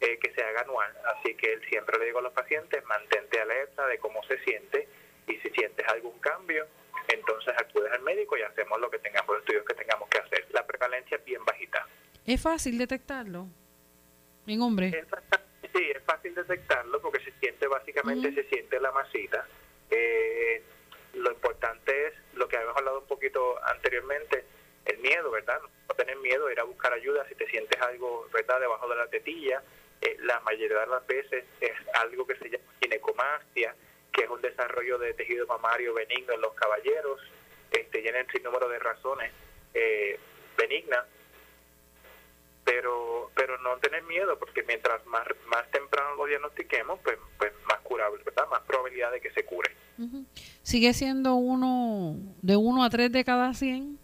eh, 0.00 0.18
que 0.18 0.32
se 0.32 0.42
haga 0.42 0.62
anual. 0.62 0.90
Así 1.16 1.34
que 1.34 1.60
siempre 1.68 1.98
le 1.98 2.06
digo 2.06 2.20
a 2.20 2.22
los 2.22 2.32
pacientes, 2.32 2.82
mantente 2.86 3.40
alerta 3.40 3.86
de 3.86 3.98
cómo 3.98 4.22
se 4.24 4.38
siente 4.44 4.88
y 5.26 5.36
si 5.36 5.50
sientes 5.50 5.86
algún 5.88 6.18
cambio, 6.20 6.66
entonces 7.08 7.54
acudes 7.58 7.92
al 7.92 8.02
médico 8.02 8.36
y 8.38 8.42
hacemos 8.42 8.80
lo 8.80 8.90
que 8.90 8.98
tengamos, 9.00 9.28
los 9.28 9.40
estudios 9.40 9.64
que 9.66 9.74
tengamos 9.74 10.08
que 10.08 10.18
hacer. 10.18 10.46
La 10.52 10.66
prevalencia 10.66 11.16
es 11.18 11.24
bien 11.24 11.44
bajita. 11.44 11.86
¿Es 12.24 12.40
fácil 12.40 12.78
detectarlo 12.78 13.48
en 14.46 14.62
hombres? 14.62 14.94
Sí, 15.74 15.90
es 15.90 16.02
fácil 16.04 16.34
detectarlo 16.34 17.00
porque 17.00 17.18
se 17.24 17.32
siente, 17.40 17.66
básicamente 17.66 18.32
se 18.32 18.44
siente 18.44 18.78
la 18.78 18.92
masita. 18.92 19.44
Eh, 19.90 20.62
lo 21.14 21.32
importante 21.32 22.06
es 22.06 22.14
lo 22.34 22.46
que 22.46 22.56
habíamos 22.56 22.76
hablado 22.76 23.00
un 23.00 23.06
poquito 23.06 23.58
anteriormente, 23.64 24.44
el 24.84 24.98
miedo, 24.98 25.32
¿verdad? 25.32 25.60
No 25.88 25.94
tener 25.96 26.16
miedo, 26.18 26.50
ir 26.50 26.60
a 26.60 26.64
buscar 26.64 26.92
ayuda 26.92 27.26
si 27.28 27.34
te 27.34 27.46
sientes 27.48 27.80
algo, 27.80 28.28
¿verdad?, 28.32 28.60
debajo 28.60 28.88
de 28.88 28.96
la 28.96 29.08
tetilla. 29.08 29.62
Eh, 30.00 30.16
la 30.20 30.38
mayoría 30.40 30.78
de 30.78 30.86
las 30.86 31.06
veces 31.08 31.44
es 31.60 31.72
algo 31.94 32.24
que 32.24 32.36
se 32.36 32.50
llama 32.50 32.64
ginecomastia, 32.80 33.74
que 34.12 34.24
es 34.24 34.30
un 34.30 34.40
desarrollo 34.40 34.98
de 34.98 35.14
tejido 35.14 35.46
mamario 35.48 35.92
benigno 35.92 36.34
en 36.34 36.40
los 36.40 36.54
caballeros. 36.54 37.20
Este, 37.72 38.00
tienen 38.00 38.28
sin 38.30 38.44
número 38.44 38.68
de 38.68 38.78
razones 38.78 39.32
eh, 39.72 40.20
benignas 40.56 41.04
pero 42.64 43.30
pero 43.34 43.58
no 43.58 43.76
tener 43.78 44.02
miedo 44.04 44.38
porque 44.38 44.62
mientras 44.62 45.04
más 45.06 45.26
más 45.46 45.70
temprano 45.70 46.14
lo 46.16 46.26
diagnostiquemos 46.26 46.98
pues 47.02 47.18
pues 47.38 47.52
más 47.68 47.80
curable 47.80 48.22
verdad 48.24 48.48
más 48.50 48.62
probabilidad 48.62 49.12
de 49.12 49.20
que 49.20 49.30
se 49.32 49.44
cure. 49.44 49.70
Sigue 50.62 50.92
siendo 50.92 51.34
uno 51.36 52.16
de 52.42 52.56
uno 52.56 52.82
a 52.82 52.90
tres 52.90 53.12
de 53.12 53.24
cada 53.24 53.54
100 53.54 53.98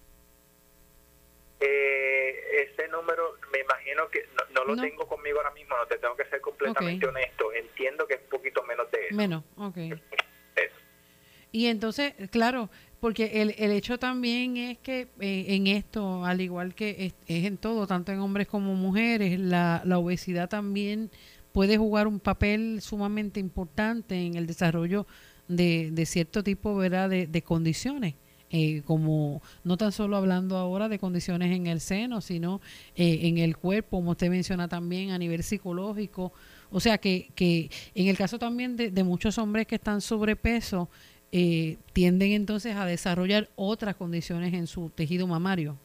eh, 1.60 2.68
ese 2.70 2.88
número 2.88 3.36
me 3.52 3.60
imagino 3.60 4.08
que 4.08 4.26
no, 4.54 4.64
lo 4.64 4.76
tengo 4.76 5.06
conmigo 5.08 5.38
ahora 5.38 5.50
mismo 5.52 5.76
no 5.76 5.86
te 5.86 5.98
tengo 5.98 6.16
que 6.16 6.24
ser 6.26 6.40
completamente 6.40 7.06
honesto. 7.06 7.52
Entiendo 7.52 8.06
que 8.06 8.14
es 8.14 8.20
un 8.22 8.28
poquito 8.28 8.62
menos 8.64 8.90
de 8.90 9.06
eso. 9.06 9.16
Menos 9.16 9.42
okay 9.56 9.92
y 11.52 11.66
entonces 11.66 12.14
claro 12.30 12.70
porque 13.00 13.40
el, 13.42 13.54
el 13.58 13.70
hecho 13.72 13.98
también 13.98 14.56
es 14.58 14.78
que 14.78 15.08
eh, 15.20 15.46
en 15.48 15.66
esto, 15.66 16.24
al 16.24 16.40
igual 16.40 16.74
que 16.74 17.12
es, 17.26 17.44
en 17.44 17.56
todo, 17.56 17.86
tanto 17.86 18.12
en 18.12 18.20
hombres 18.20 18.46
como 18.46 18.74
mujeres, 18.74 19.40
la, 19.40 19.82
la 19.84 19.98
obesidad 19.98 20.48
también 20.48 21.10
puede 21.52 21.78
jugar 21.78 22.06
un 22.06 22.20
papel 22.20 22.80
sumamente 22.82 23.40
importante 23.40 24.14
en 24.26 24.34
el 24.36 24.46
desarrollo 24.46 25.06
de, 25.48 25.90
de 25.90 26.06
cierto 26.06 26.44
tipo 26.44 26.76
¿verdad? 26.76 27.08
De, 27.08 27.26
de 27.26 27.42
condiciones. 27.42 28.14
Eh, 28.52 28.82
como 28.84 29.40
no 29.62 29.76
tan 29.76 29.92
solo 29.92 30.16
hablando 30.16 30.56
ahora 30.56 30.88
de 30.88 30.98
condiciones 30.98 31.52
en 31.56 31.68
el 31.68 31.80
seno, 31.80 32.20
sino 32.20 32.60
eh, 32.96 33.20
en 33.22 33.38
el 33.38 33.56
cuerpo, 33.56 33.98
como 33.98 34.10
usted 34.10 34.28
menciona 34.28 34.66
también 34.66 35.12
a 35.12 35.18
nivel 35.18 35.44
psicológico. 35.44 36.32
O 36.72 36.80
sea 36.80 36.98
que, 36.98 37.30
que 37.36 37.70
en 37.94 38.08
el 38.08 38.16
caso 38.16 38.40
también 38.40 38.76
de, 38.76 38.90
de 38.90 39.04
muchos 39.04 39.38
hombres 39.38 39.68
que 39.68 39.76
están 39.76 40.00
sobrepeso, 40.00 40.90
eh, 41.32 41.76
tienden 41.92 42.32
entonces 42.32 42.74
a 42.76 42.84
desarrollar 42.84 43.48
otras 43.56 43.96
condiciones 43.96 44.52
en 44.54 44.66
su 44.66 44.90
tejido 44.90 45.26
mamario. 45.26 45.76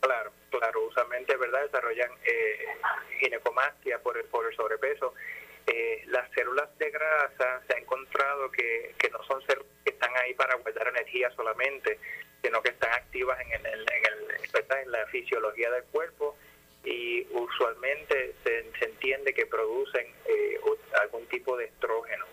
Claro, 0.00 0.32
claro, 0.50 0.86
usualmente, 0.86 1.36
¿verdad? 1.36 1.62
Desarrollan 1.64 2.10
eh, 2.24 2.66
ginecomastia 3.18 3.98
por 4.00 4.16
el, 4.16 4.24
por 4.26 4.46
el 4.46 4.54
sobrepeso. 4.56 5.14
Eh, 5.66 6.04
las 6.06 6.30
células 6.30 6.68
de 6.78 6.90
grasa 6.90 7.62
se 7.66 7.76
ha 7.76 7.78
encontrado 7.78 8.50
que, 8.50 8.94
que 8.98 9.10
no 9.10 9.22
son 9.24 9.42
células 9.46 9.70
que 9.84 9.90
están 9.90 10.10
ahí 10.22 10.34
para 10.34 10.56
guardar 10.56 10.88
energía 10.88 11.30
solamente, 11.34 11.98
sino 12.42 12.62
que 12.62 12.70
están 12.70 12.92
activas 12.92 13.38
en, 13.40 13.66
el, 13.66 13.80
en, 13.80 14.04
el, 14.06 14.78
en 14.82 14.92
la 14.92 15.06
fisiología 15.06 15.70
del 15.70 15.84
cuerpo 15.84 16.36
y 16.84 17.26
usualmente 17.32 18.34
se, 18.44 18.64
se 18.78 18.84
entiende 18.84 19.34
que 19.34 19.46
producen 19.46 20.06
eh, 20.26 20.58
algún 21.02 21.26
tipo 21.26 21.56
de 21.56 21.66
estrógeno 21.66 22.24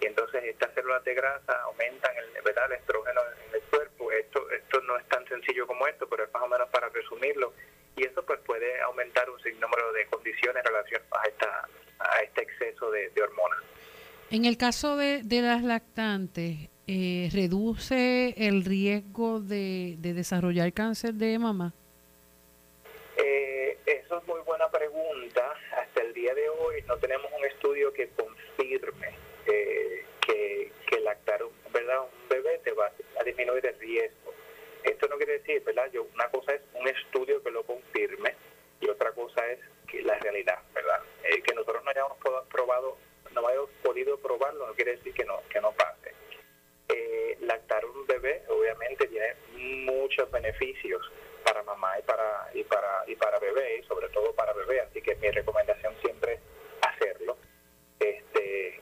y 0.00 0.06
entonces 0.06 0.44
estas 0.44 0.72
células 0.74 1.02
de 1.04 1.14
grasa 1.14 1.60
aumentan 1.62 2.12
el, 2.16 2.42
¿verdad? 2.42 2.66
el 2.66 2.78
estrógeno 2.78 3.20
en 3.48 3.54
el 3.54 3.62
cuerpo. 3.62 4.12
Esto, 4.12 4.50
esto 4.50 4.80
no 4.82 4.96
es 4.96 5.06
tan 5.08 5.26
sencillo 5.26 5.66
como 5.66 5.86
esto, 5.86 6.08
pero 6.08 6.24
es 6.24 6.32
más 6.32 6.42
o 6.42 6.48
menos 6.48 6.68
para 6.68 6.88
resumirlo. 6.88 7.52
Y 7.96 8.06
eso 8.06 8.24
pues 8.24 8.38
puede 8.46 8.80
aumentar 8.82 9.28
un 9.28 9.40
sinnúmero 9.42 9.92
de 9.92 10.06
condiciones 10.06 10.64
en 10.64 10.72
relación 10.72 11.02
a, 11.10 11.26
esta, 11.26 11.68
a 11.98 12.20
este 12.22 12.42
exceso 12.42 12.90
de, 12.90 13.10
hormonas. 13.20 13.58
En 14.30 14.44
el 14.44 14.56
caso 14.56 14.96
de, 14.96 15.22
de 15.24 15.42
las 15.42 15.62
lactantes, 15.64 16.68
eh, 16.86 17.28
¿reduce 17.32 18.34
el 18.36 18.64
riesgo 18.64 19.40
de, 19.40 19.96
de 19.98 20.14
desarrollar 20.14 20.72
cáncer 20.72 21.14
de 21.14 21.38
mama? 21.38 21.74
Eh, 23.16 23.78
eso 23.84 24.18
es 24.18 24.26
muy 24.28 24.40
buena 24.42 24.70
pregunta. 24.70 25.54
Hasta 25.76 26.02
el 26.02 26.12
día 26.12 26.34
de 26.34 26.48
hoy 26.48 26.82
no 26.86 26.96
tenemos 26.98 27.26
un 27.36 27.44
estudio 27.46 27.92
que 27.92 28.08
confirme 28.10 29.08
que, 30.28 30.70
que 30.86 31.00
lactar 31.00 31.42
¿verdad? 31.72 32.00
un 32.02 32.28
bebé 32.28 32.60
te 32.62 32.72
va 32.72 32.92
a 33.18 33.24
disminuir 33.24 33.64
el 33.66 33.78
riesgo. 33.78 34.34
Esto 34.84 35.08
no 35.08 35.16
quiere 35.16 35.38
decir, 35.38 35.62
¿verdad? 35.64 35.90
Yo, 35.92 36.04
una 36.14 36.28
cosa 36.30 36.54
es 36.54 36.60
un 36.74 36.86
estudio 36.86 37.42
que 37.42 37.50
lo 37.50 37.64
confirme 37.64 38.34
y 38.80 38.88
otra 38.88 39.12
cosa 39.12 39.44
es 39.50 39.58
que 39.86 40.02
la 40.02 40.18
realidad, 40.18 40.58
¿verdad? 40.74 41.00
Eh, 41.24 41.42
que 41.42 41.54
nosotros 41.54 41.82
no 41.82 41.90
hayamos 41.90 42.18
probado, 42.50 42.96
no 43.32 43.46
hayamos 43.46 43.70
podido 43.82 44.18
probarlo, 44.18 44.66
no 44.66 44.74
quiere 44.74 44.96
decir 44.96 45.12
que 45.14 45.24
no, 45.24 45.42
que 45.50 45.60
no 45.60 45.72
pase. 45.72 46.14
Eh, 46.88 47.36
lactar 47.40 47.84
un 47.84 48.06
bebé 48.06 48.42
obviamente 48.48 49.06
tiene 49.08 49.34
muchos 49.84 50.30
beneficios 50.30 51.02
para 51.44 51.62
mamá 51.62 51.98
y 51.98 52.02
para 52.02 52.48
y 52.54 52.64
para 52.64 53.04
y 53.06 53.14
para 53.14 53.38
bebé 53.38 53.78
y 53.78 53.82
sobre 53.82 54.08
todo 54.08 54.32
para 54.34 54.54
bebé 54.54 54.80
así 54.80 55.02
que 55.02 55.14
mi 55.16 55.30
recomendación 55.30 55.94
siempre 56.00 56.34
es 56.34 56.40
hacerlo 56.80 57.36
este 58.00 58.80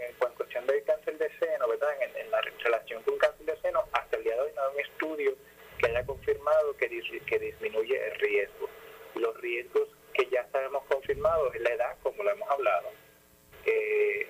en, 0.00 0.14
cuanto 0.14 0.32
en 0.32 0.36
cuestión 0.36 0.66
del 0.66 0.82
cáncer 0.84 1.18
de 1.18 1.30
seno, 1.38 1.68
¿verdad? 1.68 1.90
En, 2.00 2.30
la 2.30 2.40
relación 2.40 3.02
con 3.02 3.18
cáncer 3.18 3.46
de 3.46 3.56
seno, 3.60 3.84
hasta 3.92 4.16
el 4.16 4.24
día 4.24 4.34
de 4.34 4.40
hoy 4.40 4.50
no 4.54 4.62
hay 4.62 4.74
un 4.74 4.80
estudio 4.80 5.36
que 5.78 5.86
haya 5.86 6.04
confirmado 6.04 6.76
que, 6.76 6.88
disminuye 6.88 8.06
el 8.06 8.14
riesgo. 8.20 8.68
Los 9.14 9.36
riesgos 9.40 9.88
que 10.14 10.28
ya 10.30 10.46
sabemos 10.52 10.84
confirmados 10.88 11.54
es 11.54 11.60
la 11.62 11.70
edad, 11.70 11.96
como 12.02 12.22
lo 12.22 12.30
hemos 12.30 12.48
hablado. 12.50 12.88
Eh, 13.66 14.28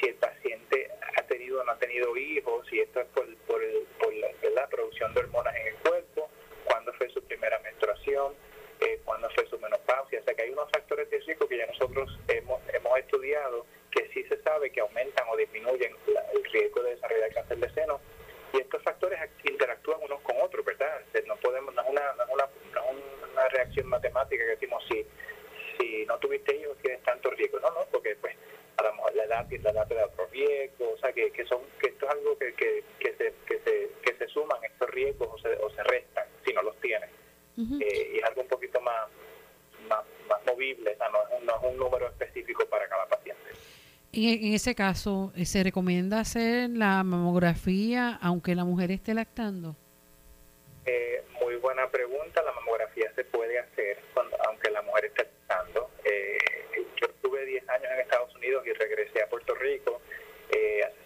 si 0.00 0.06
el 0.06 0.14
paciente 0.16 0.90
ha 1.16 1.22
tenido 1.24 1.60
o 1.60 1.64
no 1.64 1.72
ha 1.72 1.78
tenido 1.78 2.16
hijos, 2.16 2.66
si 2.68 2.80
esto 2.80 3.00
es 3.00 3.06
por, 3.08 3.26
por, 3.46 3.62
el, 3.62 3.86
por 3.98 4.12
la, 4.14 4.68
producción 4.68 5.12
de 5.14 5.20
hormonas 5.20 5.54
en 5.56 5.66
el 5.68 5.74
cuerpo, 5.76 6.30
cuándo 6.64 6.92
fue 6.94 7.08
su 7.10 7.22
primera 7.24 7.58
menstruación, 7.60 8.34
eh, 8.80 9.00
cuándo 9.04 9.28
fue 9.34 9.46
su 9.48 9.58
menopausia. 9.58 10.20
O 10.20 10.24
sea 10.24 10.34
que 10.34 10.42
hay 10.42 10.50
unos 10.50 10.70
factores 10.70 11.10
de 11.10 11.18
riesgo 11.18 11.46
que 11.46 11.58
ya 11.58 11.66
nosotros 11.66 12.18
hemos, 12.28 12.60
hemos 12.72 12.98
estudiado 12.98 13.66
que 13.92 14.08
sí 14.12 14.24
se 14.24 14.42
sabe 14.42 14.70
que 14.72 14.80
aumentan 14.80 15.26
o 15.30 15.36
disminuyen 15.36 15.94
el 16.34 16.44
riesgo 16.44 16.82
de 16.82 16.94
desarrollar 16.94 17.32
cáncer 17.34 17.58
de 17.58 17.70
seno. 17.70 18.00
Y 18.52 18.58
estos 18.58 18.82
factores 18.82 19.18
interactúan 19.44 20.00
unos 20.02 20.20
con 20.22 20.36
otros, 20.40 20.64
¿verdad? 20.64 21.00
No 21.26 21.36
podemos, 21.36 21.74
no 21.74 21.82
es 21.82 21.88
una, 21.88 22.12
una, 22.30 22.48
una 23.32 23.48
reacción 23.48 23.86
matemática 23.86 24.44
que 24.44 24.50
decimos 24.50 24.84
si, 24.90 25.06
si 25.78 26.04
no 26.06 26.18
tuviste 26.18 26.56
hijos 26.56 26.76
tienes 26.82 27.02
tanto 27.02 27.30
riesgo. 27.30 27.60
No, 27.60 27.70
no, 27.70 27.86
porque 27.90 28.16
pues 28.16 28.36
a 28.76 28.82
lo 28.82 28.94
mejor 28.94 29.14
la 29.14 29.24
edad, 29.24 29.46
la 29.50 29.70
edad 29.70 29.86
te 29.88 29.94
da 29.94 30.06
otro 30.06 30.26
riesgo, 30.26 30.92
o 30.92 30.98
sea 30.98 31.12
que, 31.12 31.30
que, 31.30 31.44
son, 31.46 31.60
que 31.80 31.88
esto 31.88 32.06
es 32.06 32.12
algo 32.12 32.36
que, 32.38 32.54
que, 32.54 32.84
que, 32.98 33.14
se, 33.16 33.34
que, 33.46 33.60
se, 33.60 33.90
que 34.02 34.14
se 34.18 34.26
suman 34.28 34.62
estos 34.64 34.88
riesgos 34.90 35.28
o 35.30 35.38
se, 35.38 35.48
o 35.56 35.70
se 35.70 35.82
restan 35.84 36.26
si 36.44 36.52
no 36.52 36.62
los 36.62 36.76
tienes. 36.80 37.10
eh, 37.80 38.10
y 38.14 38.18
es 38.18 38.24
algo 38.24 38.42
un 38.42 38.48
poquito 38.48 38.80
más, 38.80 39.08
más, 39.88 40.04
más 40.28 40.44
movible, 40.46 40.92
o 40.92 40.96
sea, 40.96 41.08
no, 41.10 41.22
es 41.22 41.40
un, 41.40 41.46
no 41.46 41.56
es 41.56 41.62
un 41.62 41.76
número 41.76 42.06
específico 42.08 42.66
para 42.66 42.88
cada 42.88 43.06
paciente. 43.06 43.21
En, 44.14 44.52
ese 44.52 44.74
caso, 44.74 45.32
eh, 45.34 45.46
¿se 45.46 45.62
recomienda 45.62 46.20
hacer 46.20 46.68
la 46.68 47.02
mamografía 47.02 48.18
aunque 48.20 48.54
la 48.54 48.62
mujer 48.62 48.90
esté 48.90 49.14
lactando? 49.14 49.74
Eh, 50.84 51.24
muy 51.40 51.56
buena 51.56 51.88
pregunta. 51.88 52.42
La 52.42 52.52
mamografía 52.52 53.10
se 53.14 53.24
puede 53.24 53.58
hacer 53.58 53.98
cuando, 54.12 54.36
aunque 54.46 54.70
la 54.70 54.82
mujer 54.82 55.06
esté 55.06 55.24
lactando. 55.24 55.90
Eh, 56.04 56.36
yo 57.00 57.06
estuve 57.06 57.46
10 57.46 57.66
años 57.70 57.86
en 57.90 58.00
Estados 58.00 58.34
Unidos 58.36 58.66
y 58.66 58.72
regresé 58.74 59.22
a 59.22 59.28
Puerto 59.30 59.54
Rico. 59.54 60.02
Eh, 60.50 60.82
hace 60.84 61.01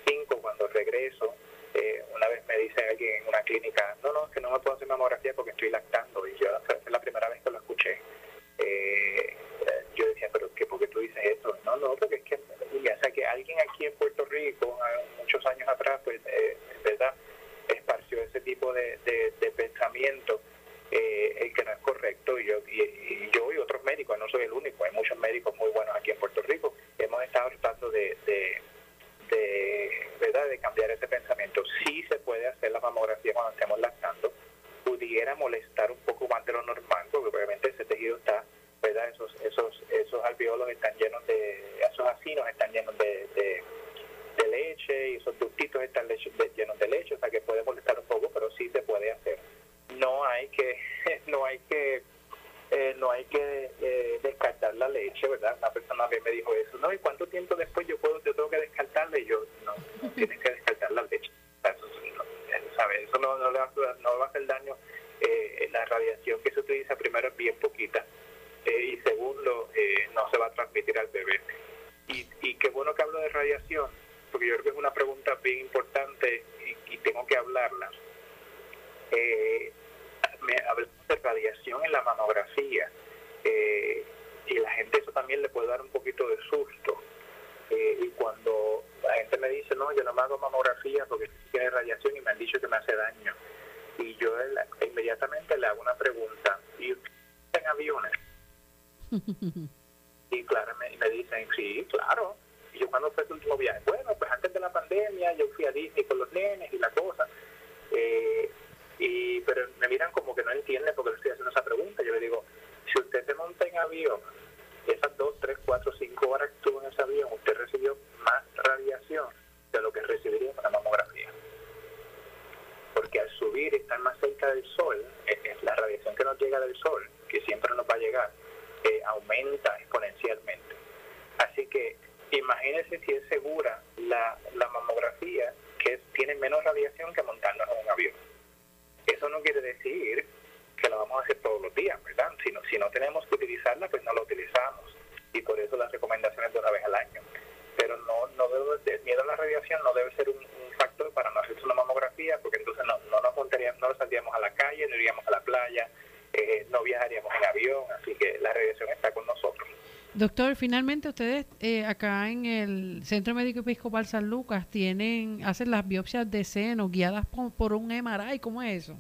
Finalmente 160.56 161.08
ustedes 161.08 161.44
eh, 161.60 161.84
acá 161.84 162.30
en 162.30 162.46
el 162.46 163.04
Centro 163.04 163.34
Médico 163.34 163.60
Episcopal 163.60 164.06
San 164.06 164.30
Lucas 164.30 164.68
tienen 164.70 165.44
hacen 165.44 165.70
las 165.70 165.86
biopsias 165.86 166.30
de 166.30 166.44
seno 166.44 166.88
guiadas 166.88 167.26
por, 167.26 167.52
por 167.52 167.74
un 167.74 167.88
MRI, 167.88 168.38
¿cómo 168.40 168.62
es 168.62 168.84
eso? 168.84 168.96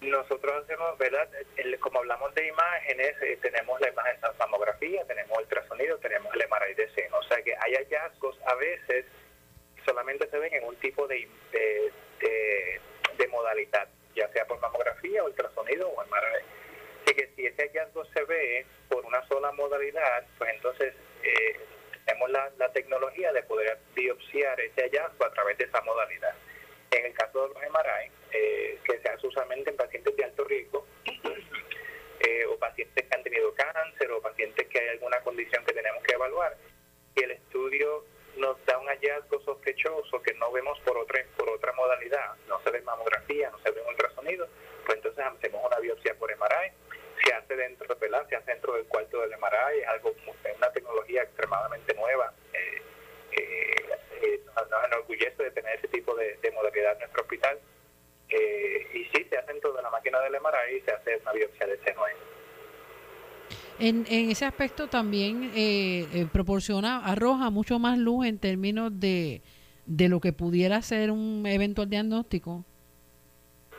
Nosotros 0.00 0.52
hacemos, 0.62 0.96
¿verdad? 0.98 1.28
El, 1.56 1.78
como 1.80 1.98
hablamos 1.98 2.32
de 2.34 2.46
imágenes, 2.46 3.14
eh, 3.22 3.38
tenemos 3.42 3.80
la 3.80 3.88
imagen 3.88 4.20
de 4.20 4.28
mamografía, 4.38 5.04
tenemos 5.06 5.36
ultrasonido, 5.36 5.98
tenemos 5.98 6.32
el 6.34 6.42
MRI 6.48 6.74
de 6.74 6.88
seno. 6.94 7.18
O 7.18 7.22
sea 7.24 7.42
que 7.42 7.54
hay 7.58 7.74
hallazgos 7.74 8.38
a 8.46 8.54
veces 8.54 9.06
solamente 9.84 10.28
se 10.30 10.38
ven 10.38 10.54
en 10.54 10.64
un 10.64 10.76
tipo 10.76 11.08
de, 11.08 11.28
de, 11.50 11.92
de, 12.20 12.80
de 13.18 13.28
modalidad, 13.28 13.88
ya 14.14 14.28
sea 14.28 14.46
por 14.46 14.60
mamografía, 14.60 15.24
ultrasonido 15.24 15.88
o 15.88 16.04
MRI 16.04 16.44
que 17.14 17.30
si 17.36 17.46
ese 17.46 17.68
hallazgo 17.68 18.04
se 18.06 18.24
ve 18.24 18.66
por 18.88 19.04
una 19.04 19.26
sola 19.28 19.52
modalidad, 19.52 20.24
pues 20.38 20.50
entonces 20.54 20.94
eh, 21.22 21.60
tenemos 22.04 22.30
la, 22.30 22.50
la, 22.58 22.72
tecnología 22.72 23.32
de 23.32 23.42
poder 23.44 23.78
biopsiar 23.94 24.60
ese 24.60 24.82
hallazgo 24.82 25.24
a 25.24 25.32
través 25.32 25.58
de 25.58 25.64
esa 25.64 25.80
modalidad. 25.82 26.34
En 26.90 27.06
el 27.06 27.14
caso 27.14 27.42
de 27.42 27.54
los 27.54 27.56
MRI, 27.56 28.10
eh, 28.32 28.78
que 28.84 28.98
se 28.98 29.08
hace 29.08 29.26
usualmente 29.26 29.70
en 29.70 29.76
pacientes 29.76 30.16
de 30.16 30.24
alto 30.24 30.44
riesgo, 30.44 30.86
eh, 32.20 32.46
o 32.46 32.56
pacientes 32.58 33.04
que 33.04 33.14
han 33.14 33.22
tenido 33.22 33.54
cáncer, 33.54 34.10
o 34.10 34.20
pacientes 34.20 34.66
que 34.68 34.78
hay 34.78 34.88
alguna 34.88 35.20
condición 35.20 35.64
que 35.64 35.72
tenemos 35.72 36.02
que 36.02 36.14
evaluar, 36.14 36.56
y 37.16 37.22
el 37.22 37.32
estudio 37.32 38.04
nos 38.36 38.64
da 38.66 38.78
un 38.78 38.86
hallazgo 38.88 39.40
sospechoso 39.64 40.20
que 40.22 40.34
no 40.34 40.52
vemos 40.52 40.78
por 40.80 40.96
otra 40.98 41.24
por 41.36 41.48
otra 41.48 41.72
modalidad, 41.72 42.34
no 42.48 42.60
se 42.62 42.70
ve 42.70 42.82
mamografía, 42.82 43.50
no 43.50 43.58
se 43.58 43.70
ve 43.70 43.82
ultrasonido, 43.88 44.46
pues 44.84 44.98
entonces 44.98 45.24
hacemos 45.24 45.64
una 45.64 45.78
biopsia 45.78 46.14
por 46.16 46.30
MRI 46.30 46.70
se 47.24 47.32
hace 47.32 47.56
dentro, 47.56 47.96
¿verdad? 47.98 48.26
Se 48.28 48.36
hace 48.36 48.50
dentro 48.50 48.74
del 48.74 48.84
cuarto 48.84 49.20
del 49.22 49.30
MRI, 49.30 49.80
es 49.80 49.88
algo, 49.88 50.14
una 50.56 50.70
tecnología 50.72 51.22
extremadamente 51.22 51.94
nueva. 51.94 52.34
Eh, 52.52 52.82
eh, 53.32 53.74
eh, 54.22 54.40
nos 54.54 54.84
enorgullece 54.84 55.42
de 55.42 55.50
tener 55.52 55.78
ese 55.78 55.88
tipo 55.88 56.14
de, 56.14 56.38
modalidad 56.52 56.92
en 56.92 56.98
nuestro 56.98 57.22
hospital. 57.22 57.58
Y 58.28 59.04
sí, 59.14 59.26
se 59.30 59.38
hace 59.38 59.52
dentro 59.52 59.72
de 59.72 59.82
la 59.82 59.90
máquina 59.90 60.20
del 60.20 60.34
MRI 60.34 60.76
y 60.76 60.80
se 60.82 60.90
hace 60.90 61.16
una 61.16 61.32
biopsia 61.32 61.66
de 61.66 61.78
seno. 61.78 62.02
En, 63.78 64.06
en 64.08 64.30
ese 64.30 64.44
aspecto 64.44 64.86
también 64.88 65.50
eh, 65.54 66.26
proporciona, 66.32 67.04
arroja 67.04 67.50
mucho 67.50 67.78
más 67.80 67.98
luz 67.98 68.26
en 68.26 68.38
términos 68.38 68.92
de, 69.00 69.42
de 69.86 70.08
lo 70.08 70.20
que 70.20 70.32
pudiera 70.32 70.80
ser 70.82 71.10
un 71.10 71.44
eventual 71.46 71.88
diagnóstico. 71.88 72.64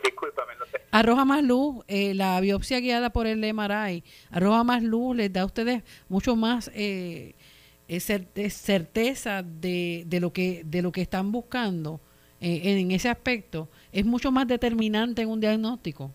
Discúlpame, 0.04 0.56
no 0.58 0.66
sé. 0.66 0.82
Arroja 0.92 1.26
más 1.26 1.44
luz, 1.44 1.84
eh, 1.88 2.14
la 2.14 2.40
biopsia 2.40 2.80
guiada 2.80 3.12
por 3.12 3.28
el 3.28 3.40
MRI, 3.54 4.04
arroja 4.32 4.64
más 4.64 4.84
luz, 4.84 5.16
les 5.16 5.32
da 5.32 5.42
a 5.42 5.46
ustedes 5.46 5.84
mucho 6.08 6.36
más 6.36 6.72
eh, 6.74 7.36
certeza 7.88 9.44
de, 9.44 10.04
de, 10.06 10.20
lo 10.20 10.32
que, 10.32 10.62
de 10.66 10.82
lo 10.82 10.92
que 10.92 11.02
están 11.02 11.32
buscando 11.32 12.00
en 12.40 12.92
ese 12.92 13.10
aspecto. 13.10 13.70
Es 13.92 14.06
mucho 14.06 14.32
más 14.32 14.48
determinante 14.48 15.24
en 15.24 15.30
un 15.30 15.40
diagnóstico. 15.40 16.12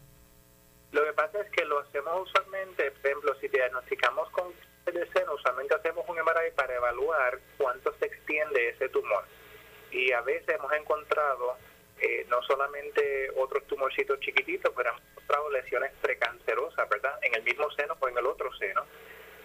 Lo 0.92 1.04
que 1.04 1.12
pasa 1.12 1.40
es 1.40 1.50
que 1.52 1.64
lo 1.64 1.78
hacemos 1.80 2.28
usualmente, 2.28 2.90
por 2.90 3.06
ejemplo, 3.06 3.34
si 3.40 3.48
diagnosticamos 3.48 4.28
con 4.30 4.52
el 4.86 5.12
seno, 5.12 5.34
usualmente 5.34 5.74
hacemos 5.74 6.04
un 6.08 6.16
MRI 6.16 6.50
para 6.56 6.74
evaluar 6.74 7.38
cuánto 7.56 7.94
se 7.98 8.06
extiende 8.06 8.70
ese 8.70 8.88
tumor. 8.88 9.24
Y 9.90 10.12
a 10.12 10.20
veces 10.20 10.48
hemos 10.48 10.72
encontrado 10.72 11.56
eh, 12.00 12.24
no 12.28 12.42
solamente 12.42 13.30
otros 13.36 13.66
tumorcitos 13.66 14.20
chiquititos, 14.20 14.72
pero 14.76 14.90
hemos 14.90 15.02
encontrado 15.10 15.50
lesiones 15.50 15.92
precancerosas, 16.00 16.88
¿verdad? 16.88 17.18
En 17.22 17.34
el 17.34 17.42
mismo 17.42 17.70
seno 17.72 17.96
o 17.98 18.08
en 18.08 18.16
el 18.16 18.26
otro 18.26 18.52
seno. 18.54 18.84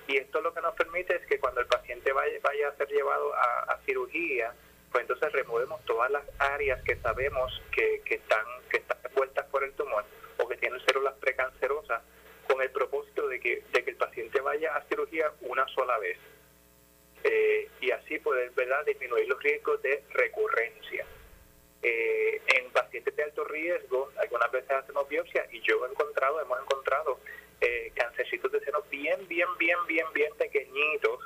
Y 0.08 0.18
esto 0.18 0.40
lo 0.42 0.54
que 0.54 0.62
nos 0.62 0.76
permite 0.76 1.16
es 1.16 1.26
que 1.26 1.40
cuando 1.40 1.62
el 1.62 1.68
paciente 1.68 2.12
vaya, 2.12 2.38
vaya 2.44 2.70
a 2.70 2.76
ser 2.76 2.88
llevado 2.90 3.34
a, 3.34 3.74
a 3.74 3.78
cirugía, 3.86 4.54
pues 4.92 5.02
entonces 5.02 5.32
removemos 5.34 5.84
todas 5.86 6.10
las 6.12 6.24
áreas 6.40 6.82
que 6.84 6.96
sabemos 6.98 7.62
que, 7.72 8.02
que 8.06 8.16
están 8.16 8.46
que 8.70 8.78
están 8.78 8.98
envueltas 9.04 9.46
por 9.48 9.64
el 9.64 9.74
tumor 9.74 10.06
o 10.38 10.48
que 10.48 10.56
tienen 10.58 10.80
células 10.86 11.16
precancerosas 11.16 12.02
con 12.48 12.62
el 12.62 12.70
propósito 12.70 13.28
de 13.28 13.40
que, 13.40 13.64
de 13.74 13.84
que 13.84 13.90
el 13.90 13.98
paciente 13.98 14.40
vaya 14.40 14.76
a 14.76 14.84
cirugía 14.84 15.32
una 15.42 15.68
sola 15.68 15.98
vez 15.98 16.18
eh, 17.26 17.68
y 17.82 17.92
así 17.92 18.20
poder 18.20 18.52
¿verdad? 18.52 18.86
disminuir 18.86 19.28
los 19.28 19.42
riesgos 19.42 19.82
de 19.82 20.04
recurrencia. 20.12 21.06
Eh, 21.82 22.42
en 22.56 22.72
pacientes 22.72 23.16
de 23.16 23.24
alto 23.24 23.44
riesgo, 23.44 24.12
algunas 24.18 24.52
veces 24.52 24.72
hacemos 24.72 25.08
biopsia 25.10 25.46
y 25.52 25.62
yo 25.62 25.86
he 25.86 25.90
encontrado, 25.90 26.42
hemos 26.42 26.60
encontrado 26.62 27.20
eh, 27.62 27.92
cancercitos 27.96 28.52
de 28.52 28.60
seno 28.62 28.82
bien, 28.90 29.28
bien, 29.28 29.48
bien, 29.58 29.78
bien, 29.88 30.08
bien 30.14 30.34
pequeñitos 30.38 31.20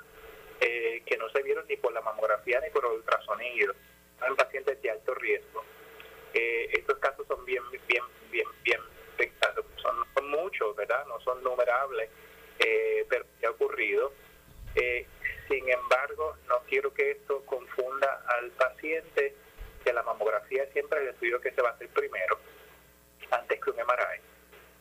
eh, 0.60 1.02
que 1.06 1.18
no 1.18 1.30
se 1.30 1.44
vieron 1.44 1.66
ni 1.68 1.78
por 1.78 1.94
la 1.94 2.02
mamografía 2.02 2.60
ni 2.62 2.70
por 2.72 2.86
el 2.86 2.92
ultrasonido 2.94 3.74
en 4.28 4.36
pacientes 4.36 4.82
de 4.82 4.90
alto 4.90 5.14
riesgo. 5.16 5.64
Eh, 6.34 6.70
estos 6.74 6.98
casos 6.98 7.26
son 7.28 7.46
bien, 7.46 7.64
bien, 7.88 8.04
bien, 8.32 8.48
bien 8.64 8.80
son, 9.82 10.30
muchos, 10.30 10.76
¿verdad? 10.76 11.06
No 11.08 11.20
son 11.22 11.44
numerables, 11.44 12.10
eh, 12.60 13.06
pero 13.10 13.26
ha 13.46 13.50
ocurrido. 13.50 14.14
Sin 15.50 15.68
embargo, 15.68 16.38
no 16.48 16.60
quiero 16.70 16.94
que 16.94 17.12
esto 17.12 17.44
confunda 17.46 18.24
al 18.28 18.52
paciente 18.52 19.36
que 19.84 19.92
la 19.92 20.04
mamografía 20.04 20.64
es 20.64 20.72
siempre 20.74 21.02
el 21.02 21.10
estudio 21.10 21.42
que 21.42 21.52
se 21.52 21.62
va 21.62 21.70
a 21.70 21.72
hacer 21.74 21.90
primero, 21.90 22.40
antes 23.32 23.60
que 23.60 23.72
un 23.72 23.78
MRI. 23.78 24.22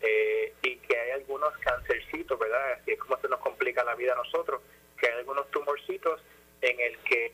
Eh, 0.00 0.54
y 0.62 0.76
que 0.76 0.96
hay 0.96 1.10
algunos 1.12 1.56
cancercitos, 1.58 2.38
¿verdad? 2.38 2.72
Así 2.72 2.92
es 2.92 2.98
como 2.98 3.18
se 3.18 3.28
nos 3.28 3.40
complica 3.40 3.82
la 3.82 3.94
vida 3.94 4.12
a 4.12 4.16
nosotros, 4.16 4.60
que 5.00 5.08
hay 5.08 5.14
algunos 5.14 5.50
tumorcitos 5.50 6.20
en 6.60 6.78
el 6.80 6.98
que 6.98 7.32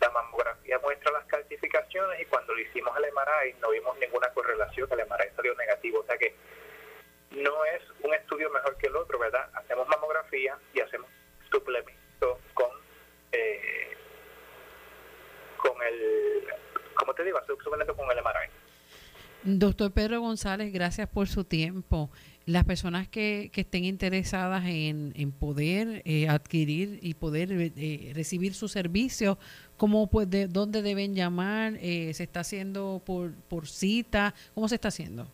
la 0.00 0.10
mamografía 0.10 0.78
muestra 0.80 1.12
las 1.12 1.24
calcificaciones 1.26 2.20
y 2.20 2.24
cuando 2.24 2.52
lo 2.52 2.60
hicimos 2.60 2.96
el 2.96 3.12
MRI 3.12 3.54
no 3.60 3.70
vimos 3.70 3.96
ninguna 3.98 4.28
correlación, 4.30 4.88
el 4.90 5.06
MRI 5.06 5.30
salió 5.36 5.54
negativo, 5.54 6.00
o 6.00 6.04
sea 6.04 6.18
que 6.18 6.34
no 7.36 7.64
es 7.64 7.82
un 8.02 8.14
estudio 8.14 8.50
mejor 8.50 8.76
que 8.76 8.86
el 8.86 8.96
otro, 8.96 9.18
¿verdad? 9.18 9.48
Hacemos 9.54 9.88
mamografía 9.88 10.58
y 10.74 10.80
hacemos 10.80 11.08
suplemento 11.50 12.38
con 12.54 12.70
eh, 13.32 13.96
con 15.56 15.72
el, 15.82 16.44
¿cómo 16.94 17.14
te 17.14 17.24
digo? 17.24 17.38
Hacemos 17.38 17.62
suplemento 17.62 17.96
con 17.96 18.10
el 18.10 18.18
MRI. 18.18 18.50
Doctor 19.44 19.90
Pedro 19.92 20.20
González, 20.20 20.72
gracias 20.72 21.08
por 21.08 21.26
su 21.26 21.44
tiempo 21.44 22.10
las 22.46 22.64
personas 22.64 23.08
que, 23.08 23.50
que 23.52 23.62
estén 23.62 23.84
interesadas 23.84 24.64
en, 24.66 25.12
en 25.16 25.32
poder 25.32 26.02
eh, 26.04 26.28
adquirir 26.28 26.98
y 27.02 27.14
poder 27.14 27.50
eh, 27.52 28.12
recibir 28.14 28.54
su 28.54 28.68
servicio, 28.68 29.38
¿cómo, 29.76 30.08
pues, 30.08 30.28
de, 30.28 30.48
¿dónde 30.48 30.82
deben 30.82 31.14
llamar? 31.14 31.74
Eh, 31.80 32.12
¿Se 32.14 32.24
está 32.24 32.40
haciendo 32.40 33.00
por, 33.04 33.32
por 33.48 33.68
cita? 33.68 34.34
¿Cómo 34.54 34.68
se 34.68 34.76
está 34.76 34.88
haciendo? 34.88 35.26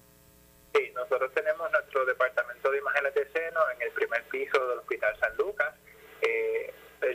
Sí, 0.75 0.91
nosotros 0.95 1.33
tenemos 1.35 1.71
nuestro 1.99 2.05
departamento 2.05 2.71
de 2.71 2.79
imágenes 2.79 3.15
de 3.15 3.27
seno 3.33 3.61
en 3.75 3.83
el 3.83 3.91
primer 3.91 4.23
piso 4.25 4.69
del 4.69 4.79
Hospital 4.79 5.19
San 5.19 5.37
Lucas. 5.37 5.75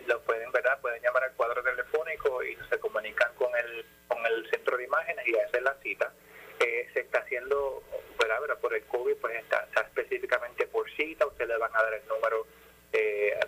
lo 0.07 0.21
pueden, 0.23 0.51
¿verdad? 0.51 0.79
Pueden 0.81 1.01
llamar 1.01 1.23
al 1.23 1.33
cuadro 1.33 1.63
telefónico 1.63 2.43
y 2.43 2.57
se 2.69 2.79
comunican 2.79 3.33
con 3.35 3.55
el, 3.55 3.85
con 4.07 4.25
el 4.25 4.49
centro 4.49 4.77
de 4.77 4.83
imágenes 4.83 5.25
y 5.27 5.37
hacen 5.37 5.63
la 5.63 5.73
cita. 5.81 6.11
se 6.59 6.99
está 6.99 7.19
haciendo 7.19 7.81
¿verdad? 8.19 8.57
por 8.59 8.73
el 8.73 8.83
COVID, 8.83 9.15
pues 9.17 9.35
está, 9.35 9.67
específicamente 9.75 10.67
por 10.67 10.89
cita, 10.91 11.27
ustedes 11.27 11.49
le 11.49 11.57
van 11.57 11.75
a 11.75 11.83
dar 11.83 11.93
el 11.93 12.07
número, 12.07 12.45
eh, 12.91 13.39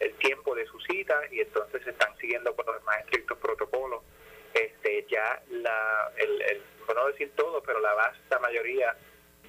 el, 0.00 0.14
tiempo 0.16 0.54
de 0.54 0.66
su 0.66 0.78
cita 0.80 1.22
y 1.30 1.40
entonces 1.40 1.86
están 1.86 2.14
siguiendo 2.18 2.54
con 2.54 2.66
los 2.66 2.82
más 2.84 2.98
estrictos 3.00 3.38
protocolos. 3.38 4.02
Este, 4.52 5.06
ya 5.08 5.42
la, 5.48 6.12
el, 6.16 6.42
el, 6.42 6.62
no 6.94 7.06
decir 7.06 7.32
todo, 7.36 7.62
pero 7.62 7.80
la 7.80 7.94
vasta 7.94 8.38
mayoría 8.40 8.94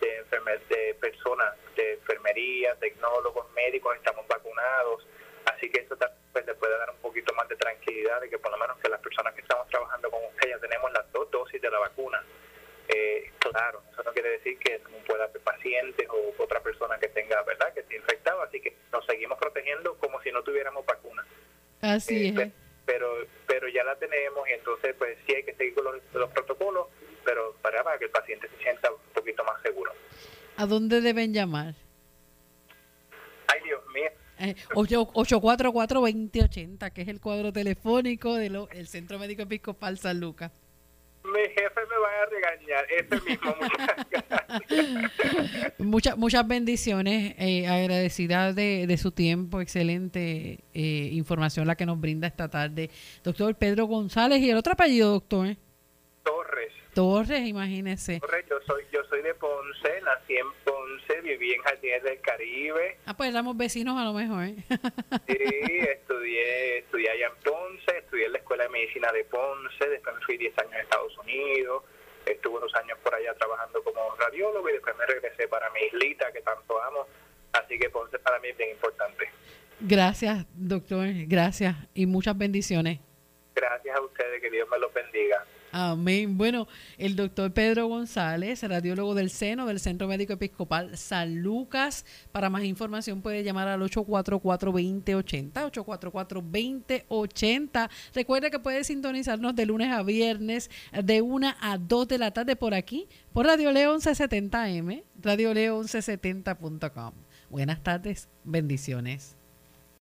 de, 0.01 0.17
enfermer, 0.17 0.59
de 0.67 0.95
personas 0.95 1.55
de 1.75 1.93
enfermería, 1.93 2.75
tecnólogos, 2.75 3.49
médicos 3.53 3.95
estamos 3.95 4.27
vacunados, 4.27 5.07
así 5.45 5.69
que 5.69 5.81
eso 5.81 5.95
pues, 6.33 6.45
le 6.45 6.53
puede 6.55 6.77
dar 6.77 6.89
un 6.89 6.97
poquito 6.97 7.33
más 7.35 7.47
de 7.47 7.55
tranquilidad 7.55 8.19
de 8.21 8.29
que 8.29 8.37
por 8.37 8.51
lo 8.51 8.57
menos 8.57 8.77
que 8.79 8.89
las 8.89 8.99
personas 8.99 9.33
que 9.33 9.41
estamos 9.41 9.67
trabajando 9.69 10.11
con 10.11 10.23
ustedes 10.25 10.55
ya 10.55 10.59
tenemos 10.59 10.91
las 10.91 11.09
dos 11.13 11.29
dosis 11.31 11.61
de 11.61 11.69
la 11.69 11.79
vacuna. 11.79 12.23
Eh, 12.87 13.31
claro, 13.39 13.81
eso 13.91 14.03
no 14.03 14.11
quiere 14.11 14.31
decir 14.31 14.57
que 14.59 14.79
no 14.79 14.97
pueda 15.05 15.23
haber 15.23 15.41
pacientes 15.41 16.07
o 16.09 16.43
otra 16.43 16.59
persona 16.61 16.97
que 16.99 17.07
tenga, 17.07 17.41
¿verdad?, 17.43 17.73
que 17.73 17.81
esté 17.81 17.95
infectado, 17.95 18.41
así 18.41 18.59
que 18.59 18.75
nos 18.91 19.05
seguimos 19.05 19.37
protegiendo 19.37 19.95
como 19.95 20.21
si 20.21 20.31
no 20.31 20.43
tuviéramos 20.43 20.85
vacuna. 20.85 21.25
Así 21.81 22.27
eh, 22.27 22.33
es. 22.37 22.51
Pero, 22.85 23.25
pero 23.47 23.67
ya 23.69 23.83
la 23.83 23.95
tenemos 23.95 24.47
y 24.49 24.53
entonces 24.53 24.95
pues 24.97 25.17
sí 25.25 25.33
hay 25.35 25.43
que 25.43 25.53
seguir 25.53 25.73
con 25.75 25.85
los, 25.85 26.29
protocolos, 26.31 26.87
pero 27.23 27.55
para, 27.61 27.83
para 27.83 27.97
que 27.97 28.05
el 28.05 28.11
paciente 28.11 28.47
se 28.49 28.57
sienta 28.63 28.89
un 28.91 29.13
poquito 29.13 29.43
más 29.43 29.61
seguro. 29.61 29.91
¿A 30.57 30.65
dónde 30.65 31.01
deben 31.01 31.33
llamar? 31.33 31.75
Ay, 33.47 33.59
Dios 33.63 33.81
mío. 33.93 34.09
Eh, 34.39 34.55
844-2080, 34.73 36.93
que 36.93 37.01
es 37.01 37.07
el 37.07 37.19
cuadro 37.19 37.53
telefónico 37.53 38.35
del 38.35 38.87
Centro 38.87 39.19
Médico 39.19 39.43
Episcopal 39.43 39.97
San 39.97 40.19
Lucas 40.19 40.51
mi 41.23 41.41
jefe 41.41 41.81
me 41.89 41.97
va 41.97 42.09
a 42.21 42.25
regañar, 42.25 42.85
ese 42.97 43.15
mismo. 43.29 43.55
Muchas 45.91 46.17
muchas 46.17 46.47
bendiciones, 46.47 47.35
eh, 47.37 47.67
agradecida 47.67 48.53
de, 48.53 48.87
de, 48.87 48.97
su 48.97 49.11
tiempo, 49.11 49.61
excelente 49.61 50.63
eh, 50.73 51.09
información 51.11 51.67
la 51.67 51.75
que 51.75 51.85
nos 51.85 51.99
brinda 51.99 52.25
esta 52.27 52.49
tarde. 52.49 52.89
Doctor 53.23 53.53
Pedro 53.55 53.85
González, 53.85 54.39
¿y 54.39 54.49
el 54.49 54.57
otro 54.57 54.73
apellido, 54.73 55.11
doctor? 55.11 55.55
Torres. 56.93 57.47
Imagínese. 57.47 58.19
Torres, 58.19 58.45
yo 58.49 58.59
soy, 58.65 58.83
yo 58.91 59.03
soy 59.05 59.21
de 59.21 59.33
Ponce, 59.35 60.01
nací 60.01 60.35
en 60.35 60.51
Ponce, 60.63 61.21
viví 61.21 61.53
en 61.53 61.61
Jardines 61.61 62.03
del 62.03 62.21
Caribe. 62.21 62.97
Ah, 63.05 63.15
pues 63.15 63.29
éramos 63.29 63.57
vecinos 63.57 63.97
a 63.99 64.03
lo 64.03 64.13
mejor. 64.13 64.43
¿eh? 64.43 64.55
sí, 65.27 65.79
estudié, 65.79 66.79
estudié 66.79 67.09
allá 67.09 67.27
en 67.27 67.43
Ponce, 67.43 67.97
estudié 67.97 68.25
en 68.25 68.33
la 68.33 68.37
Escuela 68.39 68.63
de 68.63 68.69
Medicina 68.69 69.11
de 69.11 69.23
Ponce, 69.25 69.89
después 69.89 70.15
me 70.15 70.21
fui 70.21 70.37
10 70.37 70.57
años 70.59 70.73
a 70.73 70.79
Estados 70.79 71.17
Unidos, 71.19 71.83
estuve 72.25 72.57
unos 72.57 72.75
años 72.75 72.97
por 73.03 73.13
allá 73.15 73.33
trabajando 73.35 73.83
como 73.83 74.15
radiólogo 74.15 74.69
y 74.69 74.73
después 74.73 74.95
me 74.97 75.05
regresé 75.05 75.47
para 75.47 75.69
mi 75.71 75.81
islita 75.81 76.31
que 76.31 76.41
tanto 76.41 76.81
amo, 76.83 77.07
así 77.53 77.79
que 77.79 77.89
Ponce 77.89 78.19
para 78.19 78.39
mí 78.39 78.49
es 78.49 78.57
bien 78.57 78.71
importante. 78.71 79.29
Gracias, 79.79 80.45
doctor, 80.53 81.07
gracias 81.27 81.75
y 81.93 82.05
muchas 82.05 82.37
bendiciones. 82.37 82.99
Gracias 83.55 83.97
a 83.97 84.01
ustedes, 84.01 84.41
que 84.41 84.49
Dios 84.49 84.67
me 84.69 84.77
los 84.77 84.93
bendiga. 84.93 85.43
Amén. 85.71 86.37
Bueno, 86.37 86.67
el 86.97 87.15
doctor 87.15 87.53
Pedro 87.53 87.87
González, 87.87 88.61
radiólogo 88.61 89.15
del 89.15 89.29
seno 89.29 89.65
del 89.65 89.79
Centro 89.79 90.05
Médico 90.07 90.33
Episcopal 90.33 90.97
San 90.97 91.41
Lucas. 91.41 92.05
Para 92.33 92.49
más 92.49 92.65
información 92.65 93.21
puede 93.21 93.43
llamar 93.43 93.69
al 93.69 93.79
844-2080, 93.81 95.53
844-2080. 95.53 97.89
Recuerde 98.13 98.51
que 98.51 98.59
puede 98.59 98.83
sintonizarnos 98.83 99.55
de 99.55 99.65
lunes 99.65 99.93
a 99.93 100.03
viernes 100.03 100.69
de 100.91 101.21
1 101.21 101.53
a 101.61 101.77
2 101.77 102.07
de 102.07 102.17
la 102.17 102.31
tarde 102.31 102.57
por 102.57 102.73
aquí, 102.73 103.07
por 103.31 103.45
Radio 103.45 103.71
León 103.71 104.01
1170M, 104.01 105.03
Radio 105.21 105.53
León 105.53 105.85
1170.com. 105.85 107.13
Buenas 107.49 107.81
tardes, 107.81 108.27
bendiciones. 108.43 109.40